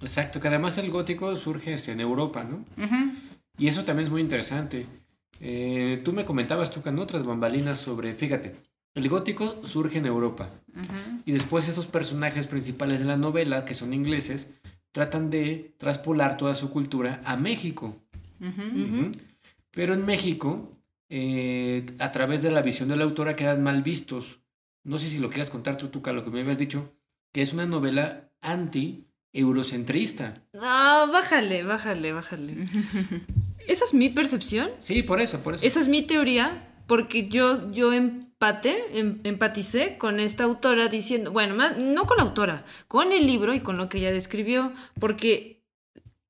Exacto, 0.00 0.40
que 0.40 0.48
además 0.48 0.78
el 0.78 0.90
gótico 0.90 1.34
surge 1.36 1.74
este, 1.74 1.92
en 1.92 2.00
Europa, 2.00 2.44
¿no? 2.44 2.64
Y 3.56 3.66
eso 3.66 3.84
también 3.84 4.06
es 4.06 4.10
muy 4.10 4.20
interesante. 4.20 4.86
Eh, 5.40 6.00
tú 6.04 6.12
me 6.12 6.24
comentabas, 6.24 6.70
tú, 6.70 6.80
en 6.88 6.98
otras 6.98 7.24
bambalinas 7.24 7.78
sobre, 7.78 8.14
fíjate, 8.14 8.54
el 8.94 9.08
gótico 9.08 9.60
surge 9.64 9.98
en 9.98 10.06
Europa. 10.06 10.50
Y 11.24 11.32
después 11.32 11.68
esos 11.68 11.86
personajes 11.86 12.46
principales 12.46 13.00
de 13.00 13.06
la 13.06 13.16
novela, 13.16 13.64
que 13.64 13.74
son 13.74 13.92
ingleses, 13.92 14.48
tratan 14.92 15.30
de 15.30 15.74
traspolar 15.78 16.36
toda 16.36 16.54
su 16.54 16.70
cultura 16.70 17.20
a 17.24 17.36
México. 17.36 17.96
Pero 19.72 19.94
en 19.94 20.06
México 20.06 20.78
eh, 21.10 21.86
a 21.98 22.12
través 22.12 22.42
de 22.42 22.50
la 22.50 22.62
visión 22.62 22.88
de 22.88 22.96
la 22.96 23.04
autora 23.04 23.34
quedan 23.34 23.62
mal 23.62 23.82
vistos. 23.82 24.40
No 24.84 24.98
sé 24.98 25.08
si 25.08 25.18
lo 25.18 25.30
quieras 25.30 25.50
contar 25.50 25.76
tú, 25.76 25.88
Tuca, 25.88 26.12
lo 26.12 26.22
que 26.24 26.30
me 26.30 26.40
habías 26.40 26.58
dicho, 26.58 26.92
que 27.38 27.42
es 27.42 27.52
una 27.52 27.66
novela 27.66 28.28
anti-eurocentrista. 28.40 30.34
No, 30.54 30.60
bájale, 30.60 31.62
bájale, 31.62 32.10
bájale. 32.10 32.66
¿Esa 33.68 33.84
es 33.84 33.94
mi 33.94 34.08
percepción? 34.08 34.72
Sí, 34.80 35.04
por 35.04 35.20
eso, 35.20 35.40
por 35.40 35.54
eso. 35.54 35.64
Esa 35.64 35.78
es 35.78 35.86
mi 35.86 36.02
teoría, 36.02 36.74
porque 36.88 37.28
yo, 37.28 37.70
yo 37.70 37.92
empate, 37.92 38.76
em, 38.92 39.20
empaticé 39.22 39.98
con 39.98 40.18
esta 40.18 40.42
autora 40.42 40.88
diciendo, 40.88 41.30
bueno, 41.30 41.54
no 41.78 42.06
con 42.06 42.16
la 42.16 42.24
autora, 42.24 42.64
con 42.88 43.12
el 43.12 43.28
libro 43.28 43.54
y 43.54 43.60
con 43.60 43.76
lo 43.76 43.88
que 43.88 43.98
ella 43.98 44.10
describió, 44.10 44.72
porque 44.98 45.57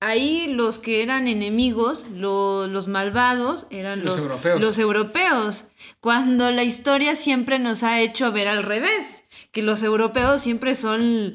ahí 0.00 0.46
los 0.48 0.78
que 0.78 1.02
eran 1.02 1.26
enemigos, 1.28 2.06
los 2.10 2.88
malvados, 2.88 3.66
eran 3.70 4.04
los, 4.04 4.28
los, 4.60 4.78
europeos. 4.78 5.66
Cuando 6.00 6.50
la 6.50 6.64
historia 6.64 7.16
siempre 7.16 7.58
nos 7.58 7.82
ha 7.82 8.00
hecho 8.00 8.32
ver 8.32 8.48
al 8.48 8.62
revés, 8.62 9.24
que 9.50 9.62
los 9.62 9.82
europeos 9.82 10.40
siempre 10.40 10.74
son 10.74 11.34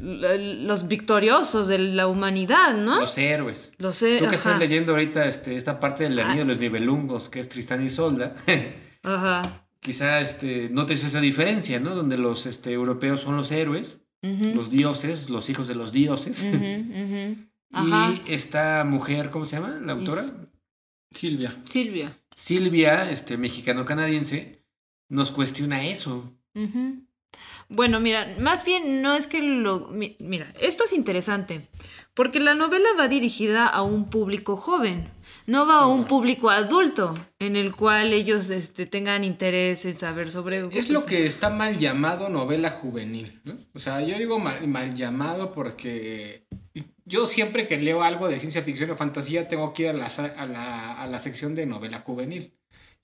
los 0.00 0.88
victoriosos 0.88 1.68
de 1.68 1.78
la 1.78 2.08
humanidad, 2.08 2.74
¿no? 2.74 3.00
Los 3.00 3.16
héroes. 3.16 3.72
Los 3.78 3.98
Tú 3.98 4.06
que 4.28 4.34
estás 4.34 4.58
leyendo 4.58 4.92
ahorita 4.92 5.26
este, 5.26 5.56
esta 5.56 5.78
parte 5.78 6.04
del 6.04 6.18
anillo 6.18 6.40
de 6.40 6.48
los 6.48 6.58
nivelungos, 6.58 7.28
que 7.28 7.40
es 7.40 7.48
Tristán 7.48 7.84
y 7.84 7.88
Solda. 7.88 8.34
Ajá. 9.02 9.66
Quizá 9.80 10.20
este, 10.20 10.68
notes 10.70 11.04
esa 11.04 11.20
diferencia, 11.20 11.78
¿no? 11.78 11.94
Donde 11.94 12.18
los 12.18 12.46
este, 12.46 12.72
europeos 12.72 13.20
son 13.20 13.36
los 13.36 13.52
héroes, 13.52 13.98
los 14.20 14.68
dioses, 14.68 15.30
los 15.30 15.48
hijos 15.48 15.68
de 15.68 15.76
los 15.76 15.92
dioses. 15.92 16.44
Y 17.70 18.32
esta 18.32 18.84
mujer, 18.84 19.30
¿cómo 19.30 19.44
se 19.44 19.56
llama? 19.56 19.78
¿La 19.82 19.92
autora? 19.92 20.22
Silvia. 21.10 21.60
Silvia. 21.64 22.18
Silvia, 22.34 23.10
este, 23.10 23.36
mexicano-canadiense, 23.36 24.64
nos 25.08 25.30
cuestiona 25.30 25.86
eso. 25.86 26.32
Bueno, 27.68 28.00
mira, 28.00 28.34
más 28.40 28.64
bien 28.64 29.02
no 29.02 29.14
es 29.14 29.26
que 29.26 29.42
lo... 29.42 29.90
Mira, 29.90 30.52
esto 30.60 30.84
es 30.84 30.92
interesante, 30.92 31.68
porque 32.14 32.40
la 32.40 32.54
novela 32.54 32.88
va 32.98 33.08
dirigida 33.08 33.66
a 33.66 33.82
un 33.82 34.08
público 34.08 34.56
joven, 34.56 35.10
no 35.48 35.66
va 35.66 35.80
a 35.80 35.86
un 35.86 36.04
público 36.04 36.50
adulto 36.50 37.18
en 37.38 37.56
el 37.56 37.74
cual 37.74 38.12
ellos 38.12 38.50
este, 38.50 38.84
tengan 38.84 39.24
interés 39.24 39.86
en 39.86 39.96
saber 39.96 40.30
sobre... 40.30 40.68
Es 40.72 40.90
lo 40.90 41.06
que 41.06 41.24
está 41.24 41.48
mal 41.48 41.78
llamado 41.78 42.28
novela 42.28 42.68
juvenil, 42.68 43.40
¿no? 43.44 43.56
O 43.72 43.80
sea, 43.80 44.02
yo 44.02 44.18
digo 44.18 44.38
mal, 44.38 44.68
mal 44.68 44.94
llamado 44.94 45.52
porque 45.52 46.44
yo 47.06 47.26
siempre 47.26 47.66
que 47.66 47.78
leo 47.78 48.02
algo 48.02 48.28
de 48.28 48.36
ciencia 48.36 48.62
ficción 48.62 48.90
o 48.90 48.94
fantasía 48.94 49.48
tengo 49.48 49.72
que 49.72 49.84
ir 49.84 49.88
a 49.88 49.92
la, 49.94 50.06
a 50.06 50.46
la, 50.46 51.02
a 51.02 51.06
la 51.06 51.18
sección 51.18 51.54
de 51.54 51.64
novela 51.64 52.00
juvenil. 52.00 52.52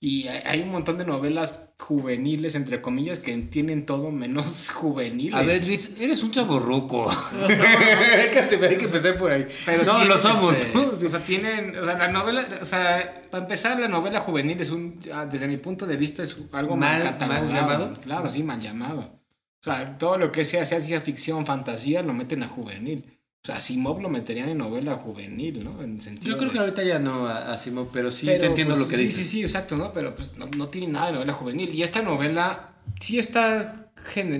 Y 0.06 0.28
hay 0.28 0.60
un 0.60 0.68
montón 0.68 0.98
de 0.98 1.06
novelas 1.06 1.70
juveniles, 1.78 2.54
entre 2.56 2.82
comillas, 2.82 3.20
que 3.20 3.34
tienen 3.38 3.86
todo 3.86 4.10
menos 4.10 4.70
juveniles. 4.74 5.34
A 5.34 5.40
ver, 5.40 5.62
eres 5.98 6.22
un 6.22 6.30
chaborruco. 6.30 7.10
hay, 7.48 8.30
que, 8.30 8.38
hay 8.38 8.76
que 8.76 8.84
empezar 8.84 9.16
por 9.16 9.32
ahí. 9.32 9.46
no, 9.82 10.04
lo 10.04 10.18
somos. 10.18 10.58
Este, 10.58 11.06
o 11.06 11.08
sea, 11.08 11.20
tienen. 11.20 11.78
O 11.78 11.86
sea, 11.86 11.96
la 11.96 12.08
novela. 12.08 12.46
O 12.60 12.64
sea, 12.66 13.22
para 13.30 13.44
empezar, 13.44 13.80
la 13.80 13.88
novela 13.88 14.20
juvenil 14.20 14.60
es 14.60 14.68
un. 14.68 14.94
Ah, 15.10 15.24
desde 15.24 15.48
mi 15.48 15.56
punto 15.56 15.86
de 15.86 15.96
vista, 15.96 16.22
es 16.22 16.36
algo 16.52 16.76
mal, 16.76 17.02
mal 17.26 17.48
llamado. 17.48 17.94
Claro, 17.94 18.30
sí, 18.30 18.42
mal 18.42 18.60
llamado. 18.60 19.00
O 19.00 19.64
sea, 19.64 19.96
todo 19.96 20.18
lo 20.18 20.30
que 20.30 20.44
sea, 20.44 20.66
sea 20.66 20.80
ciencia 20.80 21.00
ficción, 21.00 21.46
fantasía, 21.46 22.02
lo 22.02 22.12
meten 22.12 22.42
a 22.42 22.48
juvenil. 22.48 23.06
O 23.44 23.46
sea, 23.46 23.56
Asimov 23.56 24.00
lo 24.00 24.08
meterían 24.08 24.48
en 24.48 24.56
novela 24.56 24.94
juvenil, 24.94 25.62
¿no? 25.62 25.82
En 25.82 26.00
sentido 26.00 26.32
Yo 26.32 26.38
creo 26.38 26.50
que 26.50 26.58
ahorita 26.60 26.82
ya 26.82 26.98
no, 26.98 27.28
Asimov, 27.28 27.90
pero 27.92 28.10
sí 28.10 28.24
te 28.24 28.46
entiendo 28.46 28.72
pues, 28.72 28.86
lo 28.86 28.88
que 28.88 28.96
dices. 28.96 29.16
Sí, 29.16 29.24
sí, 29.24 29.30
sí, 29.30 29.42
exacto, 29.42 29.76
¿no? 29.76 29.92
Pero 29.92 30.14
pues 30.14 30.30
no, 30.38 30.68
tiene 30.68 30.86
nada 30.86 31.08
de 31.08 31.12
novela 31.12 31.34
juvenil. 31.34 31.74
Y 31.74 31.82
esta 31.82 32.00
novela 32.00 32.72
sí 33.00 33.18
está 33.18 33.90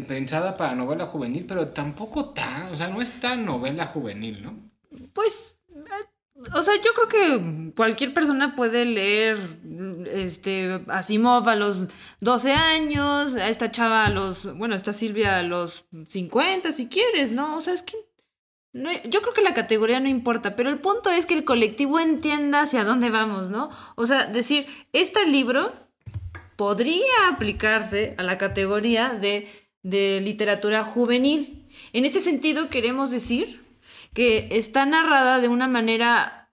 pensada 0.08 0.56
para 0.56 0.74
novela 0.74 1.04
juvenil, 1.04 1.44
pero 1.46 1.68
tampoco 1.68 2.30
tan, 2.30 2.72
o 2.72 2.76
sea, 2.76 2.88
no 2.88 3.02
es 3.02 3.20
tan 3.20 3.44
novela 3.44 3.84
juvenil, 3.84 4.42
¿no? 4.42 4.58
Pues, 5.12 5.54
eh, 5.68 6.48
o 6.54 6.62
sea, 6.62 6.74
yo 6.76 6.92
creo 6.94 7.08
que 7.08 7.72
cualquier 7.76 8.14
persona 8.14 8.54
puede 8.54 8.86
leer 8.86 9.36
este 10.06 10.80
Asimov 10.88 11.46
a 11.46 11.56
los 11.56 11.88
12 12.20 12.52
años, 12.52 13.34
a 13.34 13.50
esta 13.50 13.70
chava 13.70 14.06
a 14.06 14.10
los, 14.10 14.56
bueno, 14.56 14.74
esta 14.74 14.94
Silvia 14.94 15.40
a 15.40 15.42
los 15.42 15.84
50 16.08 16.72
si 16.72 16.88
quieres, 16.88 17.32
¿no? 17.32 17.58
O 17.58 17.60
sea, 17.60 17.74
es 17.74 17.82
que 17.82 18.13
yo 18.74 19.22
creo 19.22 19.34
que 19.34 19.42
la 19.42 19.54
categoría 19.54 20.00
no 20.00 20.08
importa, 20.08 20.56
pero 20.56 20.68
el 20.68 20.80
punto 20.80 21.10
es 21.10 21.26
que 21.26 21.34
el 21.34 21.44
colectivo 21.44 22.00
entienda 22.00 22.62
hacia 22.62 22.84
dónde 22.84 23.08
vamos, 23.08 23.48
¿no? 23.48 23.70
O 23.94 24.04
sea, 24.04 24.26
decir, 24.26 24.66
este 24.92 25.26
libro 25.26 25.72
podría 26.56 27.28
aplicarse 27.30 28.14
a 28.18 28.24
la 28.24 28.36
categoría 28.36 29.10
de, 29.10 29.48
de 29.82 30.20
literatura 30.20 30.82
juvenil. 30.84 31.68
En 31.92 32.04
ese 32.04 32.20
sentido, 32.20 32.68
queremos 32.68 33.10
decir 33.10 33.62
que 34.12 34.48
está 34.50 34.86
narrada 34.86 35.40
de 35.40 35.48
una 35.48 35.68
manera 35.68 36.52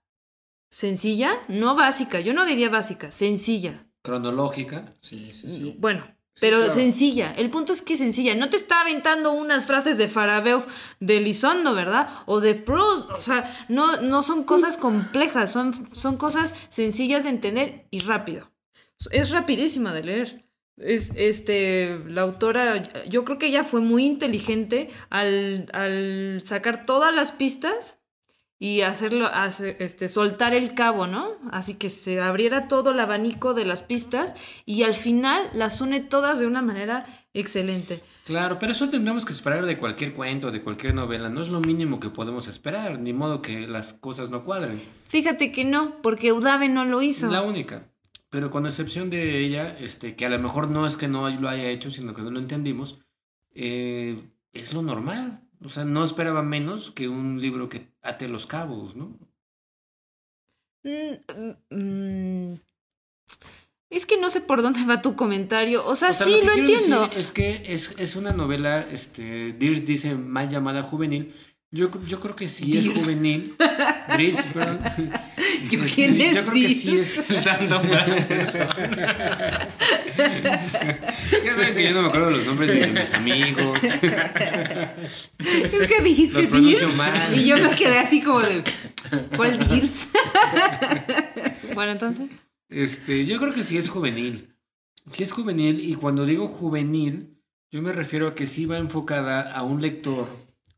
sencilla, 0.70 1.34
no 1.48 1.76
básica, 1.76 2.20
yo 2.20 2.34
no 2.34 2.46
diría 2.46 2.70
básica, 2.70 3.12
sencilla. 3.12 3.86
Cronológica. 4.04 4.94
Sí, 5.02 5.32
sí, 5.34 5.50
sí. 5.50 5.76
Bueno, 5.80 6.06
pero 6.40 6.74
sencilla. 6.74 7.34
El 7.34 7.50
punto 7.50 7.74
es 7.74 7.82
que 7.82 7.98
sencilla. 7.98 8.36
No 8.36 8.50
te 8.50 8.58
está 8.58 8.82
aventando 8.82 9.32
unas 9.34 9.66
frases 9.66 9.98
de 9.98 10.08
Farabeuf 10.08 10.66
de 11.00 11.20
Lizondo, 11.20 11.74
¿verdad? 11.76 12.10
O 12.26 12.40
de 12.40 12.56
Proust. 12.56 13.10
O 13.12 13.22
sea, 13.22 13.66
no, 13.68 14.02
no 14.02 14.24
son 14.24 14.44
cosas 14.44 14.78
complejas. 14.78 15.52
Son, 15.52 15.90
son 15.94 16.18
cosas 16.18 16.56
sencillas 16.70 17.24
de 17.24 17.30
entender 17.30 17.88
y 17.92 18.00
rápido. 18.00 18.52
Es 19.12 19.32
rapidísima 19.32 19.94
de 19.94 20.04
leer. 20.04 20.46
Es, 20.78 21.12
este, 21.16 22.00
la 22.08 22.22
autora, 22.22 23.06
yo 23.08 23.24
creo 23.24 23.38
que 23.38 23.48
ella 23.48 23.64
fue 23.64 23.82
muy 23.82 24.06
inteligente 24.06 24.90
al, 25.10 25.68
al 25.74 26.42
sacar 26.44 26.86
todas 26.86 27.14
las 27.14 27.32
pistas 27.32 28.01
y 28.62 28.82
hacerlo, 28.82 29.28
este, 29.80 30.08
soltar 30.08 30.54
el 30.54 30.76
cabo, 30.76 31.08
¿no? 31.08 31.32
Así 31.52 31.74
que 31.74 31.90
se 31.90 32.22
abriera 32.22 32.68
todo 32.68 32.92
el 32.92 33.00
abanico 33.00 33.56
de 33.56 33.66
las 33.66 33.82
pistas 33.82 34.36
y 34.68 34.84
al 34.84 34.94
final 34.94 35.50
las 35.56 35.82
une 35.82 36.00
todas 36.00 36.38
de 36.38 36.46
una 36.46 36.62
manera 36.62 37.08
excelente. 37.34 38.04
Claro, 38.24 38.60
pero 38.60 38.72
eso 38.72 38.88
tendremos 38.88 39.26
que 39.26 39.34
esperar 39.34 39.66
de 39.66 39.80
cualquier 39.80 40.14
cuento, 40.14 40.52
de 40.52 40.62
cualquier 40.62 40.94
novela. 40.94 41.28
No 41.28 41.42
es 41.42 41.48
lo 41.48 41.60
mínimo 41.60 42.00
que 42.00 42.12
podemos 42.12 42.48
esperar, 42.48 43.00
ni 43.00 43.14
modo 43.14 43.42
que 43.42 43.66
las 43.68 43.94
cosas 43.94 44.30
no 44.30 44.44
cuadren. 44.44 44.80
Fíjate 45.08 45.52
que 45.52 45.66
no, 45.66 46.00
porque 46.04 46.32
Udave 46.32 46.70
no 46.70 46.86
lo 46.86 47.02
hizo. 47.02 47.32
La 47.32 47.42
única. 47.42 47.88
Pero 48.30 48.52
con 48.52 48.68
excepción 48.68 49.10
de 49.10 49.40
ella, 49.40 49.76
este, 49.80 50.16
que 50.16 50.28
a 50.28 50.30
lo 50.30 50.38
mejor 50.38 50.70
no 50.70 50.86
es 50.86 50.98
que 50.98 51.08
no 51.08 51.28
lo 51.28 51.50
haya 51.50 51.68
hecho, 51.68 51.90
sino 51.90 52.14
que 52.14 52.22
no 52.22 52.30
lo 52.30 52.38
entendimos, 52.38 53.00
eh, 53.56 54.22
es 54.54 54.72
lo 54.72 54.84
normal. 54.84 55.42
O 55.64 55.70
sea, 55.70 55.86
no 55.86 56.04
esperaba 56.04 56.42
menos 56.42 56.92
que 56.92 57.08
un 57.08 57.40
libro 57.40 57.70
que 57.70 57.88
ate 58.02 58.28
los 58.28 58.48
cabos, 58.48 58.96
¿no? 58.96 59.18
Mm, 60.84 61.76
mm, 61.76 62.60
es 63.92 64.06
que 64.06 64.18
no 64.18 64.30
sé 64.30 64.42
por 64.42 64.62
dónde 64.62 64.84
va 64.86 65.02
tu 65.02 65.16
comentario. 65.16 65.86
O 65.86 65.96
sea, 65.96 66.14
sí, 66.14 66.40
lo, 66.44 66.54
entiendo. 66.54 67.10
Es 67.16 67.32
que 67.32 67.62
es, 67.68 67.94
es, 68.00 68.16
una 68.16 68.32
novela, 68.32 68.80
este, 68.80 69.54
Dears 69.54 69.86
dice 69.86 70.16
mal 70.16 70.50
llamada 70.50 70.82
juvenil, 70.82 71.36
yo, 71.74 71.90
yo 72.06 72.20
creo 72.20 72.36
que 72.36 72.50
sí 72.50 72.78
es 72.78 72.90
juvenil. 72.90 73.56
¿Quién 75.96 76.20
es 76.20 76.36
Yo 76.36 76.42
creo 76.42 76.54
que 76.54 76.70
sí 76.70 77.00
es 77.00 77.14
Sandon 77.14 77.88
Ya 77.90 78.04
saben 81.56 81.76
que 81.76 81.84
yo 81.86 81.94
no 81.94 82.02
me 82.02 82.10
acuerdo 82.10 82.28
de 82.28 82.34
los 82.34 82.46
nombres 82.46 82.70
de 82.70 82.88
mis 82.88 83.14
amigos. 83.14 83.80
Es 85.40 85.88
que 85.88 86.02
dijiste 86.04 86.48
Dries 86.48 86.84
y 87.34 87.46
yo 87.46 87.58
me 87.58 87.70
quedé 87.72 88.00
así 88.00 88.22
como 88.22 88.42
de 88.42 88.66
¿Cuál 89.38 89.58
Dries? 89.58 90.10
bueno, 91.74 91.94
entonces. 91.94 92.44
Este, 92.68 93.26
yo 93.26 93.40
creo 93.40 93.54
que 93.54 93.64
sí 93.64 93.78
es 93.78 93.88
juvenil. 93.88 94.58
Sí 95.10 95.24
es 95.24 95.32
juvenil 95.32 95.80
y 95.80 95.96
cuando 95.96 96.26
digo 96.26 96.50
juvenil, 96.50 97.38
yo 97.72 97.82
me 97.82 97.94
refiero 97.94 98.28
a 98.28 98.36
que 98.36 98.46
sí 98.46 98.66
va 98.66 98.78
enfocada 98.78 99.50
a 99.50 99.64
un 99.64 99.82
lector 99.82 100.28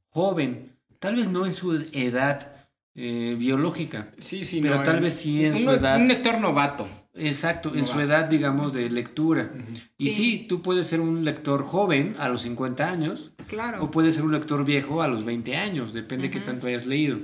joven 0.09 0.72
Tal 1.03 1.17
vez 1.17 1.27
no 1.27 1.45
en 1.45 1.53
su 1.53 1.73
edad 1.91 2.53
eh, 2.95 3.35
biológica. 3.37 4.13
Sí, 4.19 4.45
sí, 4.45 4.61
Pero 4.61 4.83
tal 4.83 5.01
vez 5.01 5.15
sí 5.15 5.43
en 5.43 5.61
su 5.61 5.69
edad. 5.69 5.99
Un 5.99 6.07
lector 6.07 6.39
novato. 6.39 6.87
Exacto, 7.13 7.73
en 7.75 7.85
su 7.85 7.99
edad, 7.99 8.23
digamos, 8.23 8.71
de 8.71 8.89
lectura. 8.89 9.51
Y 9.97 10.11
sí. 10.11 10.45
tú 10.47 10.61
puedes 10.61 10.87
ser 10.87 11.01
un 11.01 11.25
lector 11.25 11.61
joven 11.61 12.13
a 12.19 12.29
los 12.29 12.43
50 12.43 12.89
años. 12.89 13.33
Claro. 13.49 13.83
O 13.83 13.91
puedes 13.91 14.15
ser 14.15 14.23
un 14.23 14.31
lector 14.31 14.63
viejo 14.63 15.01
a 15.01 15.09
los 15.09 15.25
20 15.25 15.57
años, 15.57 15.91
depende 15.91 16.29
de 16.29 16.31
qué 16.31 16.39
tanto 16.39 16.67
hayas 16.67 16.85
leído. 16.85 17.19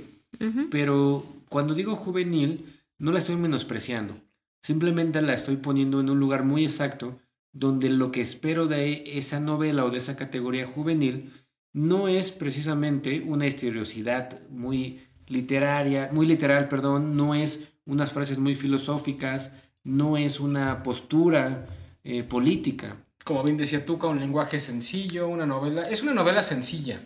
Pero 0.70 1.24
cuando 1.48 1.72
digo 1.72 1.96
juvenil, 1.96 2.66
no 2.98 3.12
la 3.12 3.18
estoy 3.20 3.36
menospreciando. 3.36 4.14
Simplemente 4.62 5.22
la 5.22 5.32
estoy 5.32 5.56
poniendo 5.56 6.00
en 6.00 6.10
un 6.10 6.20
lugar 6.20 6.44
muy 6.44 6.64
exacto 6.64 7.18
donde 7.52 7.88
lo 7.88 8.12
que 8.12 8.20
espero 8.20 8.66
de 8.66 9.18
esa 9.18 9.40
novela 9.40 9.86
o 9.86 9.90
de 9.90 9.98
esa 9.98 10.16
categoría 10.16 10.66
juvenil 10.66 11.32
no 11.72 12.08
es 12.08 12.32
precisamente 12.32 13.22
una 13.26 13.46
historiosidad 13.46 14.40
muy 14.50 15.02
literaria, 15.26 16.10
muy 16.12 16.26
literal, 16.26 16.68
perdón, 16.68 17.16
no 17.16 17.34
es 17.34 17.68
unas 17.84 18.12
frases 18.12 18.38
muy 18.38 18.54
filosóficas, 18.54 19.52
no 19.84 20.16
es 20.16 20.40
una 20.40 20.82
postura 20.82 21.66
eh, 22.02 22.24
política. 22.24 22.96
Como 23.24 23.42
bien 23.42 23.56
decía 23.56 23.84
tú, 23.84 23.98
con 23.98 24.12
un 24.12 24.20
lenguaje 24.20 24.58
sencillo, 24.58 25.28
una 25.28 25.46
novela, 25.46 25.88
es 25.88 26.02
una 26.02 26.14
novela 26.14 26.42
sencilla. 26.42 27.00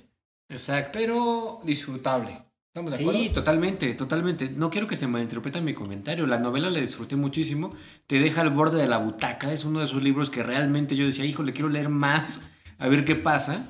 Exacto. 0.48 0.98
Pero 0.98 1.60
disfrutable. 1.64 2.42
¿Estamos 2.68 2.92
de 2.92 2.98
sí, 2.98 3.30
totalmente, 3.32 3.94
totalmente. 3.94 4.50
No 4.50 4.68
quiero 4.68 4.88
que 4.88 4.96
se 4.96 5.06
malinterprete 5.06 5.60
mi 5.60 5.74
comentario. 5.74 6.26
La 6.26 6.40
novela 6.40 6.70
la 6.70 6.80
disfruté 6.80 7.14
muchísimo. 7.14 7.72
Te 8.06 8.18
deja 8.18 8.40
al 8.40 8.50
borde 8.50 8.80
de 8.80 8.88
la 8.88 8.98
butaca. 8.98 9.52
Es 9.52 9.64
uno 9.64 9.78
de 9.78 9.84
esos 9.84 10.02
libros 10.02 10.28
que 10.28 10.42
realmente 10.42 10.96
yo 10.96 11.06
decía, 11.06 11.24
híjole, 11.24 11.52
quiero 11.52 11.68
leer 11.68 11.88
más, 11.88 12.40
a 12.78 12.88
ver 12.88 13.04
qué 13.04 13.14
pasa. 13.14 13.66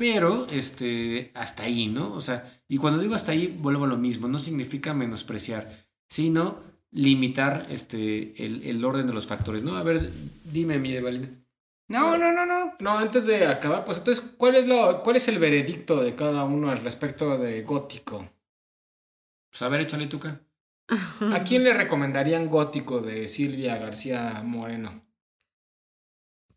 Pero, 0.00 0.46
este, 0.50 1.30
hasta 1.34 1.64
ahí, 1.64 1.88
¿no? 1.88 2.14
O 2.14 2.22
sea, 2.22 2.50
y 2.66 2.78
cuando 2.78 3.02
digo 3.02 3.14
hasta 3.14 3.32
ahí, 3.32 3.54
vuelvo 3.60 3.84
a 3.84 3.86
lo 3.86 3.98
mismo, 3.98 4.28
no 4.28 4.38
significa 4.38 4.94
menospreciar, 4.94 5.70
sino 6.08 6.62
limitar 6.90 7.66
este, 7.68 8.32
el, 8.42 8.82
orden 8.82 9.06
de 9.06 9.12
los 9.12 9.26
factores, 9.26 9.62
¿no? 9.62 9.76
A 9.76 9.82
ver, 9.82 10.10
dime, 10.42 10.78
mi 10.78 10.98
Valina. 10.98 11.28
No, 11.88 12.16
no, 12.16 12.32
no, 12.32 12.46
no. 12.46 12.76
No, 12.80 12.96
antes 12.96 13.26
de 13.26 13.46
acabar, 13.46 13.84
pues 13.84 13.98
entonces, 13.98 14.24
¿cuál 14.38 14.54
es, 14.54 14.66
lo, 14.66 15.02
¿cuál 15.02 15.16
es 15.16 15.28
el 15.28 15.38
veredicto 15.38 16.02
de 16.02 16.14
cada 16.14 16.44
uno 16.44 16.70
al 16.70 16.78
respecto 16.78 17.36
de 17.36 17.60
Gótico? 17.60 18.26
Pues 19.50 19.60
a 19.60 19.68
ver, 19.68 19.82
échale 19.82 20.06
tuca. 20.06 20.40
¿A 20.88 21.44
quién 21.44 21.62
le 21.62 21.74
recomendarían 21.74 22.48
Gótico 22.48 23.02
de 23.02 23.28
Silvia 23.28 23.76
García 23.76 24.40
Moreno? 24.46 25.09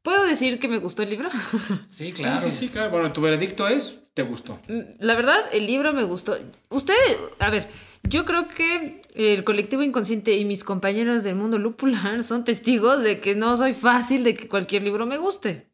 ¿Puedo 0.04 0.26
decir 0.26 0.60
que 0.60 0.68
me 0.68 0.78
gustó 0.78 1.02
el 1.04 1.10
libro? 1.10 1.30
Sí, 1.90 2.12
claro. 2.12 2.50
Sí, 2.50 2.52
sí, 2.52 2.70
claro. 2.70 2.92
Bueno, 2.92 3.12
tu 3.12 3.22
veredicto 3.22 3.68
es, 3.68 4.00
te 4.14 4.24
gustó. 4.24 4.60
Mm, 4.68 4.82
la 5.00 5.16
verdad, 5.16 5.46
el 5.54 5.66
libro 5.66 5.94
me 5.94 6.04
gustó. 6.04 6.36
Usted, 6.70 6.94
a 7.40 7.50
ver, 7.50 7.70
yo 8.04 8.26
creo 8.26 8.48
que 8.48 9.00
el 9.16 9.44
colectivo 9.46 9.82
inconsciente 9.82 10.36
y 10.36 10.44
mis 10.44 10.64
compañeros 10.64 11.24
del 11.24 11.36
mundo 11.36 11.58
lupular 11.58 12.22
son 12.24 12.44
testigos 12.44 13.02
de 13.02 13.22
que 13.22 13.34
no 13.34 13.56
soy 13.56 13.74
fácil 13.74 14.24
de 14.24 14.34
que 14.36 14.50
cualquier 14.50 14.84
libro 14.84 15.06
me 15.06 15.18
guste. 15.18 15.68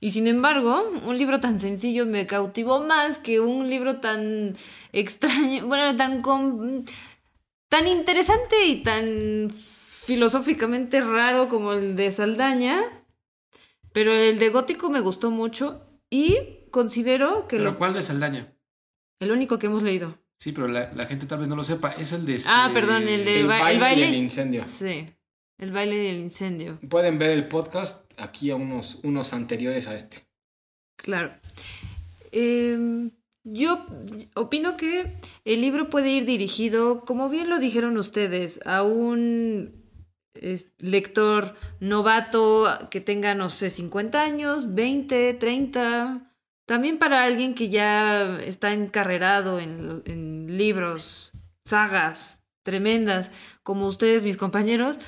Y 0.00 0.10
sin 0.10 0.26
embargo, 0.26 0.92
un 1.06 1.16
libro 1.16 1.40
tan 1.40 1.58
sencillo 1.58 2.04
me 2.04 2.26
cautivó 2.26 2.84
más 2.84 3.16
que 3.16 3.40
un 3.40 3.70
libro 3.70 4.00
tan 4.00 4.54
extraño, 4.92 5.66
bueno, 5.66 5.96
tan, 5.96 6.22
tan 7.70 7.88
interesante 7.88 8.66
y 8.66 8.82
tan 8.82 9.50
filosóficamente 9.50 11.00
raro 11.00 11.48
como 11.48 11.72
el 11.72 11.96
de 11.96 12.12
Saldaña. 12.12 12.82
Pero 13.92 14.12
el 14.12 14.38
de 14.38 14.48
Gótico 14.48 14.90
me 14.90 15.00
gustó 15.00 15.30
mucho 15.30 15.82
y 16.10 16.66
considero 16.70 17.46
que... 17.46 17.58
¿Pero 17.58 17.78
cuál 17.78 17.94
de 17.94 18.02
Saldaña? 18.02 18.54
El 19.20 19.30
único 19.30 19.58
que 19.58 19.66
hemos 19.66 19.82
leído. 19.82 20.18
Sí, 20.38 20.52
pero 20.52 20.66
la, 20.66 21.06
gente 21.06 21.26
tal 21.26 21.38
vez 21.38 21.48
no 21.48 21.54
lo 21.54 21.62
sepa. 21.62 21.92
Es 21.92 22.12
el 22.12 22.26
de... 22.26 22.36
Este... 22.36 22.48
Ah, 22.50 22.70
perdón, 22.74 23.06
el 23.06 23.24
de... 23.24 23.40
El, 23.40 23.46
baile, 23.46 24.06
del 24.06 24.14
incendio. 24.14 24.66
Sí. 24.66 25.06
El 25.58 25.70
baile 25.70 25.96
del 25.96 26.18
incendio. 26.18 26.78
Pueden 26.88 27.18
ver 27.18 27.30
el 27.30 27.46
podcast 27.46 28.10
aquí 28.20 28.50
a 28.50 28.56
unos, 28.56 28.98
unos 29.04 29.32
anteriores 29.32 29.86
a 29.86 29.94
este. 29.94 30.24
Claro. 30.96 31.30
Em, 32.32 33.10
yo 33.44 33.86
opino 34.34 34.76
que 34.76 35.16
el 35.44 35.60
libro 35.60 35.90
puede 35.90 36.10
ir 36.10 36.24
dirigido, 36.24 37.04
como 37.04 37.28
bien 37.28 37.48
lo 37.48 37.58
dijeron 37.58 37.96
ustedes, 37.96 38.60
a 38.66 38.82
un 38.82 39.81
lector 40.78 41.54
novato 41.80 42.66
que 42.90 43.00
tenga, 43.00 43.34
no 43.34 43.50
sé, 43.50 43.70
50 43.70 44.20
años, 44.20 44.74
20, 44.74 45.34
30. 45.34 46.32
También 46.66 46.98
para 46.98 47.24
alguien 47.24 47.54
que 47.54 47.68
ya 47.68 48.40
está 48.40 48.72
encarrerado 48.72 49.60
en, 49.60 50.56
libros, 50.56 51.32
sagas 51.64 52.44
tremendas, 52.62 53.30
como 53.62 53.86
ustedes, 53.86 54.24
mis 54.24 54.36
compañeros. 54.36 54.98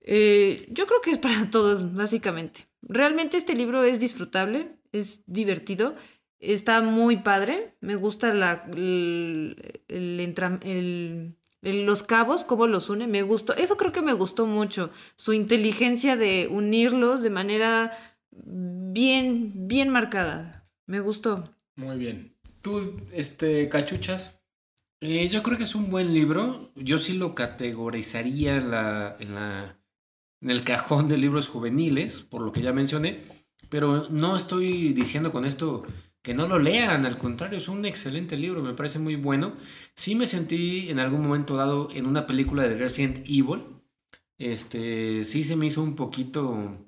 Eh, 0.00 0.66
yo 0.70 0.86
creo 0.86 1.00
que 1.00 1.10
es 1.10 1.18
para 1.18 1.50
todos, 1.50 1.94
básicamente. 1.94 2.66
Realmente 2.82 3.36
este 3.36 3.54
libro 3.54 3.84
es 3.84 4.00
disfrutable, 4.00 4.76
es 4.92 5.22
divertido, 5.26 5.94
está 6.38 6.82
muy 6.82 7.18
padre. 7.18 7.74
Me 7.80 7.96
gusta 7.96 8.32
la, 8.32 8.64
el, 8.72 9.82
el, 9.88 11.36
los 11.62 12.02
cabos, 12.02 12.44
cómo 12.44 12.66
los 12.66 12.90
une. 12.90 13.06
Me 13.06 13.22
gustó, 13.22 13.54
eso 13.54 13.76
creo 13.76 13.92
que 13.92 14.02
me 14.02 14.12
gustó 14.12 14.46
mucho. 14.46 14.90
Su 15.16 15.32
inteligencia 15.32 16.16
de 16.16 16.48
unirlos 16.50 17.22
de 17.22 17.30
manera 17.30 17.96
bien, 18.30 19.68
bien 19.68 19.88
marcada. 19.88 20.68
Me 20.86 21.00
gustó. 21.00 21.54
Muy 21.76 21.98
bien. 21.98 22.34
¿Tú, 22.62 23.00
este, 23.12 23.68
cachuchas? 23.68 24.34
Eh, 25.00 25.28
yo 25.28 25.42
creo 25.42 25.58
que 25.58 25.64
es 25.64 25.74
un 25.74 25.90
buen 25.90 26.12
libro. 26.12 26.72
Yo 26.74 26.98
sí 26.98 27.12
lo 27.12 27.34
categorizaría 27.34 28.56
en 28.56 28.70
la, 28.70 29.16
en 29.20 29.34
la 29.34 29.78
en 30.40 30.50
el 30.50 30.64
cajón 30.64 31.08
de 31.08 31.18
libros 31.18 31.48
juveniles, 31.48 32.20
por 32.20 32.42
lo 32.42 32.52
que 32.52 32.62
ya 32.62 32.72
mencioné, 32.72 33.20
pero 33.68 34.08
no 34.10 34.36
estoy 34.36 34.92
diciendo 34.92 35.32
con 35.32 35.44
esto 35.44 35.84
que 36.28 36.34
no 36.34 36.46
lo 36.46 36.58
lean, 36.58 37.06
al 37.06 37.16
contrario, 37.16 37.56
es 37.56 37.68
un 37.68 37.86
excelente 37.86 38.36
libro, 38.36 38.62
me 38.62 38.74
parece 38.74 38.98
muy 38.98 39.16
bueno. 39.16 39.56
Sí 39.94 40.14
me 40.14 40.26
sentí 40.26 40.90
en 40.90 40.98
algún 40.98 41.22
momento 41.22 41.56
dado 41.56 41.88
en 41.90 42.04
una 42.04 42.26
película 42.26 42.64
de 42.64 42.76
Resident 42.76 43.20
Evil, 43.20 43.64
este, 44.36 45.24
sí 45.24 45.42
se 45.42 45.56
me 45.56 45.64
hizo 45.64 45.82
un 45.82 45.96
poquito, 45.96 46.84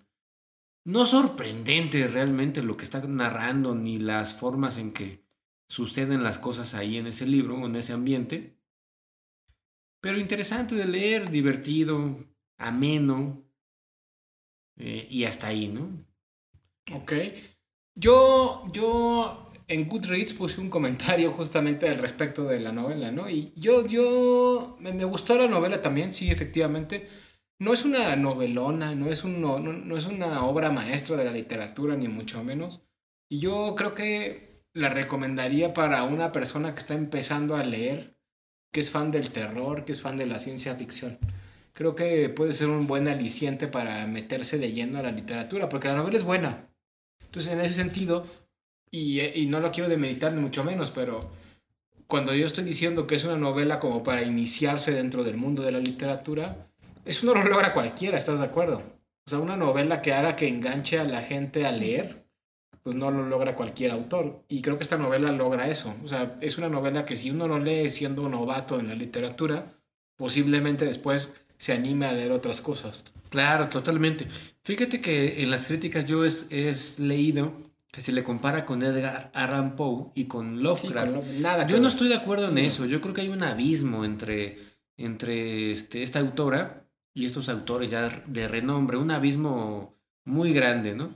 no 0.84 1.06
sorprendente 1.06 2.06
realmente 2.06 2.62
lo 2.62 2.76
que 2.76 2.84
está 2.84 3.00
narrando, 3.00 3.74
ni 3.74 3.98
las 3.98 4.34
formas 4.34 4.76
en 4.76 4.92
que 4.92 5.24
suceden 5.68 6.22
las 6.22 6.38
cosas 6.38 6.74
ahí 6.74 6.98
en 6.98 7.06
ese 7.06 7.26
libro, 7.26 7.64
en 7.64 7.76
ese 7.76 7.94
ambiente, 7.94 8.58
pero 10.02 10.18
interesante 10.18 10.74
de 10.74 10.84
leer, 10.84 11.30
divertido, 11.30 12.14
ameno. 12.58 13.42
Eh, 14.76 15.06
y 15.08 15.24
hasta 15.24 15.46
ahí, 15.46 15.68
¿no? 15.68 16.04
Ok. 16.94 17.12
Yo, 17.94 18.64
yo 18.72 19.52
en 19.68 19.88
Goodreads 19.88 20.32
puse 20.34 20.60
un 20.60 20.70
comentario 20.70 21.32
justamente 21.32 21.88
al 21.88 21.98
respecto 21.98 22.44
de 22.44 22.60
la 22.60 22.72
novela, 22.72 23.10
¿no? 23.10 23.28
Y 23.28 23.52
yo, 23.56 23.86
yo, 23.86 24.76
me, 24.80 25.04
gustó 25.04 25.36
la 25.36 25.48
novela 25.48 25.82
también, 25.82 26.12
sí, 26.12 26.30
efectivamente. 26.30 27.08
No 27.58 27.72
es 27.72 27.84
una 27.84 28.16
novelona, 28.16 28.94
no 28.94 29.10
es, 29.10 29.22
un, 29.22 29.40
no 29.42 29.96
es 29.96 30.06
una 30.06 30.44
obra 30.44 30.70
maestra 30.70 31.16
de 31.16 31.24
la 31.26 31.32
literatura, 31.32 31.94
ni 31.96 32.08
mucho 32.08 32.42
menos. 32.42 32.82
Y 33.28 33.38
yo 33.38 33.74
creo 33.76 33.92
que 33.94 34.64
la 34.72 34.88
recomendaría 34.88 35.74
para 35.74 36.04
una 36.04 36.32
persona 36.32 36.72
que 36.72 36.78
está 36.78 36.94
empezando 36.94 37.56
a 37.56 37.64
leer, 37.64 38.16
que 38.72 38.80
es 38.80 38.90
fan 38.90 39.10
del 39.10 39.30
terror, 39.30 39.84
que 39.84 39.92
es 39.92 40.00
fan 40.00 40.16
de 40.16 40.26
la 40.26 40.38
ciencia 40.38 40.74
ficción 40.74 41.18
creo 41.72 41.94
que 41.94 42.28
puede 42.28 42.52
ser 42.52 42.68
un 42.68 42.86
buen 42.86 43.08
aliciente 43.08 43.66
para 43.66 44.06
meterse 44.06 44.58
de 44.58 44.72
lleno 44.72 44.98
a 44.98 45.02
la 45.02 45.12
literatura, 45.12 45.68
porque 45.68 45.88
la 45.88 45.96
novela 45.96 46.16
es 46.16 46.24
buena. 46.24 46.69
Entonces, 47.30 47.52
en 47.52 47.60
ese 47.60 47.74
sentido, 47.74 48.26
y, 48.90 49.20
y 49.20 49.46
no 49.46 49.60
lo 49.60 49.70
quiero 49.70 49.88
demeritar 49.88 50.32
ni 50.32 50.40
mucho 50.40 50.64
menos, 50.64 50.90
pero 50.90 51.30
cuando 52.08 52.34
yo 52.34 52.44
estoy 52.44 52.64
diciendo 52.64 53.06
que 53.06 53.14
es 53.14 53.24
una 53.24 53.36
novela 53.36 53.78
como 53.78 54.02
para 54.02 54.22
iniciarse 54.22 54.90
dentro 54.90 55.22
del 55.22 55.36
mundo 55.36 55.62
de 55.62 55.70
la 55.70 55.78
literatura, 55.78 56.66
eso 57.04 57.24
no 57.24 57.34
lo 57.34 57.44
logra 57.44 57.72
cualquiera, 57.72 58.18
¿estás 58.18 58.40
de 58.40 58.46
acuerdo? 58.46 58.82
O 59.26 59.30
sea, 59.30 59.38
una 59.38 59.56
novela 59.56 60.02
que 60.02 60.12
haga 60.12 60.34
que 60.34 60.48
enganche 60.48 60.98
a 60.98 61.04
la 61.04 61.22
gente 61.22 61.66
a 61.66 61.70
leer, 61.70 62.26
pues 62.82 62.96
no 62.96 63.12
lo 63.12 63.24
logra 63.24 63.54
cualquier 63.54 63.92
autor. 63.92 64.42
Y 64.48 64.60
creo 64.60 64.76
que 64.76 64.82
esta 64.82 64.98
novela 64.98 65.30
logra 65.30 65.68
eso. 65.68 65.94
O 66.04 66.08
sea, 66.08 66.36
es 66.40 66.58
una 66.58 66.68
novela 66.68 67.04
que 67.04 67.14
si 67.14 67.30
uno 67.30 67.46
no 67.46 67.60
lee 67.60 67.90
siendo 67.90 68.22
un 68.22 68.32
novato 68.32 68.80
en 68.80 68.88
la 68.88 68.96
literatura, 68.96 69.78
posiblemente 70.16 70.84
después 70.84 71.36
se 71.58 71.74
anime 71.74 72.06
a 72.06 72.12
leer 72.12 72.32
otras 72.32 72.60
cosas. 72.60 73.04
Claro, 73.30 73.68
totalmente. 73.68 74.26
Fíjate 74.62 75.00
que 75.00 75.42
en 75.42 75.50
las 75.50 75.66
críticas 75.66 76.06
yo 76.06 76.24
he 76.24 76.28
es 76.50 76.98
leído 76.98 77.70
que 77.90 78.00
se 78.00 78.12
le 78.12 78.22
compara 78.22 78.64
con 78.64 78.82
Edgar 78.82 79.30
Allan 79.34 79.74
Poe 79.74 80.12
y 80.14 80.26
con 80.26 80.62
Lovecraft. 80.62 81.24
nada 81.40 81.66
yo 81.66 81.80
no 81.80 81.88
estoy 81.88 82.08
de 82.08 82.14
acuerdo 82.14 82.48
en 82.48 82.58
eso. 82.58 82.86
Yo 82.86 83.00
creo 83.00 83.14
que 83.14 83.22
hay 83.22 83.28
un 83.28 83.42
abismo 83.42 84.04
entre, 84.04 84.58
entre 84.96 85.72
este, 85.72 86.02
esta 86.02 86.20
autora 86.20 86.88
y 87.14 87.26
estos 87.26 87.48
autores 87.48 87.90
ya 87.90 88.22
de 88.26 88.46
renombre, 88.46 88.96
un 88.96 89.10
abismo 89.10 89.96
muy 90.24 90.52
grande, 90.52 90.94
¿no? 90.94 91.14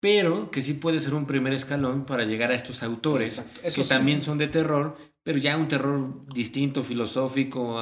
Pero 0.00 0.50
que 0.50 0.62
sí 0.62 0.74
puede 0.74 1.00
ser 1.00 1.14
un 1.14 1.26
primer 1.26 1.52
escalón 1.52 2.04
para 2.04 2.24
llegar 2.24 2.50
a 2.50 2.54
estos 2.54 2.82
autores 2.82 3.42
que 3.74 3.84
también 3.84 4.22
son 4.22 4.38
de 4.38 4.48
terror, 4.48 4.96
pero 5.22 5.38
ya 5.38 5.56
un 5.56 5.68
terror 5.68 6.26
distinto, 6.32 6.82
filosófico, 6.82 7.80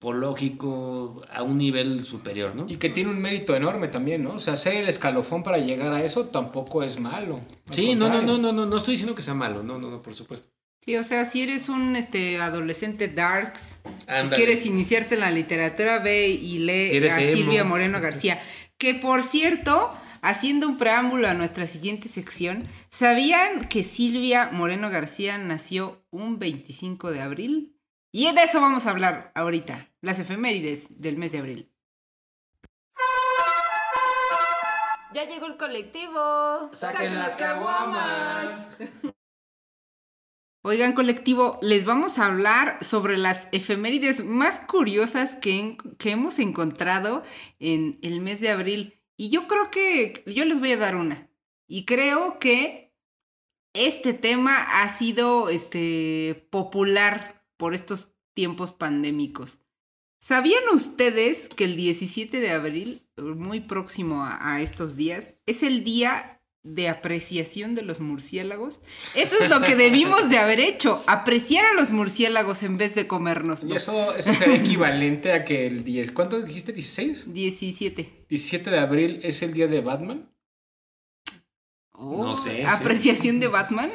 antropológico 0.00 1.22
a 1.30 1.42
un 1.42 1.58
nivel 1.58 2.02
superior, 2.02 2.54
¿no? 2.54 2.66
Y 2.68 2.76
que 2.76 2.88
tiene 2.88 3.10
un 3.10 3.20
mérito 3.20 3.54
enorme 3.54 3.88
también, 3.88 4.24
¿no? 4.24 4.32
O 4.32 4.38
sea, 4.38 4.56
ser 4.56 4.76
el 4.76 4.88
escalofón 4.88 5.42
para 5.42 5.58
llegar 5.58 5.92
a 5.92 6.02
eso 6.02 6.26
tampoco 6.26 6.82
es 6.82 6.98
malo. 6.98 7.40
Sí, 7.70 7.94
no, 7.94 8.08
no, 8.08 8.22
no, 8.22 8.38
no, 8.38 8.52
no, 8.52 8.64
no 8.64 8.76
estoy 8.76 8.92
diciendo 8.92 9.14
que 9.14 9.22
sea 9.22 9.34
malo, 9.34 9.62
no, 9.62 9.78
no, 9.78 9.90
no, 9.90 10.00
por 10.00 10.14
supuesto. 10.14 10.48
Sí, 10.82 10.96
o 10.96 11.04
sea, 11.04 11.26
si 11.26 11.42
eres 11.42 11.68
un 11.68 11.94
este 11.94 12.40
adolescente 12.40 13.08
darks 13.08 13.80
quieres 14.34 14.64
iniciarte 14.64 15.14
en 15.16 15.20
la 15.20 15.30
literatura, 15.30 15.98
ve 15.98 16.28
y 16.28 16.60
lee 16.60 17.06
a 17.06 17.16
Silvia 17.16 17.64
Moreno 17.64 18.00
García. 18.00 18.40
Que 18.78 18.94
por 18.94 19.22
cierto, 19.22 19.90
haciendo 20.22 20.66
un 20.66 20.78
preámbulo 20.78 21.28
a 21.28 21.34
nuestra 21.34 21.66
siguiente 21.66 22.08
sección, 22.08 22.64
¿sabían 22.88 23.68
que 23.68 23.84
Silvia 23.84 24.48
Moreno 24.50 24.88
García 24.88 25.36
nació 25.36 26.02
un 26.10 26.38
25 26.38 27.10
de 27.10 27.20
abril? 27.20 27.76
Y 28.12 28.32
de 28.32 28.42
eso 28.42 28.60
vamos 28.60 28.86
a 28.86 28.90
hablar 28.90 29.30
ahorita, 29.34 29.88
las 30.00 30.18
efemérides 30.18 30.86
del 30.88 31.16
mes 31.16 31.30
de 31.32 31.38
abril. 31.38 31.70
Ya 35.12 35.24
llegó 35.28 35.46
el 35.46 35.56
colectivo. 35.56 36.70
Saquen 36.72 37.14
las 37.14 37.36
caguamas. 37.36 38.72
Oigan, 40.62 40.92
colectivo, 40.92 41.58
les 41.62 41.84
vamos 41.84 42.18
a 42.18 42.26
hablar 42.26 42.84
sobre 42.84 43.16
las 43.16 43.48
efemérides 43.50 44.24
más 44.24 44.60
curiosas 44.60 45.36
que, 45.36 45.78
que, 45.98 46.10
hemos 46.10 46.38
encontrado 46.38 47.24
en 47.60 47.98
el 48.02 48.20
mes 48.20 48.40
de 48.40 48.50
abril. 48.50 49.00
Y 49.16 49.30
yo 49.30 49.48
creo 49.48 49.70
que 49.70 50.22
yo 50.26 50.44
les 50.44 50.60
voy 50.60 50.72
a 50.72 50.76
dar 50.76 50.96
una. 50.96 51.30
Y 51.66 51.86
creo 51.86 52.38
que 52.38 52.92
este 53.72 54.12
tema 54.12 54.82
ha 54.82 54.88
sido 54.88 55.48
este, 55.48 56.46
popular 56.50 57.39
por 57.60 57.74
estos 57.74 58.14
tiempos 58.34 58.72
pandémicos. 58.72 59.58
¿Sabían 60.18 60.62
ustedes 60.72 61.50
que 61.50 61.64
el 61.64 61.76
17 61.76 62.40
de 62.40 62.50
abril, 62.50 63.02
muy 63.16 63.60
próximo 63.60 64.24
a, 64.24 64.60
estos 64.62 64.96
días, 64.96 65.34
es 65.44 65.62
el 65.62 65.84
día 65.84 66.40
de 66.62 66.88
apreciación 66.88 67.74
de 67.74 67.82
los 67.82 68.00
murciélagos? 68.00 68.80
Eso 69.14 69.36
es 69.42 69.50
lo 69.50 69.60
que 69.60 69.76
debimos 69.76 70.30
de 70.30 70.38
haber 70.38 70.58
hecho, 70.58 71.04
apreciar 71.06 71.66
a 71.66 71.74
los 71.74 71.90
murciélagos 71.90 72.62
en 72.62 72.78
vez 72.78 72.94
de 72.94 73.06
comernos. 73.06 73.62
¿Y 73.62 73.74
eso, 73.74 74.14
eso 74.16 74.32
sería 74.32 74.56
equivalente 74.56 75.32
a 75.32 75.44
que 75.44 75.66
el 75.66 75.84
10, 75.84 76.12
¿cuánto 76.12 76.40
dijiste? 76.40 76.74
¿16? 76.74 77.24
17. 77.24 78.24
17 78.28 78.70
de 78.70 78.78
abril 78.78 79.20
es 79.22 79.42
el 79.42 79.52
día 79.52 79.68
de 79.68 79.82
Batman. 79.82 80.30
No 82.00 82.34
sé. 82.34 82.64
Apreciación 82.64 83.40
de 83.40 83.48
Batman. 83.48 83.90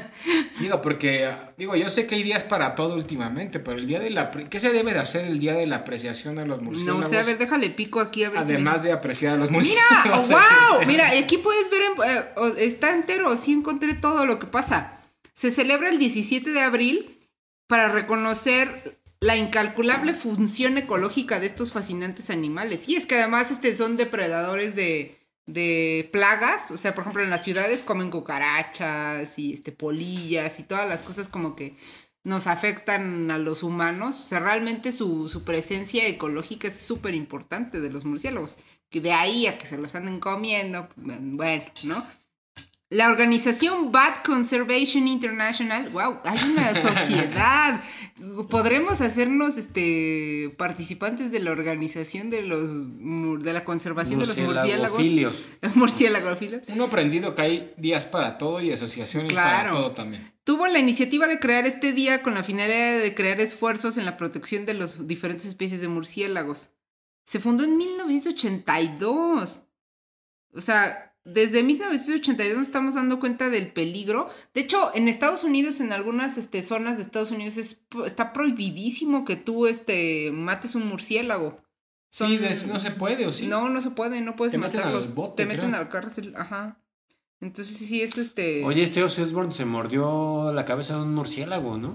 digo, 0.60 0.80
porque, 0.80 1.30
digo, 1.58 1.76
yo 1.76 1.90
sé 1.90 2.06
que 2.06 2.14
hay 2.14 2.22
días 2.22 2.44
para 2.44 2.74
todo 2.74 2.94
últimamente, 2.94 3.60
pero 3.60 3.78
el 3.78 3.86
día 3.86 4.00
de 4.00 4.10
la... 4.10 4.30
¿Qué 4.30 4.58
se 4.58 4.72
debe 4.72 4.94
de 4.94 5.00
hacer 5.00 5.26
el 5.26 5.38
día 5.38 5.54
de 5.54 5.66
la 5.66 5.76
apreciación 5.76 6.36
de 6.36 6.46
los 6.46 6.62
murciélagos? 6.62 7.04
No 7.04 7.08
sé, 7.08 7.18
a 7.18 7.22
ver, 7.22 7.38
déjale 7.38 7.70
pico 7.70 8.00
aquí 8.00 8.24
a 8.24 8.30
ver 8.30 8.38
Además 8.38 8.82
de 8.82 8.92
apreciar 8.92 9.34
a 9.34 9.36
los 9.36 9.50
murciélagos. 9.50 10.28
¡Mira! 10.28 10.40
¡Wow! 10.78 10.86
Mira, 10.86 11.10
aquí 11.10 11.38
puedes 11.38 11.70
ver, 11.70 11.82
eh, 12.06 12.54
está 12.58 12.94
entero, 12.94 13.36
sí 13.36 13.52
encontré 13.52 13.94
todo 13.94 14.24
lo 14.24 14.38
que 14.38 14.46
pasa. 14.46 14.98
Se 15.34 15.50
celebra 15.50 15.90
el 15.90 15.98
17 15.98 16.50
de 16.50 16.60
abril 16.60 17.28
para 17.66 17.88
reconocer 17.88 19.00
la 19.20 19.36
incalculable 19.36 20.14
función 20.14 20.78
ecológica 20.78 21.38
de 21.38 21.46
estos 21.46 21.70
fascinantes 21.70 22.28
animales. 22.28 22.88
Y 22.88 22.96
es 22.96 23.06
que 23.06 23.14
además 23.14 23.50
este, 23.50 23.76
son 23.76 23.96
depredadores 23.96 24.74
de 24.74 25.21
de 25.46 26.08
plagas, 26.12 26.70
o 26.70 26.76
sea, 26.76 26.94
por 26.94 27.02
ejemplo, 27.02 27.22
en 27.22 27.30
las 27.30 27.42
ciudades 27.44 27.82
comen 27.82 28.10
cucarachas 28.10 29.38
y 29.38 29.52
este 29.52 29.72
polillas 29.72 30.60
y 30.60 30.64
todas 30.64 30.88
las 30.88 31.02
cosas 31.02 31.28
como 31.28 31.56
que 31.56 31.76
nos 32.24 32.46
afectan 32.46 33.30
a 33.30 33.38
los 33.38 33.62
humanos. 33.62 34.20
O 34.20 34.24
sea, 34.24 34.40
realmente 34.40 34.92
su, 34.92 35.28
su 35.28 35.44
presencia 35.44 36.06
ecológica 36.06 36.68
es 36.68 36.78
súper 36.78 37.14
importante 37.14 37.80
de 37.80 37.90
los 37.90 38.04
murciélagos. 38.04 38.58
Que 38.90 39.00
de 39.00 39.12
ahí 39.12 39.46
a 39.46 39.58
que 39.58 39.66
se 39.66 39.78
los 39.78 39.94
anden 39.94 40.20
comiendo, 40.20 40.88
bueno, 40.96 41.72
¿no? 41.84 42.06
La 42.92 43.08
organización 43.08 43.90
Bat 43.90 44.22
Conservation 44.22 45.08
International, 45.08 45.88
wow, 45.88 46.18
hay 46.24 46.38
una 46.50 46.74
sociedad. 46.80 47.82
Podremos 48.50 49.00
hacernos 49.00 49.56
este 49.56 50.54
participantes 50.58 51.30
de 51.30 51.40
la 51.40 51.52
organización 51.52 52.28
de 52.28 52.42
los 52.42 52.70
de 53.42 53.52
la 53.54 53.64
conservación 53.64 54.20
de 54.20 54.26
los 54.26 54.36
murciélagos. 54.36 55.00
Murciélagos. 55.74 56.38
Uno 56.68 56.84
aprendido 56.84 57.34
que 57.34 57.40
hay 57.40 57.74
días 57.78 58.04
para 58.04 58.36
todo 58.36 58.60
y 58.60 58.72
asociaciones 58.72 59.32
para 59.32 59.70
todo 59.70 59.92
también. 59.92 60.30
Tuvo 60.44 60.66
la 60.66 60.78
iniciativa 60.78 61.26
de 61.26 61.38
crear 61.38 61.64
este 61.64 61.92
día 61.92 62.20
con 62.20 62.34
la 62.34 62.42
finalidad 62.42 63.00
de 63.00 63.14
crear 63.14 63.40
esfuerzos 63.40 63.96
en 63.96 64.04
la 64.04 64.18
protección 64.18 64.66
de 64.66 64.74
las 64.74 65.08
diferentes 65.08 65.46
especies 65.46 65.80
de 65.80 65.88
murciélagos. 65.88 66.72
Se 67.24 67.40
fundó 67.40 67.64
en 67.64 67.74
1982. 67.74 69.62
O 70.54 70.60
sea, 70.60 71.11
desde 71.24 71.62
1982 71.62 72.56
nos 72.56 72.66
estamos 72.66 72.94
dando 72.94 73.20
cuenta 73.20 73.48
del 73.48 73.72
peligro. 73.72 74.28
De 74.54 74.62
hecho, 74.62 74.90
en 74.94 75.06
Estados 75.06 75.44
Unidos, 75.44 75.80
en 75.80 75.92
algunas 75.92 76.36
este, 76.36 76.62
zonas 76.62 76.96
de 76.96 77.04
Estados 77.04 77.30
Unidos, 77.30 77.56
es, 77.56 77.80
está 78.04 78.32
prohibidísimo 78.32 79.24
que 79.24 79.36
tú 79.36 79.66
este, 79.66 80.32
mates 80.32 80.74
un 80.74 80.86
murciélago. 80.86 81.60
sí, 82.08 82.40
no 82.66 82.80
se 82.80 82.90
puede, 82.90 83.26
¿o 83.26 83.32
sí? 83.32 83.46
No, 83.46 83.68
no 83.68 83.80
se 83.80 83.90
puede, 83.90 84.20
no 84.20 84.34
puedes 84.34 84.52
Te 84.52 84.58
matarlos. 84.58 85.14
Te 85.36 85.46
meten 85.46 85.74
al 85.74 85.88
cárcel, 85.88 86.34
ajá. 86.36 86.78
Entonces 87.40 87.76
sí, 87.76 88.02
es 88.02 88.18
este... 88.18 88.64
Oye, 88.64 88.82
este 88.82 89.02
Osborne 89.02 89.52
se 89.52 89.64
mordió 89.64 90.52
la 90.52 90.64
cabeza 90.64 90.96
de 90.96 91.02
un 91.02 91.14
murciélago, 91.14 91.78
¿no? 91.78 91.94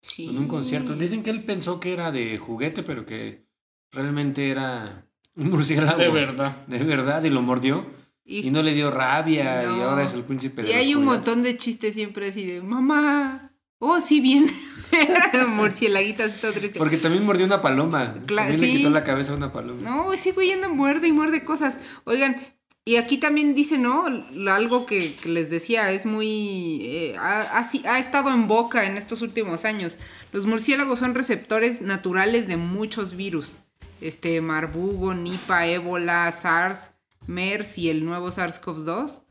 Sí. 0.00 0.28
En 0.28 0.38
un 0.38 0.48
concierto. 0.48 0.94
Dicen 0.94 1.22
que 1.22 1.30
él 1.30 1.44
pensó 1.44 1.80
que 1.80 1.92
era 1.92 2.12
de 2.12 2.36
juguete, 2.36 2.82
pero 2.82 3.06
que 3.06 3.46
realmente 3.90 4.50
era 4.50 5.06
un 5.36 5.50
murciélago. 5.50 5.98
De 5.98 6.10
verdad. 6.10 6.66
De 6.66 6.82
verdad, 6.82 7.24
y 7.24 7.30
lo 7.30 7.40
mordió. 7.42 8.03
Y, 8.26 8.50
no 8.50 8.62
le 8.62 8.72
dio 8.72 8.90
rabia 8.90 9.62
y 9.64 9.80
ahora 9.82 10.02
es 10.02 10.14
el 10.14 10.24
príncipe 10.24 10.62
de 10.62 10.70
Y 10.70 10.72
hay 10.72 10.94
un 10.94 11.04
montón 11.04 11.42
de 11.42 11.58
chistes 11.58 11.94
siempre 11.94 12.28
así 12.28 12.46
de, 12.46 12.62
mamá, 12.62 13.52
oh, 13.78 14.00
sí, 14.00 14.20
bien. 14.20 14.46
Murcielaguitas, 15.48 16.34
está 16.34 16.52
triste. 16.52 16.78
Porque 16.78 16.96
también 16.96 17.24
mordió 17.24 17.44
una 17.44 17.60
paloma. 17.60 18.14
también 18.26 18.60
le 18.60 18.70
quitó 18.70 18.90
la 18.90 19.04
cabeza 19.04 19.32
a 19.32 19.36
una 19.36 19.52
paloma. 19.52 19.82
No, 19.82 20.16
sigo 20.16 20.40
yendo 20.42 20.70
muerde 20.70 21.08
y 21.08 21.12
muerde 21.12 21.44
cosas. 21.44 21.78
Oigan, 22.04 22.40
y 22.86 22.96
aquí 22.96 23.18
también 23.18 23.54
dice, 23.54 23.78
¿no? 23.78 24.06
Algo 24.50 24.86
que, 24.86 25.16
les 25.24 25.50
decía, 25.50 25.90
es 25.90 26.06
muy... 26.06 26.80
Eh, 26.82 27.16
ha, 27.18 27.60
ha, 27.60 27.98
estado 27.98 28.30
en 28.30 28.46
boca 28.46 28.86
en 28.86 28.96
estos 28.96 29.22
últimos 29.22 29.64
años. 29.64 29.98
Los 30.32 30.46
murciélagos 30.46 30.98
son 30.98 31.14
receptores 31.14 31.80
naturales 31.80 32.46
de 32.46 32.56
muchos 32.56 33.16
virus. 33.16 33.56
Este, 34.00 34.40
marbugo, 34.40 35.14
nipa, 35.14 35.66
ébola, 35.66 36.30
SARS, 36.30 36.93
MERS 37.26 37.78
y 37.78 37.90
el 37.90 38.04
nuevo 38.04 38.28
SARS-CoV-2. 38.28 39.22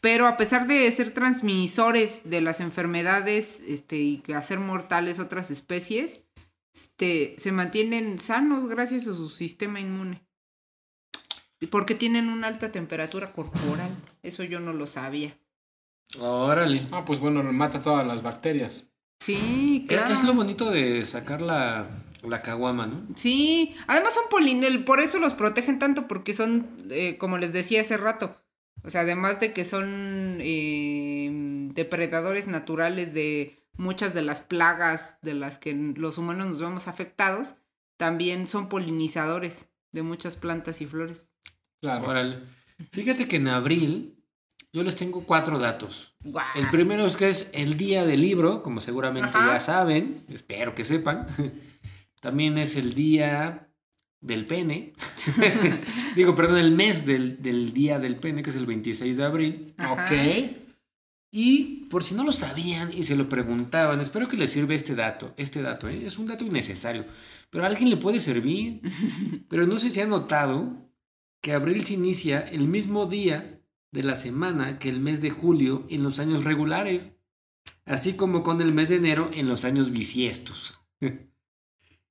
Pero 0.00 0.26
a 0.26 0.36
pesar 0.36 0.66
de 0.66 0.90
ser 0.90 1.14
transmisores 1.14 2.22
de 2.24 2.40
las 2.40 2.60
enfermedades 2.60 3.60
este, 3.66 3.98
y 3.98 4.22
hacer 4.34 4.58
mortales 4.58 5.20
otras 5.20 5.50
especies, 5.50 6.22
este, 6.74 7.36
se 7.38 7.52
mantienen 7.52 8.18
sanos 8.18 8.68
gracias 8.68 9.06
a 9.06 9.14
su 9.14 9.28
sistema 9.28 9.78
inmune. 9.80 10.22
Porque 11.70 11.94
tienen 11.94 12.28
una 12.28 12.48
alta 12.48 12.72
temperatura 12.72 13.32
corporal. 13.32 13.96
Eso 14.24 14.42
yo 14.42 14.58
no 14.58 14.72
lo 14.72 14.88
sabía. 14.88 15.38
Órale. 16.18 16.80
Ah, 16.90 17.04
pues 17.04 17.20
bueno, 17.20 17.44
mata 17.44 17.80
todas 17.80 18.06
las 18.06 18.22
bacterias. 18.22 18.86
Sí, 19.20 19.84
claro. 19.86 20.12
Es 20.12 20.24
lo 20.24 20.34
bonito 20.34 20.70
de 20.70 21.04
sacar 21.04 21.40
la, 21.40 21.86
la 22.30 22.42
caguama, 22.42 22.86
¿no? 22.86 23.06
Sí, 23.16 23.74
además 23.86 24.14
son 24.14 24.24
polinel, 24.30 24.84
por 24.84 25.00
eso 25.00 25.18
los 25.18 25.34
protegen 25.34 25.78
tanto, 25.78 26.06
porque 26.08 26.34
son, 26.34 26.68
eh, 26.90 27.16
como 27.18 27.38
les 27.38 27.52
decía 27.52 27.80
hace 27.80 27.96
rato, 27.96 28.36
o 28.84 28.90
sea, 28.90 29.02
además 29.02 29.40
de 29.40 29.52
que 29.52 29.64
son 29.64 30.38
eh, 30.40 31.30
depredadores 31.74 32.48
naturales 32.48 33.14
de 33.14 33.58
muchas 33.76 34.14
de 34.14 34.22
las 34.22 34.40
plagas 34.40 35.16
de 35.22 35.34
las 35.34 35.58
que 35.58 35.74
los 35.74 36.18
humanos 36.18 36.48
nos 36.48 36.60
vemos 36.60 36.88
afectados, 36.88 37.54
también 37.96 38.46
son 38.46 38.68
polinizadores 38.68 39.68
de 39.92 40.02
muchas 40.02 40.36
plantas 40.36 40.80
y 40.80 40.86
flores. 40.86 41.30
Claro. 41.80 42.08
Órale. 42.08 42.40
Fíjate 42.90 43.28
que 43.28 43.36
en 43.36 43.48
abril 43.48 44.22
yo 44.72 44.82
les 44.82 44.96
tengo 44.96 45.24
cuatro 45.24 45.58
datos. 45.58 46.14
El 46.54 46.70
primero 46.70 47.06
es 47.06 47.16
que 47.16 47.28
es 47.28 47.50
el 47.52 47.76
día 47.76 48.04
del 48.04 48.22
libro, 48.22 48.62
como 48.62 48.80
seguramente 48.80 49.30
ya 49.32 49.60
saben, 49.60 50.24
espero 50.28 50.74
que 50.74 50.84
sepan. 50.84 51.26
También 52.22 52.56
es 52.56 52.76
el 52.76 52.94
día 52.94 53.68
del 54.20 54.46
pene. 54.46 54.92
Digo, 56.16 56.36
perdón, 56.36 56.58
el 56.58 56.70
mes 56.70 57.04
del, 57.04 57.72
día 57.72 57.98
del 57.98 58.14
pene, 58.14 58.44
que 58.44 58.50
es 58.50 58.56
el 58.56 58.64
26 58.64 59.16
de 59.16 59.24
abril. 59.24 59.74
Ok. 59.90 60.56
Y 61.32 61.86
por 61.90 62.04
si 62.04 62.14
no 62.14 62.22
lo 62.22 62.30
sabían 62.30 62.92
y 62.92 63.02
se 63.02 63.16
lo 63.16 63.28
preguntaban, 63.28 64.00
espero 64.00 64.28
que 64.28 64.36
les 64.36 64.50
sirva 64.50 64.72
este 64.72 64.94
dato. 64.94 65.34
Este 65.36 65.62
dato, 65.62 65.88
¿eh? 65.88 66.06
es 66.06 66.16
un 66.16 66.28
dato 66.28 66.44
innecesario, 66.44 67.06
pero 67.50 67.64
a 67.64 67.66
alguien 67.66 67.90
le 67.90 67.96
puede 67.96 68.20
servir. 68.20 68.80
Pero 69.48 69.66
no 69.66 69.80
sé 69.80 69.90
si 69.90 70.00
han 70.00 70.10
notado 70.10 70.92
que 71.40 71.54
abril 71.54 71.84
se 71.84 71.94
inicia 71.94 72.38
el 72.38 72.68
mismo 72.68 73.06
día 73.06 73.60
de 73.90 74.04
la 74.04 74.14
semana 74.14 74.78
que 74.78 74.88
el 74.88 75.00
mes 75.00 75.20
de 75.22 75.30
julio 75.30 75.86
en 75.90 76.04
los 76.04 76.20
años 76.20 76.44
regulares, 76.44 77.14
así 77.84 78.12
como 78.12 78.44
con 78.44 78.60
el 78.60 78.72
mes 78.72 78.90
de 78.90 78.96
enero 78.96 79.28
en 79.34 79.48
los 79.48 79.64
años 79.64 79.90
bisiestos. 79.90 80.78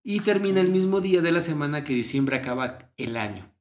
y 0.03 0.21
termina 0.21 0.61
el 0.61 0.69
mismo 0.69 1.01
día 1.01 1.21
de 1.21 1.31
la 1.31 1.39
semana 1.39 1.83
que 1.83 1.93
diciembre 1.93 2.37
acaba 2.37 2.91
el 2.97 3.17
año. 3.17 3.51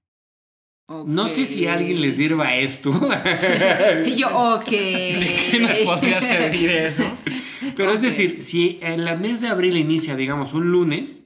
No 1.07 1.29
sé 1.29 1.47
si 1.47 1.67
a 1.67 1.75
alguien 1.75 2.01
les 2.01 2.17
sirva 2.17 2.57
esto. 2.57 2.91
y 4.07 4.17
yo, 4.17 4.29
ok. 4.57 4.65
qué 4.65 5.59
nos 5.61 5.79
podría 5.79 6.21
servir 6.21 6.71
eso? 6.71 7.05
Pero 7.77 7.93
es 7.93 8.03
decir, 8.03 8.43
si 8.43 8.81
en 8.83 9.05
la 9.05 9.15
mes 9.15 9.41
de 9.41 9.49
abril 9.49 9.77
inicia, 9.77 10.17
digamos, 10.17 10.53
un 10.53 10.73
lunes, 10.73 11.23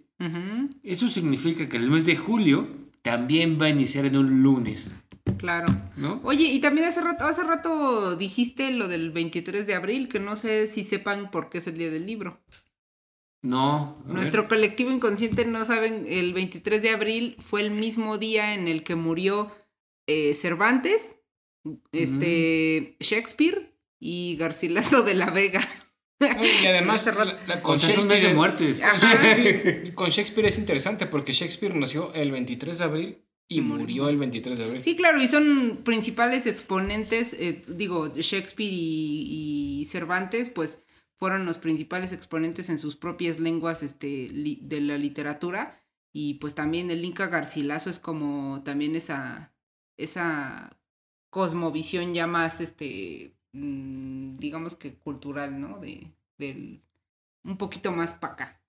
eso 0.83 1.09
significa 1.09 1.69
que 1.69 1.79
el 1.79 1.91
mes 1.91 2.05
de 2.05 2.17
julio 2.17 2.69
también 3.03 3.59
va 3.61 3.67
a 3.67 3.71
iniciar 3.71 4.05
en 4.05 4.19
un 4.19 4.43
lunes. 4.43 4.91
Claro. 5.39 5.67
¿No? 5.97 6.21
Oye, 6.25 6.45
y 6.45 6.61
también 6.61 6.87
hace 6.87 7.01
rato, 7.01 7.25
hace 7.25 7.43
rato 7.43 8.17
dijiste 8.17 8.71
lo 8.71 8.89
del 8.89 9.11
23 9.13 9.67
de 9.67 9.75
abril, 9.75 10.09
que 10.09 10.21
no 10.21 10.37
sé 10.37 10.67
si 10.67 10.85
sepan 10.85 11.31
por 11.31 11.49
qué 11.49 11.59
es 11.59 11.67
el 11.67 11.79
día 11.79 11.91
del 11.91 12.07
libro. 12.07 12.41
No. 13.45 14.03
Nuestro 14.07 14.49
colectivo 14.49 14.91
inconsciente 14.91 15.45
no 15.45 15.65
saben, 15.67 16.07
el 16.09 16.33
23 16.33 16.81
de 16.81 16.91
abril 16.91 17.37
fue 17.41 17.61
el 17.61 17.71
mismo 17.71 18.17
día 18.17 18.55
en 18.55 18.69
el 18.69 18.83
que 18.83 18.95
murió 18.95 19.53
eh, 20.07 20.33
Cervantes, 20.35 21.17
este, 21.93 22.97
Shakespeare 23.01 23.75
y 24.01 24.37
Garcilaso 24.37 25.03
de 25.03 25.15
la 25.15 25.31
Vega. 25.31 25.61
Y 26.21 26.67
además, 26.67 27.07
con, 27.63 27.77
Shakespeare, 27.77 28.29
de 28.29 28.35
muertes. 28.35 28.81
con 29.95 30.09
Shakespeare 30.09 30.49
es 30.49 30.59
interesante 30.59 31.07
porque 31.07 31.33
Shakespeare 31.33 31.75
nació 31.75 32.15
el 32.15 32.31
23 32.31 32.79
de 32.79 32.85
abril 32.85 33.19
y 33.47 33.61
murió 33.61 34.09
el 34.09 34.17
23 34.17 34.59
de 34.59 34.65
abril. 34.65 34.83
Sí, 34.83 34.97
claro, 34.97 35.21
y 35.21 35.29
son 35.29 35.83
principales 35.85 36.47
exponentes, 36.47 37.35
eh, 37.35 37.63
digo, 37.69 38.09
Shakespeare 38.15 38.73
y, 38.73 39.87
Cervantes, 39.91 40.49
pues 40.49 40.81
fueron 41.17 41.47
los 41.47 41.59
principales 41.59 42.13
exponentes 42.13 42.69
en 42.71 42.79
sus 42.79 42.97
propias 42.97 43.39
lenguas 43.39 43.83
este, 43.83 44.31
de 44.33 44.81
la 44.81 44.99
literatura. 44.99 45.81
Y 46.13 46.35
pues 46.35 46.55
también 46.55 46.91
el 46.91 47.05
Inca 47.05 47.27
Garcilaso 47.27 47.91
es 47.91 47.99
como 47.99 48.63
también 48.63 48.95
esa, 48.95 49.53
esa 49.97 50.77
cosmovisión 51.31 52.15
ya 52.15 52.27
más, 52.27 52.61
este, 52.61 53.35
mm, 53.53 54.37
digamos 54.37 54.77
que 54.77 54.95
cultural, 54.95 55.61
¿no? 55.61 55.79
De, 55.79 56.13
del, 56.39 56.81
un 57.43 57.57
poquito 57.57 57.91
más 57.91 58.15
para 58.15 58.33
acá. 58.35 58.61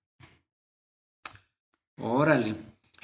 Órale. 1.98 2.56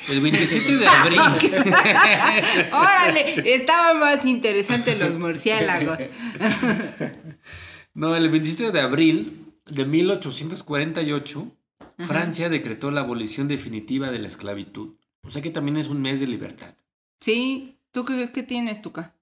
El 0.09 0.21
27 0.21 0.79
de 0.79 0.87
abril. 0.89 1.21
Órale, 2.73 3.55
estaba 3.55 3.95
más 3.95 4.25
interesante 4.27 4.97
los 4.97 5.17
murciélagos. 5.19 5.99
no, 7.95 8.15
el 8.17 8.29
27 8.29 8.73
de 8.73 8.81
abril 8.81 9.53
de 9.67 9.85
1848, 9.85 11.53
Francia 11.99 12.49
decretó 12.49 12.91
la 12.91 13.03
abolición 13.03 13.49
definitiva 13.49 14.11
de 14.11 14.19
la 14.19 14.29
esclavitud. 14.29 14.95
O 15.23 15.31
sea 15.31 15.43
que 15.43 15.51
también 15.51 15.77
es 15.77 15.89
un 15.89 16.03
mes 16.03 16.21
de 16.21 16.27
libertad. 16.27 16.75
Sí, 17.21 17.79
¿tú 17.93 18.05
qué, 18.05 18.31
qué 18.33 18.43
tienes, 18.43 18.83
Tuca? 18.83 19.15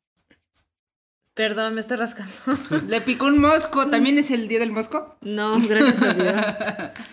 Perdón, 1.35 1.75
me 1.75 1.81
estoy 1.81 1.97
rascando. 1.97 2.33
Le 2.89 3.01
picó 3.01 3.27
un 3.27 3.39
mosco. 3.39 3.89
¿También 3.89 4.19
es 4.19 4.31
el 4.31 4.49
día 4.49 4.59
del 4.59 4.73
mosco? 4.73 5.17
No, 5.21 5.61
gracias 5.61 6.03
a 6.03 6.15
Dios. 6.15 6.35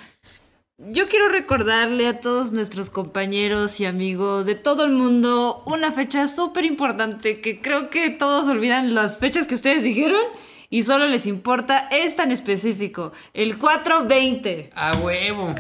Yo 0.80 1.08
quiero 1.08 1.28
recordarle 1.28 2.08
a 2.08 2.20
todos 2.20 2.52
nuestros 2.52 2.92
compañeros 2.92 3.80
y 3.80 3.86
amigos 3.86 4.46
de 4.46 4.54
todo 4.54 4.84
el 4.84 4.92
mundo 4.92 5.64
una 5.66 5.92
fecha 5.92 6.28
súper 6.28 6.66
importante 6.66 7.42
que 7.42 7.62
creo 7.62 7.90
que 7.90 8.12
todos 8.12 8.48
olvidan 8.48 8.94
las 8.94 9.18
fechas 9.18 9.48
que 9.48 9.56
ustedes 9.56 9.82
dijeron 9.82 10.22
y 10.70 10.84
solo 10.84 11.08
les 11.08 11.26
importa 11.26 11.88
es 11.92 12.16
tan 12.16 12.32
específico, 12.32 13.12
el 13.34 13.58
420. 13.58 14.72
A 14.76 14.98
huevo. 14.98 15.56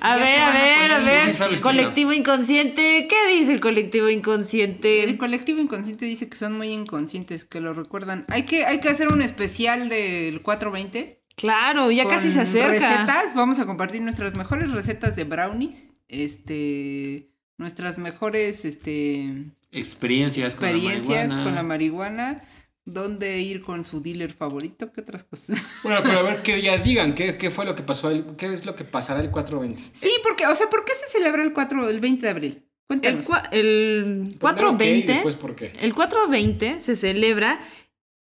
a 0.00 0.16
ver, 0.16 0.38
a 0.40 0.52
ver, 0.52 0.92
a 0.92 0.98
ver. 0.98 1.60
colectivo 1.60 2.12
inconsciente, 2.12 3.06
¿qué 3.08 3.36
dice 3.36 3.52
el 3.52 3.60
colectivo 3.60 4.08
inconsciente? 4.08 5.04
El 5.04 5.16
colectivo 5.18 5.60
inconsciente 5.60 6.06
dice 6.06 6.28
que 6.28 6.36
son 6.36 6.56
muy 6.56 6.68
inconscientes, 6.68 7.44
que 7.44 7.60
lo 7.60 7.72
recuerdan. 7.74 8.24
Hay 8.28 8.44
que, 8.44 8.64
hay 8.64 8.80
que 8.80 8.88
hacer 8.88 9.08
un 9.08 9.22
especial 9.22 9.88
del 9.88 10.42
420 10.42 11.26
Claro, 11.36 11.90
ya 11.90 12.08
casi 12.08 12.32
se 12.32 12.40
acerca. 12.40 12.70
Recetas, 12.70 13.34
vamos 13.34 13.58
a 13.58 13.66
compartir 13.66 14.00
nuestras 14.00 14.34
mejores 14.36 14.72
recetas 14.72 15.16
de 15.16 15.24
brownies, 15.24 15.88
este, 16.08 17.28
nuestras 17.58 17.98
mejores, 17.98 18.64
este, 18.64 19.44
experiencias, 19.70 20.52
experiencias 20.54 21.36
con 21.36 21.54
la 21.54 21.62
marihuana. 21.62 22.42
Dónde 22.86 23.40
ir 23.40 23.62
con 23.62 23.84
su 23.84 24.00
dealer 24.00 24.32
favorito, 24.32 24.90
qué 24.92 25.02
otras 25.02 25.24
cosas. 25.24 25.62
Bueno, 25.82 26.00
pero 26.02 26.20
a 26.20 26.22
ver 26.22 26.42
que 26.42 26.62
ya 26.62 26.78
digan 26.78 27.14
qué, 27.14 27.50
fue 27.50 27.64
lo 27.64 27.76
que 27.76 27.82
pasó, 27.82 28.10
qué 28.36 28.46
es 28.46 28.64
lo 28.64 28.74
que 28.74 28.84
pasará 28.84 29.20
el 29.20 29.30
420. 29.30 29.90
Sí, 29.92 30.10
porque, 30.22 30.46
o 30.46 30.54
sea, 30.54 30.70
¿por 30.70 30.84
qué 30.84 30.94
se 30.94 31.06
celebra 31.06 31.42
el 31.42 31.52
4, 31.52 31.90
el 31.90 32.00
20 32.00 32.22
de 32.24 32.30
abril? 32.30 32.62
Cuéntanos. 32.86 33.26
El, 33.50 34.30
el 34.32 34.38
420. 34.38 35.12
después 35.12 35.34
por 35.34 35.56
qué. 35.56 35.72
El 35.80 35.92
420 35.92 36.80
se 36.80 36.96
celebra 36.96 37.60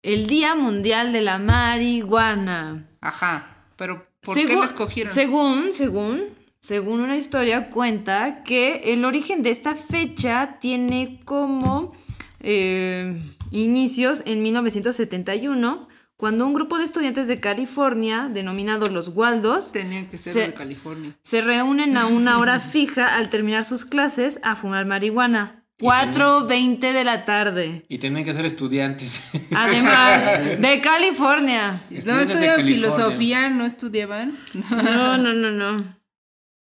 el 0.03 0.27
Día 0.27 0.55
Mundial 0.55 1.13
de 1.13 1.23
la 1.23 1.39
Marihuana. 1.39 2.89
Ajá, 3.01 3.65
pero 3.77 4.07
¿por 4.21 4.35
qué 4.35 4.53
lo 4.53 4.65
escogieron? 4.65 5.13
Según, 5.13 5.73
según, 5.73 6.25
según 6.61 7.01
una 7.01 7.17
historia 7.17 7.71
cuenta 7.71 8.43
que 8.43 8.93
el 8.93 9.05
origen 9.05 9.43
de 9.43 9.51
esta 9.51 9.77
fecha 9.77 10.59
tiene 10.61 11.21
como 11.25 11.93
eh, 12.41 13.37
inicios 13.51 14.23
en 14.27 14.43
1971 14.43 15.89
cuando 16.19 16.45
un 16.47 16.53
grupo 16.53 16.79
de 16.79 16.85
estudiantes 16.85 17.29
de 17.29 17.39
California, 17.39 18.29
denominados 18.29 18.91
los 18.91 19.09
Waldos, 19.09 19.71
tenían 19.71 20.09
que 20.09 20.19
ser 20.19 20.35
de 20.35 20.53
California, 20.53 21.17
se 21.23 21.41
reúnen 21.41 21.97
a 21.97 22.07
una 22.07 22.39
hora 22.41 22.59
fija 22.75 23.17
al 23.17 23.31
terminar 23.31 23.65
sus 23.65 23.85
clases 23.85 24.41
a 24.43 24.57
fumar 24.57 24.85
marihuana. 24.85 25.65
4.20 25.79 26.93
de 26.93 27.05
la 27.05 27.25
tarde. 27.25 27.85
Y 27.89 27.99
tienen 27.99 28.25
que 28.25 28.35
ser 28.35 28.45
estudiantes. 28.45 29.31
Además, 29.55 30.59
de 30.61 30.81
California. 30.81 31.85
No 32.05 32.19
estudian 32.19 32.65
filosofía, 32.65 33.49
no 33.49 33.65
estudiaban. 33.65 34.37
No, 34.55 35.17
no, 35.19 35.33
no, 35.33 35.53
no. 35.53 35.99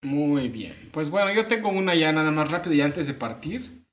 Muy 0.02 0.48
bien. 0.48 0.74
Pues 0.90 1.10
bueno, 1.10 1.32
yo 1.32 1.46
tengo 1.46 1.68
una 1.68 1.94
ya 1.94 2.12
nada 2.12 2.32
más 2.32 2.50
rápido 2.50 2.74
y 2.74 2.80
antes 2.80 3.06
de 3.06 3.14
partir. 3.14 3.86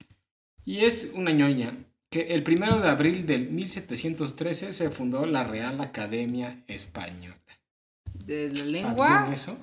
Y 0.65 0.85
es 0.85 1.11
una 1.13 1.29
ñoña. 1.29 1.71
Que 2.11 2.35
el 2.35 2.43
primero 2.43 2.79
de 2.79 2.89
abril 2.89 3.25
del 3.25 3.49
1713 3.49 4.73
se 4.73 4.89
fundó 4.89 5.25
la 5.25 5.45
Real 5.45 5.79
Academia 5.81 6.63
Española 6.67 7.41
de 8.25 8.51
la 8.53 8.65
lengua. 8.65 9.29
eso? 9.31 9.57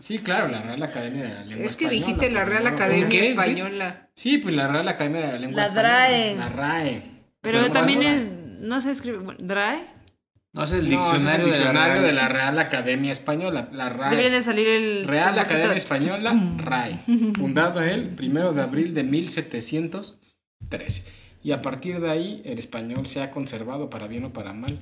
Sí, 0.00 0.18
claro, 0.18 0.48
la 0.48 0.62
Real 0.62 0.82
Academia 0.82 1.22
de 1.22 1.34
la 1.34 1.44
Lengua 1.44 1.66
Es 1.66 1.76
que 1.76 1.88
dijiste 1.88 2.30
la 2.30 2.44
Real 2.44 2.66
Academia 2.66 3.22
Española. 3.22 4.08
Sí, 4.14 4.38
pues 4.38 4.54
la 4.54 4.68
Real 4.68 4.88
Academia 4.88 5.20
de 5.20 5.32
la 5.32 5.38
Lengua 5.38 5.62
La 5.62 5.68
DRAE. 5.70 6.36
La 6.36 6.48
RAE. 6.48 7.02
Pero, 7.40 7.70
también 7.70 8.02
es, 8.02 8.28
no 8.60 8.80
se 8.80 8.90
escribe, 8.90 9.18
¿DRAE? 9.38 9.78
No, 10.52 10.64
es 10.64 10.72
el 10.72 10.88
diccionario, 10.88 11.46
de, 12.02 12.12
la 12.12 12.28
Real 12.28 12.58
Academia 12.58 13.12
Española, 13.12 13.68
la 13.72 13.90
RAE. 13.90 14.10
Debería 14.10 14.38
de 14.38 14.42
salir 14.42 14.66
el... 14.66 15.06
Real 15.06 15.38
Academia 15.38 15.76
Española, 15.76 16.34
RAE. 16.56 16.98
Fundada 17.36 17.88
el 17.90 18.08
primero 18.08 18.52
de 18.52 18.62
abril 18.62 18.94
de 18.94 19.04
1713. 19.04 21.17
Y 21.42 21.52
a 21.52 21.60
partir 21.60 22.00
de 22.00 22.10
ahí, 22.10 22.42
el 22.44 22.58
español 22.58 23.06
se 23.06 23.22
ha 23.22 23.30
conservado, 23.30 23.90
para 23.90 24.06
bien 24.06 24.24
o 24.24 24.32
para 24.32 24.52
mal, 24.52 24.78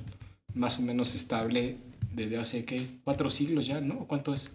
más 0.53 0.79
o 0.79 0.81
menos 0.81 1.15
estable 1.15 1.77
desde 2.13 2.37
hace, 2.37 2.65
¿qué? 2.65 2.87
Cuatro 3.03 3.29
siglos 3.29 3.67
ya, 3.67 3.79
¿no? 3.79 4.07
¿Cuánto 4.07 4.33
es? 4.33 4.49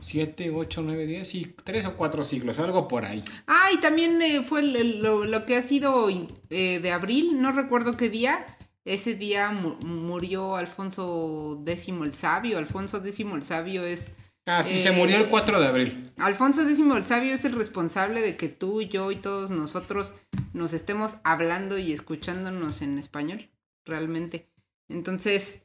Siete, 0.00 0.50
ocho, 0.50 0.82
nueve, 0.82 1.06
diez, 1.06 1.28
sí, 1.28 1.54
tres 1.64 1.86
o 1.86 1.96
cuatro 1.96 2.24
siglos, 2.24 2.58
algo 2.58 2.88
por 2.88 3.04
ahí. 3.04 3.22
Ah, 3.46 3.70
y 3.72 3.78
también 3.78 4.20
eh, 4.20 4.42
fue 4.42 4.62
lo, 4.62 5.46
que 5.46 5.56
ha 5.56 5.62
sido 5.62 6.08
eh, 6.50 6.80
de 6.80 6.90
abril, 6.90 7.40
no 7.40 7.52
recuerdo 7.52 7.96
qué 7.96 8.10
día. 8.10 8.44
Ese 8.84 9.14
día 9.14 9.50
murió 9.50 10.56
Alfonso 10.56 11.62
X 11.64 11.88
el 11.88 12.14
Sabio. 12.14 12.58
Alfonso 12.58 12.98
X 12.98 13.20
el 13.20 13.42
Sabio 13.44 13.84
es... 13.84 14.12
Ah, 14.46 14.62
sí, 14.62 14.78
se 14.78 14.90
murió 14.90 15.16
el 15.18 15.26
4 15.26 15.60
de 15.60 15.66
abril. 15.66 16.12
Alfonso 16.18 16.62
X 16.62 16.80
el 16.80 17.06
Sabio 17.06 17.34
es 17.34 17.44
el 17.44 17.52
responsable 17.52 18.20
de 18.20 18.36
que 18.36 18.48
tú, 18.48 18.82
yo 18.82 19.10
y 19.12 19.16
todos 19.16 19.50
nosotros 19.50 20.14
nos 20.52 20.72
estemos 20.72 21.18
hablando 21.22 21.78
y 21.78 21.92
escuchándonos 21.92 22.82
en 22.82 22.98
español, 22.98 23.50
realmente. 23.84 24.50
Entonces, 24.88 25.62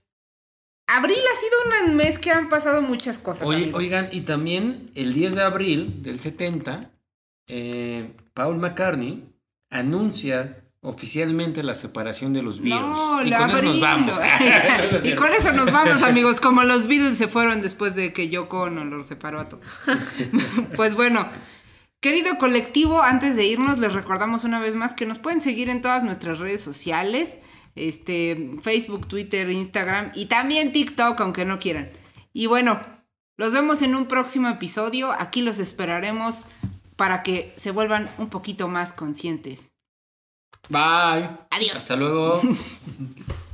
Abril 0.88 1.18
ha 1.18 1.40
sido 1.40 1.88
un 1.90 1.96
mes 1.96 2.18
que 2.18 2.32
han 2.32 2.48
pasado 2.48 2.82
muchas 2.82 3.20
cosas. 3.20 3.48
oigan, 3.48 4.10
y 4.12 4.22
también 4.22 4.90
el 4.96 5.14
10 5.14 5.36
de 5.36 5.42
abril 5.42 6.02
del 6.02 6.20
70, 6.20 6.90
eh, 7.48 8.14
Paul 8.34 8.58
McCartney 8.58 9.28
anuncia 9.70 10.64
oficialmente 10.82 11.64
la 11.64 11.74
separación 11.74 12.34
de 12.34 12.42
los 12.42 12.62
Beatles. 12.62 12.82
No, 12.82 13.24
y 13.26 13.32
con 13.32 13.50
eso 13.50 13.62
nos 13.62 13.80
vamos. 13.80 14.20
y 15.04 15.16
con 15.16 15.34
eso 15.34 15.52
nos 15.54 15.72
vamos, 15.72 16.02
amigos. 16.04 16.40
Como 16.40 16.64
los 16.64 16.88
Beatles 16.88 17.18
se 17.18 17.28
fueron 17.28 17.62
después 17.62 17.96
de 17.96 18.14
que 18.14 18.30
Yoko 18.30 18.70
no 18.70 18.86
los 18.86 19.08
separó 19.08 19.40
a 19.40 19.50
todos. 19.50 19.68
pues 20.76 20.96
bueno. 20.96 21.28
Querido 22.00 22.38
colectivo, 22.38 23.02
antes 23.02 23.36
de 23.36 23.48
irnos, 23.48 23.80
les 23.80 23.92
recordamos 23.92 24.44
una 24.44 24.60
vez 24.60 24.76
más 24.76 24.94
que 24.94 25.08
nos 25.08 25.18
pueden 25.18 25.42
seguir 25.42 25.68
en 25.68 25.82
todas 25.82 26.04
nuestras 26.04 26.38
redes 26.38 26.62
sociales 26.62 27.40
este, 27.78 28.56
Facebook, 28.62 29.08
Twitter, 29.08 29.50
Instagram 29.50 30.12
y 30.14 30.26
también 30.26 30.74
TikTok, 30.74 31.20
aunque 31.22 31.46
no 31.46 31.60
quieran. 31.60 31.90
Y 32.34 32.48
bueno, 32.48 32.82
los 33.38 33.54
vemos 33.54 33.82
en 33.82 33.96
un 33.96 34.08
próximo 34.08 34.50
episodio. 34.50 35.12
Aquí 35.12 35.42
los 35.42 35.60
esperaremos 35.60 36.46
para 36.96 37.24
que 37.24 37.54
se 37.58 37.72
vuelvan 37.72 38.10
un 38.18 38.30
poquito 38.30 38.68
más 38.68 38.94
conscientes. 38.94 39.72
Bye. 40.70 41.30
Adiós. 41.50 41.76
Hasta 41.78 41.96
luego. 41.96 42.42